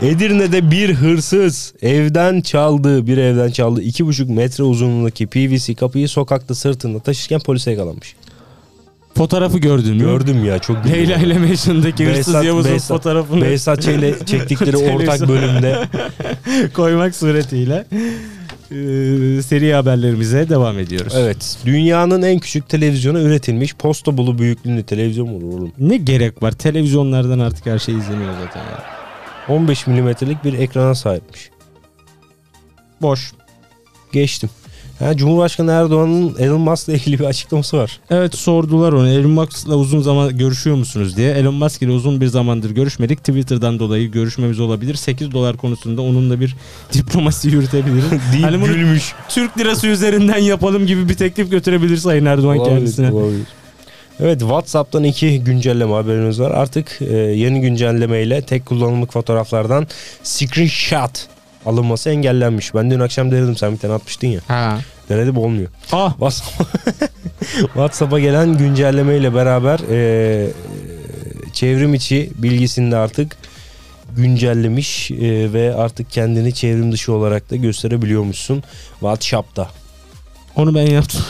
Edirne'de 0.00 0.70
bir 0.70 0.94
hırsız 0.94 1.74
evden 1.82 2.40
çaldığı 2.40 3.06
bir 3.06 3.18
evden 3.18 3.50
çaldığı 3.50 3.82
iki 3.82 4.06
buçuk 4.06 4.30
metre 4.30 4.64
uzunluğundaki 4.64 5.26
PVC 5.26 5.74
kapıyı 5.74 6.08
sokakta 6.08 6.54
sırtında 6.54 6.98
taşırken 6.98 7.40
polise 7.40 7.70
yakalanmış. 7.70 8.16
Fotoğrafı 9.16 9.58
gördün 9.58 9.96
mü? 9.96 9.98
Gördüm 9.98 10.44
ya 10.44 10.58
çok 10.58 10.84
güldüm. 10.84 10.96
Leyla 10.98 11.16
ile 11.16 11.38
Mecnun'daki 11.38 12.06
hırsız 12.06 12.44
Yavuz'un 12.44 12.78
fotoğrafını 12.78 13.40
Behzat 13.40 13.82
Ç'yle 13.82 14.14
çektikleri 14.26 14.76
ortak 14.76 15.28
bölümde 15.28 15.88
koymak 16.74 17.16
suretiyle 17.16 17.86
seri 19.42 19.74
haberlerimize 19.74 20.48
devam 20.48 20.78
ediyoruz. 20.78 21.12
evet 21.16 21.58
dünyanın 21.64 22.22
en 22.22 22.38
küçük 22.38 22.68
televizyonu 22.68 23.20
üretilmiş 23.20 23.74
posta 23.74 24.16
bulu 24.16 24.38
büyüklüğünde 24.38 24.82
televizyon 24.82 25.28
olur 25.28 25.58
oğlum. 25.58 25.72
Ne 25.78 25.96
gerek 25.96 26.42
var? 26.42 26.52
Televizyonlardan 26.52 27.38
artık 27.38 27.66
her 27.66 27.78
şey 27.78 27.94
izleniyor 27.98 28.32
zaten 28.44 28.60
ya. 28.60 28.84
15 29.48 29.86
milimetrelik 29.86 30.44
bir 30.44 30.52
ekrana 30.52 30.94
sahipmiş. 30.94 31.50
Boş. 33.02 33.32
Geçtim. 34.12 34.50
Ha, 34.98 35.16
Cumhurbaşkanı 35.16 35.70
Erdoğan'ın 35.70 36.34
Elon 36.38 36.60
Musk'la 36.60 36.92
ilgili 36.92 37.18
bir 37.18 37.24
açıklaması 37.24 37.76
var. 37.76 38.00
Evet 38.10 38.34
sordular 38.34 38.92
onu 38.92 39.08
Elon 39.08 39.30
Musk'la 39.30 39.74
uzun 39.76 40.00
zaman 40.00 40.38
görüşüyor 40.38 40.76
musunuz 40.76 41.16
diye. 41.16 41.32
Elon 41.32 41.54
Musk 41.54 41.82
ile 41.82 41.90
uzun 41.90 42.20
bir 42.20 42.26
zamandır 42.26 42.70
görüşmedik. 42.70 43.18
Twitter'dan 43.18 43.78
dolayı 43.78 44.10
görüşmemiz 44.10 44.60
olabilir. 44.60 44.94
8 44.94 45.32
dolar 45.32 45.56
konusunda 45.56 46.02
onunla 46.02 46.40
bir 46.40 46.56
diplomasi 46.92 47.48
yürütebiliriz. 47.48 48.10
Deyip 48.32 48.44
Hani 48.44 48.64
gülmüş. 48.66 49.12
Türk 49.28 49.58
lirası 49.58 49.86
üzerinden 49.86 50.38
yapalım 50.38 50.86
gibi 50.86 51.08
bir 51.08 51.14
teklif 51.14 51.50
götürebilir 51.50 51.96
Sayın 51.96 52.24
Erdoğan 52.26 52.58
Olabilir, 52.58 52.76
kendisine. 52.76 53.12
olabilir. 53.12 53.46
Evet 54.20 54.40
WhatsApp'tan 54.40 55.04
iki 55.04 55.40
güncelleme 55.44 55.92
haberimiz 55.92 56.40
var. 56.40 56.50
Artık 56.50 56.98
e, 57.02 57.16
yeni 57.16 57.60
güncellemeyle 57.60 58.42
tek 58.42 58.66
kullanımlık 58.66 59.12
fotoğraflardan 59.12 59.86
screenshot 60.22 61.26
alınması 61.66 62.10
engellenmiş. 62.10 62.74
Ben 62.74 62.90
dün 62.90 63.00
akşam 63.00 63.30
denedim 63.30 63.56
sen 63.56 63.72
bir 63.72 63.78
tane 63.78 63.94
atmıştın 63.94 64.28
ya. 64.28 64.40
Ha. 64.48 64.78
Denedim 65.08 65.36
olmuyor. 65.36 65.68
Ah 65.92 66.10
WhatsApp 66.10 66.62
WhatsApp'a 67.50 68.20
gelen 68.20 68.58
güncellemeyle 68.58 69.34
beraber 69.34 69.80
e, 69.90 70.50
çevrim 71.52 71.94
içi 71.94 72.30
bilgisini 72.36 72.92
de 72.92 72.96
artık 72.96 73.36
güncellemiş 74.16 75.10
e, 75.10 75.52
ve 75.52 75.74
artık 75.74 76.10
kendini 76.10 76.54
çevrim 76.54 76.92
dışı 76.92 77.12
olarak 77.12 77.50
da 77.50 77.56
gösterebiliyormuşsun 77.56 78.62
WhatsApp'ta. 79.00 79.68
onu 80.56 80.74
ben 80.74 80.86
yaptım. 80.86 81.20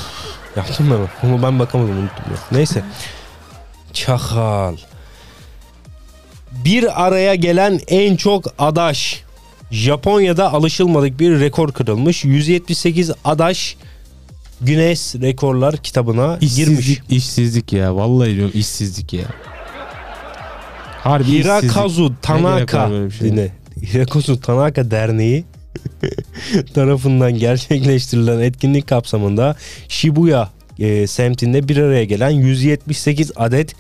Ben 0.56 0.90
onu. 0.90 1.08
Onu 1.22 1.42
ben 1.42 1.58
bakamadım 1.58 1.98
unuttum 1.98 2.24
ya. 2.30 2.38
Neyse. 2.52 2.84
Çakal. 3.92 4.76
Bir 6.64 7.06
araya 7.06 7.34
gelen 7.34 7.80
en 7.88 8.16
çok 8.16 8.44
adaş. 8.58 9.23
Japonya'da 9.74 10.52
alışılmadık 10.52 11.20
bir 11.20 11.40
rekor 11.40 11.72
kırılmış. 11.72 12.24
178 12.24 13.10
adaş 13.24 13.76
Guinness 14.60 15.14
Rekorlar 15.14 15.76
kitabına 15.76 16.38
girmiş. 16.40 16.78
İşsizlik, 16.78 17.02
işsizlik 17.10 17.72
ya. 17.72 17.96
Vallahi 17.96 18.34
diyorum 18.34 18.52
işsizlik 18.54 19.12
ya. 19.12 19.24
Harbi 21.02 21.24
işsizlik. 21.24 21.44
Hirakazu 21.44 22.02
Ne 22.02 22.06
gerek 22.08 22.22
Tanaka 22.22 22.88
şeye? 23.18 23.30
dinle. 23.30 23.52
Hirakazu 23.92 24.40
Tanaka 24.40 24.90
Derneği 24.90 25.44
tarafından 26.74 27.32
gerçekleştirilen 27.38 28.40
etkinlik 28.40 28.86
kapsamında 28.88 29.56
Shibuya 29.88 30.50
e, 30.78 31.06
semtinde 31.06 31.68
bir 31.68 31.76
araya 31.76 32.04
gelen 32.04 32.30
178 32.30 33.32
adet 33.36 33.74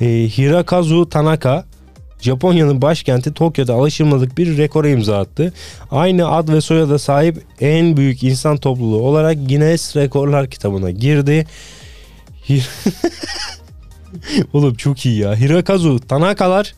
e, 0.00 0.06
Hirakazu 0.06 1.08
Tanaka 1.08 1.64
Japonya'nın 2.20 2.82
başkenti 2.82 3.34
Tokyo'da 3.34 3.74
alışılmadık 3.74 4.38
bir 4.38 4.56
rekora 4.56 4.88
imza 4.88 5.18
attı. 5.18 5.52
Aynı 5.90 6.28
ad 6.28 6.48
ve 6.48 6.60
soyada 6.60 6.98
sahip 6.98 7.42
en 7.60 7.96
büyük 7.96 8.22
insan 8.22 8.56
topluluğu 8.56 9.00
olarak 9.02 9.48
Guinness 9.48 9.96
Rekorlar 9.96 10.50
kitabına 10.50 10.90
girdi. 10.90 11.46
Oğlum 14.52 14.74
çok 14.74 15.06
iyi 15.06 15.18
ya. 15.18 15.36
Hirokazu 15.36 16.00
Tanaka'lar 16.08 16.74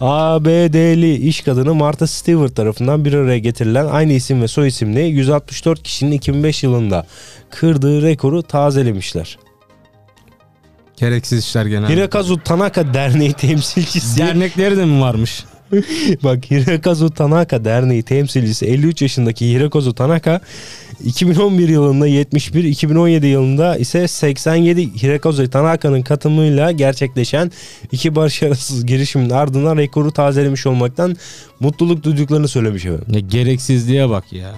ABD'li 0.00 1.14
iş 1.14 1.40
kadını 1.40 1.74
Martha 1.74 2.06
Stewart 2.06 2.56
tarafından 2.56 3.04
bir 3.04 3.12
araya 3.12 3.38
getirilen 3.38 3.86
aynı 3.86 4.12
isim 4.12 4.42
ve 4.42 4.48
soy 4.48 4.68
isimli 4.68 5.00
164 5.00 5.82
kişinin 5.82 6.12
2005 6.12 6.62
yılında 6.62 7.06
kırdığı 7.50 8.02
rekoru 8.02 8.42
tazelemişler. 8.42 9.38
Gereksiz 11.04 11.44
işler 11.44 11.66
genelde. 11.66 11.92
Hirokazu 11.92 12.38
Tanaka 12.38 12.94
Derneği 12.94 13.32
temsilcisi 13.32 14.18
Dernekleri 14.18 14.76
de 14.76 14.84
mi 14.84 15.00
varmış? 15.00 15.44
Bak 16.24 16.50
Hirokazu 16.50 17.10
Tanaka 17.10 17.64
Derneği 17.64 18.02
temsilcisi 18.02 18.66
53 18.66 19.02
yaşındaki 19.02 19.52
Hirokazu 19.52 19.94
Tanaka 19.94 20.40
2011 21.04 21.68
yılında 21.68 22.06
71, 22.06 22.64
2017 22.64 23.26
yılında 23.26 23.76
ise 23.76 24.08
87 24.08 25.02
Hirokazu 25.02 25.50
Tanaka'nın 25.50 26.02
katılımıyla 26.02 26.70
gerçekleşen 26.70 27.52
iki 27.92 28.16
başarısız 28.16 28.86
girişimin 28.86 29.30
ardından 29.30 29.76
rekoru 29.76 30.12
tazelemiş 30.12 30.66
olmaktan 30.66 31.16
mutluluk 31.60 32.04
duyduklarını 32.04 32.48
söylemiş 32.48 32.84
efendim. 32.84 33.06
Ya 33.14 33.20
gereksizliğe 33.20 34.10
bak 34.10 34.32
ya. 34.32 34.50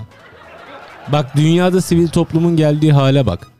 Bak 1.12 1.36
dünyada 1.36 1.80
sivil 1.80 2.08
toplumun 2.08 2.56
geldiği 2.56 2.92
hale 2.92 3.26
bak. 3.26 3.55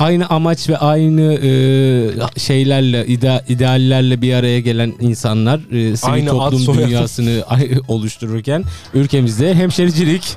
Aynı 0.00 0.26
amaç 0.28 0.68
ve 0.68 0.76
aynı 0.78 1.34
e, 1.34 2.40
şeylerle, 2.40 3.06
ide, 3.06 3.44
ideallerle 3.48 4.22
bir 4.22 4.34
araya 4.34 4.60
gelen 4.60 4.94
insanlar 5.00 5.58
e, 5.58 5.96
sivil 5.96 6.12
Aynı 6.12 6.28
toplum 6.30 6.78
dünyasını 6.78 7.44
oluştururken 7.88 8.64
ülkemizde 8.94 9.54
hemşericilik, 9.54 10.36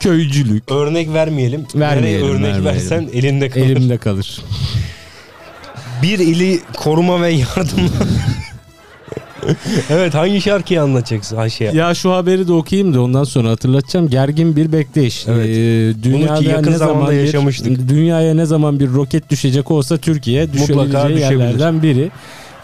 köycülük 0.00 0.70
Örnek 0.70 1.12
vermeyelim. 1.12 1.66
Vermeyelim, 1.74 2.20
Nereye 2.26 2.30
örnek 2.30 2.42
vermeyelim. 2.42 2.64
versen 2.64 3.08
elinde 3.12 3.50
kalır. 3.50 3.66
elimde 3.66 3.98
kalır. 3.98 4.40
Bir 6.02 6.18
ili 6.18 6.60
koruma 6.76 7.22
ve 7.22 7.30
yardım. 7.30 7.90
evet 9.90 10.14
hangi 10.14 10.40
şarkıyı 10.40 10.82
anlatacaksın 10.82 11.36
Ayşe? 11.36 11.64
Ya 11.64 11.94
şu 11.94 12.12
haberi 12.12 12.48
de 12.48 12.52
okuyayım 12.52 12.94
da 12.94 13.02
ondan 13.02 13.24
sonra 13.24 13.50
hatırlatacağım. 13.50 14.08
Gergin 14.08 14.56
bir 14.56 14.72
bekleyiş. 14.72 15.26
Evet. 15.28 15.46
Ee, 15.46 16.02
dünyada 16.02 16.44
yakın 16.44 16.72
ne 16.72 16.76
zaman 16.76 17.10
bir- 17.10 17.16
yaşamıştık. 17.16 17.88
dünyaya 17.88 18.34
ne 18.34 18.46
zaman 18.46 18.80
bir 18.80 18.88
roket 18.88 19.30
düşecek 19.30 19.70
olsa 19.70 19.96
Türkiye 19.96 20.52
düşebileceği 20.52 21.20
yerlerden 21.20 21.82
biri. 21.82 22.10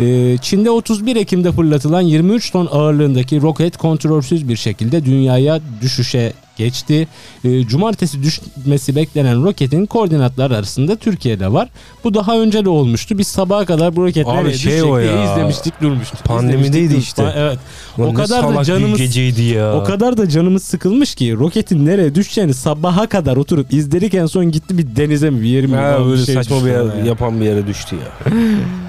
Ee, 0.01 0.37
Çin'de 0.43 0.71
31 0.71 1.17
Ekim'de 1.17 1.53
fırlatılan 1.53 2.01
23 2.01 2.51
ton 2.53 2.69
ağırlığındaki 2.73 3.43
roket 3.43 3.77
kontrolsüz 3.77 4.49
bir 4.49 4.57
şekilde 4.57 5.05
dünyaya 5.05 5.61
düşüşe 5.83 6.33
geçti. 6.57 7.09
Ee, 7.45 7.67
Cumartesi 7.67 8.23
düşmesi 8.23 8.97
beklenen 8.97 9.45
roketin 9.45 9.87
koordinatları 9.87 10.57
arasında 10.57 10.97
Türkiye'de 10.97 11.53
var. 11.53 11.69
Bu 12.05 12.15
daha 12.15 12.39
önce 12.41 12.65
de 12.65 12.69
olmuştu. 12.69 13.19
Biz 13.19 13.27
sabaha 13.27 13.65
kadar 13.65 13.97
bu 13.97 14.05
roket 14.05 14.27
Abi 14.29 14.37
nereye 14.37 14.55
şey 14.55 14.73
düşecek 14.73 14.85
diye 14.85 15.05
ya. 15.05 15.33
izlemiştik 15.33 15.81
durmuştuk. 15.81 16.25
Pandemideydi 16.25 16.79
İzlemiştik, 16.79 17.03
işte. 17.03 17.33
Evet. 17.37 17.59
Lan 17.99 18.09
o 18.09 18.15
kadar 18.15 18.55
da 18.55 18.61
bir 18.61 18.65
canımız 18.65 18.99
geceydi 18.99 19.43
ya. 19.43 19.75
o 19.75 19.85
kadar 19.85 20.17
da 20.17 20.29
canımız 20.29 20.63
sıkılmış 20.63 21.15
ki 21.15 21.35
roketin 21.37 21.87
nereye 21.87 22.15
düşeceğini 22.15 22.55
sabaha 22.55 23.07
kadar 23.07 23.37
oturup 23.37 23.73
izledik 23.73 24.15
en 24.15 24.27
son 24.27 24.51
gitti 24.51 24.79
bir 24.79 24.97
denize 24.97 25.31
mi 25.31 25.43
bir 25.43 25.49
yere 25.49 25.67
mi? 25.67 25.77
Ha, 25.77 25.99
böyle 26.07 26.27
şey 26.27 26.35
saçma 26.35 26.65
bir 26.65 26.71
yer, 26.71 26.85
ya. 26.85 27.05
yapan 27.05 27.41
bir 27.41 27.45
yere 27.45 27.67
düştü 27.67 27.97
ya. 27.97 28.33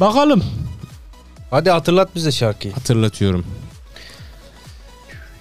Bakalım. 0.00 0.42
Hadi 1.50 1.70
hatırlat 1.70 2.14
bize 2.14 2.32
şarkıyı. 2.32 2.74
Hatırlatıyorum. 2.74 3.44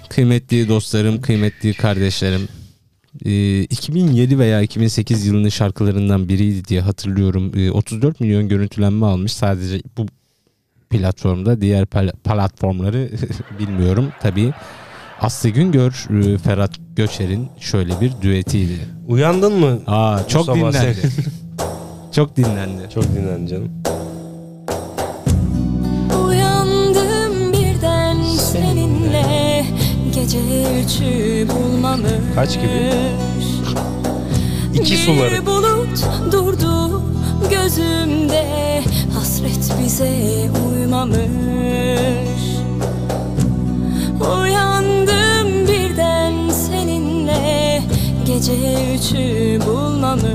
Kıymetli 0.10 0.68
dostlarım, 0.70 1.22
kıymetli 1.22 1.74
kardeşlerim. 1.74 2.48
Ee, 3.26 3.62
2007 3.62 4.40
veya 4.40 4.62
2008 4.62 5.26
yılının 5.26 5.50
şarkılarından 5.50 6.30
biriydi 6.30 6.66
diye 6.66 6.82
hatırlıyorum. 6.82 7.52
Ee, 7.56 7.72
34 7.72 8.20
milyon 8.20 8.48
görüntülenme 8.48 9.06
almış 9.06 9.34
sadece 9.34 9.82
bu 9.98 10.06
platformda. 10.90 11.62
Diğer 11.62 11.86
platformları 12.24 13.12
bilmiyorum 13.60 14.12
tabii. 14.22 14.54
Aslı 15.22 15.50
Güngör, 15.50 16.08
e, 16.34 16.38
Ferhat 16.38 16.72
Göçer'in 16.96 17.50
şöyle 17.60 18.02
bir 18.02 18.14
düetiydi. 18.22 18.80
Uyandın 19.08 19.54
mı? 19.54 19.80
Aa 19.88 20.28
çok 20.28 20.56
dinlendi. 20.56 20.98
çok 22.12 22.38
dinlendi. 22.38 22.90
Çok 22.94 23.04
dinlendi 23.04 23.50
canım. 23.50 23.72
Gece 30.28 30.40
üçü 30.86 31.48
bulmamış 31.50 32.12
Kaç 32.36 32.54
gibi? 32.54 32.92
İki 34.74 34.92
Bir 34.94 34.98
suları. 34.98 35.46
bulut 35.46 36.06
durdu 36.32 37.02
gözümde 37.52 38.84
Hasret 39.14 39.74
bize 39.84 40.12
uymamış 40.70 41.18
Uyandım 44.22 45.68
birden 45.68 46.50
seninle 46.50 47.82
Gece 48.26 48.54
üçü 48.96 49.60
bulmamış 49.68 50.28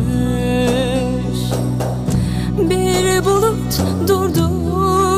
bir 2.59 3.25
bulut 3.25 3.81
durdu 4.09 4.51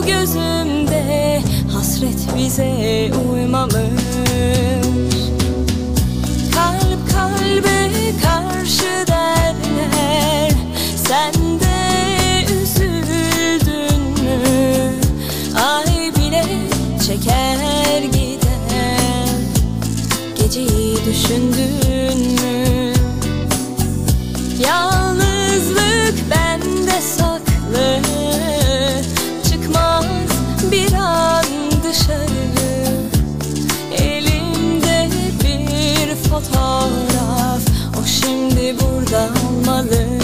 gözümde 0.06 1.42
Hasret 1.72 2.18
bize 2.38 3.10
uymamış 3.32 4.03
düşündün 21.24 22.18
mü? 22.18 22.92
Yalnızlık 24.60 26.30
bende 26.30 27.00
saklı. 27.00 28.00
Çıkmaz 29.50 30.04
bir 30.72 30.92
an 30.92 31.44
dışarı. 31.82 32.66
Elimde 33.92 35.08
bir 35.44 36.14
fotoğraf. 36.14 37.62
O 38.00 38.06
şimdi 38.06 38.74
burada 38.80 39.28
olmalı 39.48 40.23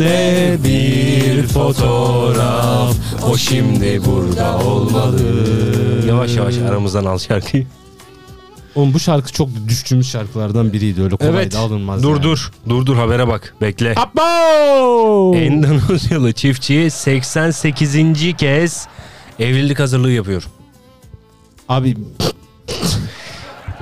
Elinde 0.00 0.58
bir 0.64 1.46
fotoğraf 1.46 2.94
O 3.28 3.36
şimdi 3.36 4.00
burada 4.06 4.58
olmalı 4.58 5.20
Yavaş 6.08 6.36
yavaş 6.36 6.58
aramızdan 6.58 7.04
al 7.04 7.18
şarkıyı 7.18 7.66
Oğlum 8.74 8.94
bu 8.94 9.00
şarkı 9.00 9.32
çok 9.32 9.48
düştüğümüz 9.68 10.08
şarkılardan 10.10 10.72
biriydi 10.72 11.02
öyle 11.02 11.16
kolay 11.16 11.30
Evet 11.42 11.52
da 11.52 11.58
alınmaz. 11.58 12.02
dur 12.02 12.10
yani. 12.10 12.22
dur 12.22 12.50
Dur 12.68 12.86
dur 12.86 12.96
habere 12.96 13.28
bak 13.28 13.54
bekle 13.60 13.94
Abo! 13.96 15.34
Endonezyalı 15.36 16.32
çiftçi 16.32 16.90
88. 16.90 17.96
kez 18.38 18.86
evlilik 19.38 19.78
hazırlığı 19.78 20.12
yapıyor. 20.12 20.42
Abi 21.68 21.96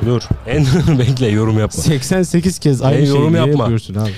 Dur. 0.06 0.22
En 0.46 0.66
bekle 0.98 1.26
yorum 1.28 1.58
yapma. 1.58 1.82
88 1.82 2.58
kez 2.58 2.82
aynı 2.82 2.96
Ey, 2.96 3.06
şeyi 3.06 3.08
yorum 3.16 3.32
niye 3.32 3.46
yapma. 3.46 3.62
yapıyorsun 3.64 3.94
abi? 3.94 4.10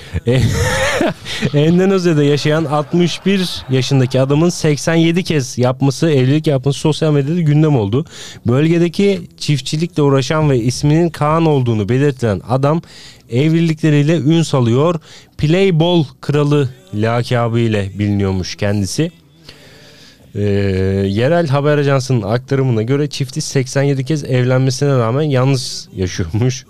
Endonezya'da 1.53 2.23
yaşayan 2.23 2.65
61 2.65 3.63
yaşındaki 3.69 4.21
adamın 4.21 4.49
87 4.49 5.23
kez 5.23 5.57
yapması, 5.57 6.11
evlilik 6.11 6.47
yapması 6.47 6.79
sosyal 6.79 7.13
medyada 7.13 7.41
gündem 7.41 7.75
oldu. 7.75 8.05
Bölgedeki 8.47 9.21
çiftçilikle 9.37 10.01
uğraşan 10.01 10.49
ve 10.49 10.59
isminin 10.59 11.09
Kaan 11.09 11.45
olduğunu 11.45 11.89
belirtilen 11.89 12.41
adam 12.49 12.81
evlilikleriyle 13.29 14.17
ün 14.17 14.41
salıyor. 14.41 14.95
Playball 15.37 16.03
kralı 16.21 16.69
lakabı 16.93 17.59
ile 17.59 17.89
biliniyormuş 17.99 18.55
kendisi. 18.55 19.11
Ee, 20.35 20.41
yerel 21.07 21.47
haber 21.47 21.77
ajansının 21.77 22.21
aktarımına 22.21 22.83
göre 22.83 23.07
çifti 23.07 23.41
87 23.41 24.05
kez 24.05 24.23
evlenmesine 24.23 24.97
rağmen 24.97 25.21
yalnız 25.21 25.89
yaşıyormuş. 25.95 26.65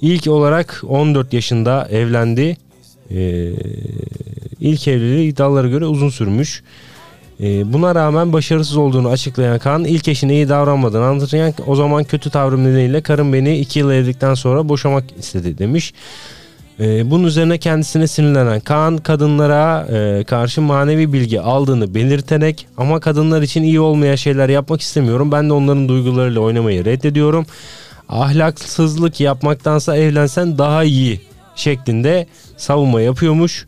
İlk 0.00 0.26
olarak 0.26 0.82
14 0.88 1.32
yaşında 1.32 1.88
evlendi. 1.90 2.56
Ee, 3.10 3.52
ilk 4.60 4.88
evliliği 4.88 5.32
iddialara 5.32 5.68
göre 5.68 5.86
uzun 5.86 6.08
sürmüş. 6.08 6.62
Ee, 7.40 7.72
buna 7.72 7.94
rağmen 7.94 8.32
başarısız 8.32 8.76
olduğunu 8.76 9.08
açıklayan 9.08 9.58
Kaan 9.58 9.84
ilk 9.84 10.08
eşine 10.08 10.34
iyi 10.34 10.48
davranmadığını 10.48 11.04
anlatırken 11.04 11.54
o 11.66 11.76
zaman 11.76 12.04
kötü 12.04 12.30
tavrım 12.30 12.64
nedeniyle 12.64 13.00
karım 13.00 13.32
beni 13.32 13.58
2 13.58 13.78
yıl 13.78 13.90
evlilikten 13.90 14.34
sonra 14.34 14.68
boşamak 14.68 15.04
istedi 15.18 15.58
demiş. 15.58 15.94
Ee, 16.80 17.10
bunun 17.10 17.24
üzerine 17.24 17.58
kendisine 17.58 18.06
sinirlenen 18.06 18.60
Kaan 18.60 18.98
kadınlara 18.98 19.86
e, 19.92 20.24
karşı 20.24 20.62
manevi 20.62 21.12
bilgi 21.12 21.40
aldığını 21.40 21.94
belirterek 21.94 22.66
ama 22.76 23.00
kadınlar 23.00 23.42
için 23.42 23.62
iyi 23.62 23.80
olmayan 23.80 24.14
şeyler 24.14 24.48
yapmak 24.48 24.80
istemiyorum. 24.80 25.32
Ben 25.32 25.48
de 25.48 25.52
onların 25.52 25.88
duygularıyla 25.88 26.40
oynamayı 26.40 26.84
reddediyorum. 26.84 27.46
Ahlaksızlık 28.08 29.20
yapmaktansa 29.20 29.96
evlensen 29.96 30.58
daha 30.58 30.84
iyi 30.84 31.27
şeklinde 31.58 32.26
savunma 32.56 33.00
yapıyormuş. 33.00 33.66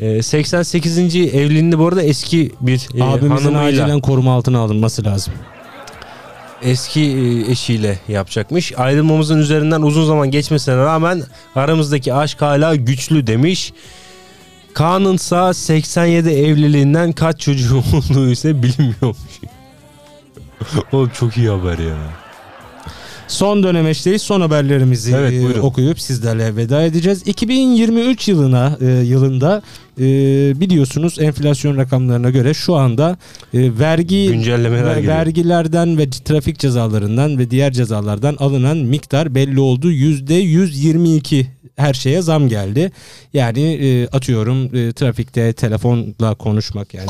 Ee, 0.00 0.22
88. 0.22 0.98
evliliğinde 1.16 1.78
bu 1.78 1.88
arada 1.88 2.02
eski 2.02 2.52
bir 2.60 2.88
e, 3.00 3.02
Abimizin 3.04 3.44
hanımıyla 3.44 3.84
acilen 3.84 4.00
koruma 4.00 4.32
altına 4.34 4.58
alınması 4.58 5.04
lazım. 5.04 5.34
eski 6.62 7.00
e, 7.00 7.50
eşiyle 7.50 7.98
yapacakmış. 8.08 8.72
Ayrılmamızın 8.78 9.38
üzerinden 9.38 9.82
uzun 9.82 10.04
zaman 10.04 10.30
geçmesine 10.30 10.76
rağmen 10.76 11.22
aramızdaki 11.54 12.14
aşk 12.14 12.42
hala 12.42 12.74
güçlü 12.74 13.26
demiş. 13.26 13.72
Kaan'ın 14.74 15.14
ise 15.14 15.54
87 15.54 16.30
evliliğinden 16.30 17.12
kaç 17.12 17.40
çocuğu 17.40 17.76
olduğu 17.94 18.30
ise 18.30 18.62
bilinmiyormuş. 18.62 19.18
Oğlum 20.92 21.10
çok 21.14 21.36
iyi 21.36 21.48
haber 21.48 21.78
ya. 21.78 21.96
Son 23.28 23.62
dönemeçteyiz. 23.62 24.22
Son 24.22 24.40
haberlerimizi 24.40 25.12
Evet, 25.16 25.32
e, 25.32 25.42
buyurun. 25.42 25.60
okuyup 25.60 26.00
sizlerle 26.00 26.56
veda 26.56 26.82
edeceğiz. 26.82 27.22
2023 27.26 28.28
yılına 28.28 28.78
e, 28.80 28.86
yılında 28.86 29.62
e, 29.98 30.02
biliyorsunuz 30.60 31.16
enflasyon 31.20 31.76
rakamlarına 31.76 32.30
göre 32.30 32.54
şu 32.54 32.74
anda 32.74 33.18
e, 33.54 33.78
vergi 33.78 34.28
Güncellemeler 34.28 34.96
ve 35.02 35.06
vergilerden 35.06 35.98
ve 35.98 36.10
trafik 36.10 36.58
cezalarından 36.58 37.38
ve 37.38 37.50
diğer 37.50 37.72
cezalardan 37.72 38.36
alınan 38.38 38.76
miktar 38.76 39.34
belli 39.34 39.60
oldu. 39.60 39.92
%122 39.92 41.44
her 41.76 41.94
şeye 41.94 42.22
zam 42.22 42.48
geldi. 42.48 42.92
Yani 43.34 43.60
e, 43.60 44.06
atıyorum 44.08 44.64
e, 44.76 44.92
trafikte 44.92 45.52
telefonla 45.52 46.34
konuşmak 46.34 46.94
yani 46.94 47.06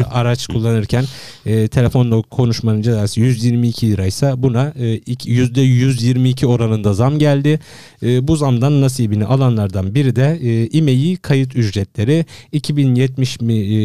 e, 0.00 0.04
araç 0.04 0.46
kullanırken 0.46 1.04
e, 1.46 1.68
telefonla 1.68 2.22
konuşmanın 2.22 2.82
cezası 2.82 3.20
122 3.20 3.90
liraysa 3.90 4.42
buna 4.42 4.72
e, 4.78 4.94
iki- 4.94 5.30
%122 5.30 6.46
oranında 6.46 6.94
zam 6.94 7.18
geldi. 7.18 7.60
E, 8.02 8.28
bu 8.28 8.36
zamdan 8.36 8.80
nasibini 8.80 9.24
alanlardan 9.24 9.94
biri 9.94 10.16
de 10.16 10.38
e, 10.42 10.66
İMEI 10.66 11.16
kayıt 11.16 11.56
ücretleri 11.56 12.24
2070 12.52 13.40
mi 13.40 13.54
e, 13.54 13.76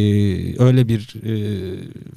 öyle 0.62 0.88
bir 0.88 1.14
e, 1.26 1.32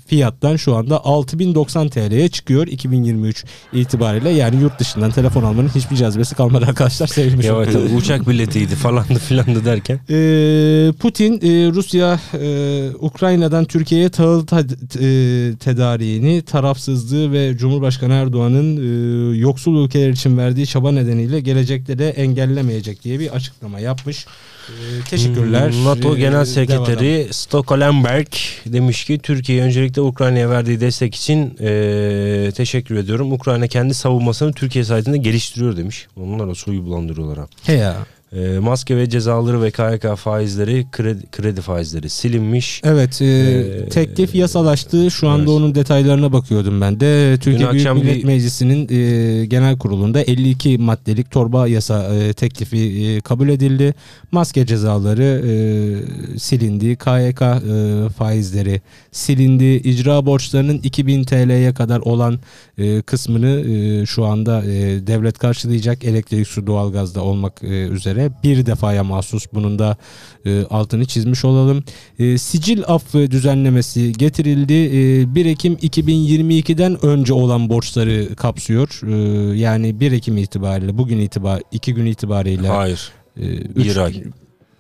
fiyattan 0.07 0.55
şu 0.55 0.76
anda 0.76 1.05
6090 1.05 1.89
TL'ye 1.89 2.28
çıkıyor 2.30 2.68
2023 2.68 3.45
itibariyle. 3.74 4.30
Yani 4.30 4.61
yurt 4.61 4.80
dışından 4.80 5.11
telefon 5.11 5.43
almanın 5.43 5.70
hiçbir 5.76 5.95
cazibesi 5.95 6.36
kalmadı 6.36 6.66
arkadaşlar 6.66 7.07
olduk. 7.55 7.70
evet, 7.76 7.91
uçak 8.04 8.28
biletiydi 8.28 8.76
falandı 8.76 9.20
filandı 9.20 9.66
derken. 9.66 9.99
Ee, 10.10 10.93
Putin 10.99 11.34
e, 11.34 11.72
Rusya 11.72 12.20
e, 12.34 12.89
Ukrayna'dan 12.99 13.66
Türkiye'ye 13.66 14.10
tahıl 14.10 14.45
tad- 14.45 14.97
e, 14.99 15.56
tedariğini 15.58 16.41
tarafsızlığı 16.41 17.32
ve 17.32 17.58
Cumhurbaşkanı 17.58 18.14
Erdoğan'ın 18.14 18.78
e, 18.78 19.38
yoksul 19.38 19.86
ülkeler 19.86 20.10
için 20.10 20.38
verdiği 20.38 20.68
çaba 20.68 20.91
nedeniyle 20.91 21.39
gelecekte 21.39 21.99
de 21.99 22.10
engellemeyecek 22.10 23.04
diye 23.04 23.20
bir 23.20 23.36
açıklama 23.36 23.80
yapmış. 23.80 24.26
E, 24.70 25.03
teşekkürler. 25.09 25.72
Hmm, 25.72 25.86
NATO 25.86 26.16
Ee, 26.16 26.20
Genel. 26.20 26.45
Sekreteri 26.45 27.28
Stokholenberg 27.32 28.28
demiş 28.66 29.05
ki 29.05 29.20
Türkiye 29.24 29.64
öncelikle 29.64 30.01
Ukrayna'ya 30.01 30.49
verdiği 30.49 30.80
destek 30.80 31.16
için 31.16 31.57
eee, 31.59 32.51
teşekkür 32.51 32.95
ediyorum. 32.95 33.32
Ukrayna 33.34 33.68
kendi 33.68 33.93
savunmasını 33.93 34.53
Türkiye 34.53 34.84
sayesinde 34.86 35.18
geliştiriyor 35.18 35.78
demiş. 35.78 36.07
Onlar 36.22 36.47
da 36.47 36.55
suyu 36.55 36.86
bulandırıyorlar 36.86 37.38
ha. 37.38 37.47
He 37.64 37.74
ya. 37.74 37.95
Eee, 38.36 38.60
maske 38.60 38.98
ve 38.98 39.10
cezaları 39.10 39.62
ve 39.62 39.72
KYK 39.72 40.16
faizleri 40.16 40.86
kredi, 40.92 41.24
kredi 41.32 41.62
faizleri 41.62 42.10
silinmiş. 42.10 42.82
Evet, 42.84 43.22
e, 43.22 43.26
Ee, 43.26 43.90
teklif 43.90 44.36
yasalaştı. 44.36 45.12
Şu 45.12 45.28
anda 45.30 45.42
evet. 45.44 45.50
onun 45.50 45.76
detaylarına 45.76 46.34
bakıyordum 46.34 46.82
ben 46.82 47.00
de. 47.00 47.34
Türkiye 47.42 47.58
Büyük 47.72 47.74
akşam 47.74 47.98
Millet 47.98 48.16
bir- 48.18 48.24
Meclisi'nin 48.24 48.88
e, 48.92 49.46
genel 49.46 49.78
kurulunda 49.78 50.22
52 50.22 50.78
maddelik 50.78 51.32
torba 51.32 51.68
yasa 51.68 52.16
e, 52.16 52.34
teklifi 52.34 52.78
e, 52.78 53.22
kabul 53.22 53.50
edildi. 53.50 53.94
Maske 54.32 54.66
cezaları 54.66 55.24
e, 55.24 56.40
silindi. 56.40 56.96
KYK 56.96 57.42
e, 57.42 58.10
faizleri 58.18 58.82
silindi. 59.12 59.66
İcra 59.66 60.26
borçlarının 60.26 60.78
2000 60.84 61.24
TL'ye 61.24 61.74
kadar 61.74 62.00
olan 62.00 62.40
e, 62.78 63.02
kısmını 63.02 63.60
e, 63.72 64.06
şu 64.06 64.26
anda 64.26 64.64
e, 64.66 65.08
devlet 65.08 65.38
karşılayacak. 65.38 66.04
Elektrik, 66.04 66.48
su, 66.48 66.68
doğalgazda 66.68 67.22
olmak 67.24 67.64
e, 67.64 67.68
üzere 67.68 68.23
bir 68.44 68.66
defaya 68.66 69.04
mahsus 69.04 69.46
bunun 69.54 69.80
da 69.80 69.98
e, 70.46 70.64
altını 70.64 71.06
çizmiş 71.06 71.46
olalım. 71.46 71.84
E, 72.20 72.38
sicil 72.38 72.84
affı 72.88 73.32
düzenlemesi 73.32 74.12
getirildi. 74.12 74.74
E, 74.74 75.36
1 75.36 75.46
Ekim 75.46 75.74
2022'den 75.74 77.06
önce 77.06 77.34
olan 77.34 77.70
borçları 77.70 78.36
kapsıyor. 78.36 79.02
E, 79.08 79.16
yani 79.58 80.00
1 80.00 80.12
Ekim 80.12 80.38
itibariyle 80.38 80.98
bugün 80.98 81.18
itibar 81.20 81.62
2 81.72 81.94
gün 81.94 82.06
itibariyle 82.06 82.68
Hayır. 82.68 83.12
e, 83.38 83.42
Bir 83.76 83.86
üç- 83.86 83.98
ay. 83.98 84.24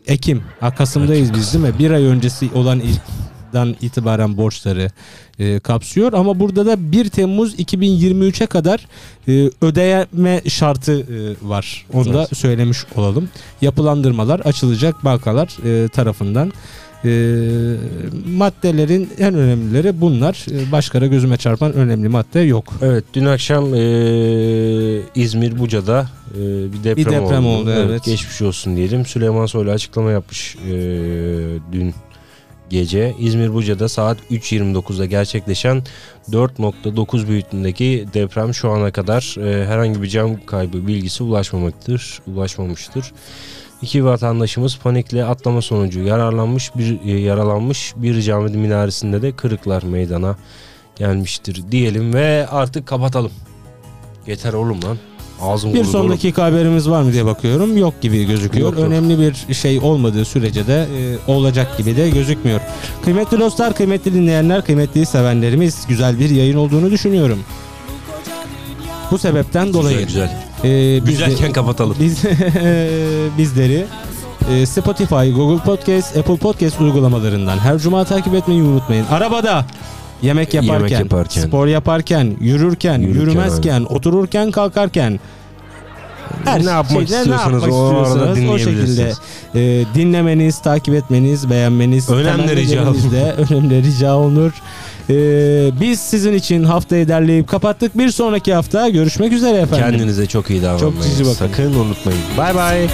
Ekim. 0.07 0.41
Ha, 0.59 0.75
Kasım'dayız 0.75 1.33
biz 1.33 1.53
değil 1.53 1.65
mi? 1.65 1.79
Bir 1.79 1.91
ay 1.91 2.03
öncesi 2.03 2.49
olan 2.55 2.81
dan 3.53 3.75
itibaren 3.81 4.37
borçları 4.37 4.87
e, 5.39 5.59
kapsıyor 5.59 6.13
ama 6.13 6.39
burada 6.39 6.65
da 6.65 6.91
1 6.91 7.09
Temmuz 7.09 7.55
2023'e 7.55 8.45
kadar 8.45 8.87
e, 9.27 9.49
ödeme 9.61 10.41
şartı 10.49 10.99
e, 11.01 11.47
var. 11.49 11.85
Onu 11.93 12.13
da 12.13 12.17
Evet. 12.19 12.37
söylemiş 12.37 12.77
olalım. 12.95 13.29
Yapılandırmalar 13.61 14.39
açılacak 14.39 15.05
bankalar 15.05 15.49
e, 15.65 15.87
tarafından. 15.87 16.53
E, 17.05 17.09
maddelerin 18.37 19.09
en 19.19 19.33
önemlileri 19.35 20.01
bunlar. 20.01 20.45
E, 20.51 20.71
başka 20.71 21.01
da 21.01 21.07
gözüme 21.07 21.37
çarpan 21.37 21.73
önemli 21.73 22.09
madde 22.09 22.39
yok. 22.39 22.73
Evet 22.81 23.03
dün 23.13 23.25
akşam 23.25 23.73
eee, 23.75 25.01
İzmir 25.15 25.59
Buca'da 25.59 26.09
eee, 26.35 26.41
bir 26.43 26.83
deprem, 26.83 26.95
Bir 26.97 27.05
deprem 27.05 27.45
oldu, 27.45 27.71
evet. 27.71 28.03
Geçmiş 28.03 28.41
olsun 28.41 28.75
diyelim. 28.77 29.05
Süleyman 29.05 29.45
Soylu 29.45 29.71
açıklama 29.71 30.11
yapmış 30.11 30.55
eee, 30.55 30.73
dün 31.71 31.93
gece. 32.73 33.13
İzmir 33.19 33.53
Buca'da 33.53 33.89
saat 33.89 34.17
3.29'da 34.31 35.05
gerçekleşen 35.05 35.83
4.9 36.31 37.27
büyüklüğündeki 37.27 38.05
deprem 38.13 38.53
şu 38.53 38.71
ana 38.71 38.91
kadar 38.91 39.35
eee, 39.37 39.65
herhangi 39.65 40.01
bir 40.01 40.07
can 40.07 40.35
kaybı 40.45 40.87
bilgisi 40.87 41.23
ulaşmamaktır, 41.23 42.21
ulaşmamıştır. 42.27 43.11
İki 43.81 44.05
vatandaşımız 44.05 44.77
panikle 44.77 45.25
atlama 45.25 45.61
sonucu 45.61 45.99
yararlanmış 45.99 46.75
bir 46.75 46.99
e, 47.05 47.19
yaralanmış 47.19 47.93
bir 47.95 48.21
cami 48.21 48.57
minaresinde 48.57 49.21
de 49.21 49.35
kırıklar 49.35 49.83
meydana 49.83 50.37
gelmiştir 50.95 51.63
diyelim 51.71 52.13
ve 52.13 52.47
artık 52.49 52.87
kapatalım. 52.87 53.31
Yeter 54.27 54.53
oğlum 54.53 54.83
lan. 54.83 54.97
Ağzım 55.41 55.73
Bir 55.73 55.83
son 55.83 56.09
dakika 56.09 56.43
haberimiz 56.43 56.89
var 56.89 57.01
mı 57.01 57.13
diye 57.13 57.25
bakıyorum. 57.25 57.77
Yok 57.77 58.01
gibi 58.01 58.25
gözüküyor. 58.25 58.69
Yok, 58.69 58.79
yok. 58.79 58.87
Önemli 58.87 59.19
bir 59.19 59.53
şey 59.53 59.79
olmadığı 59.79 60.25
sürece 60.25 60.67
de 60.67 60.87
e, 61.27 61.31
olacak 61.31 61.77
gibi 61.77 61.97
de 61.97 62.09
gözükmüyor. 62.09 62.59
Kıymetli 63.03 63.39
dostlar, 63.39 63.75
kıymetli 63.75 64.13
dinleyenler, 64.13 64.65
kıymetli 64.65 65.05
sevenlerimiz 65.05 65.85
güzel 65.87 66.19
bir 66.19 66.29
yayın 66.29 66.57
olduğunu 66.57 66.91
düşünüyorum. 66.91 67.39
Bu 69.11 69.17
sebepten 69.17 69.73
dolayı 69.73 70.05
Güzel 70.05 70.29
güzel. 70.63 70.69
e, 70.97 71.05
biz 71.05 71.19
de- 71.19 71.25
Güzelken 71.25 71.53
kapatalım. 71.53 71.95
biz 71.99 72.17
bizleri 73.37 73.85
e, 74.51 74.65
Spotify, 74.65 75.29
Google 75.35 75.63
Podcast, 75.63 76.17
Apple 76.17 76.35
Podcast 76.37 76.81
uygulamalarından 76.81 77.57
her 77.57 77.77
cuma 77.77 78.03
takip 78.05 78.35
etmeyi 78.35 78.63
unutmayın. 78.63 79.05
Arabada 79.05 79.65
yemek 80.23 80.53
yaparken, 80.53 80.73
Yemek 80.73 80.91
yaparken. 80.91 81.41
spor 81.41 81.67
yaparken, 81.67 82.35
yürürken, 82.41 82.99
Yürürken, 82.99 83.19
yürümezken, 83.21 83.83
otururken, 83.83 84.51
kalkarken 84.51 85.19
her 86.45 86.65
Ne 86.65 86.69
yapmak 86.69 87.07
şeyde 87.07 87.19
istiyorsanız 87.19 87.63
o 87.63 87.95
arada 87.97 88.51
o 88.51 88.57
şekilde 88.57 89.11
e, 89.55 89.85
dinlemeniz, 89.95 90.61
takip 90.61 90.93
etmeniz, 90.93 91.49
beğenmeniz 91.49 92.09
Önemli 92.09 92.55
rica 92.55 92.85
de 93.11 93.33
önemli 93.49 93.83
rica 93.83 94.15
olunur. 94.15 94.51
E, 95.09 95.15
biz 95.81 95.99
sizin 95.99 96.33
için 96.33 96.63
haftayı 96.63 97.07
derleyip 97.07 97.47
kapattık. 97.47 97.97
Bir 97.97 98.09
sonraki 98.09 98.53
hafta 98.53 98.89
görüşmek 98.89 99.33
üzere 99.33 99.57
efendim. 99.57 99.85
Kendinize 99.89 100.25
çok 100.25 100.49
iyi 100.49 100.63
davranmayı 100.63 101.11
cici 101.11 101.23
bakın. 101.25 101.33
sakın 101.33 101.73
unutmayın. 101.73 102.21
Bay 102.37 102.55
bay. 102.55 102.87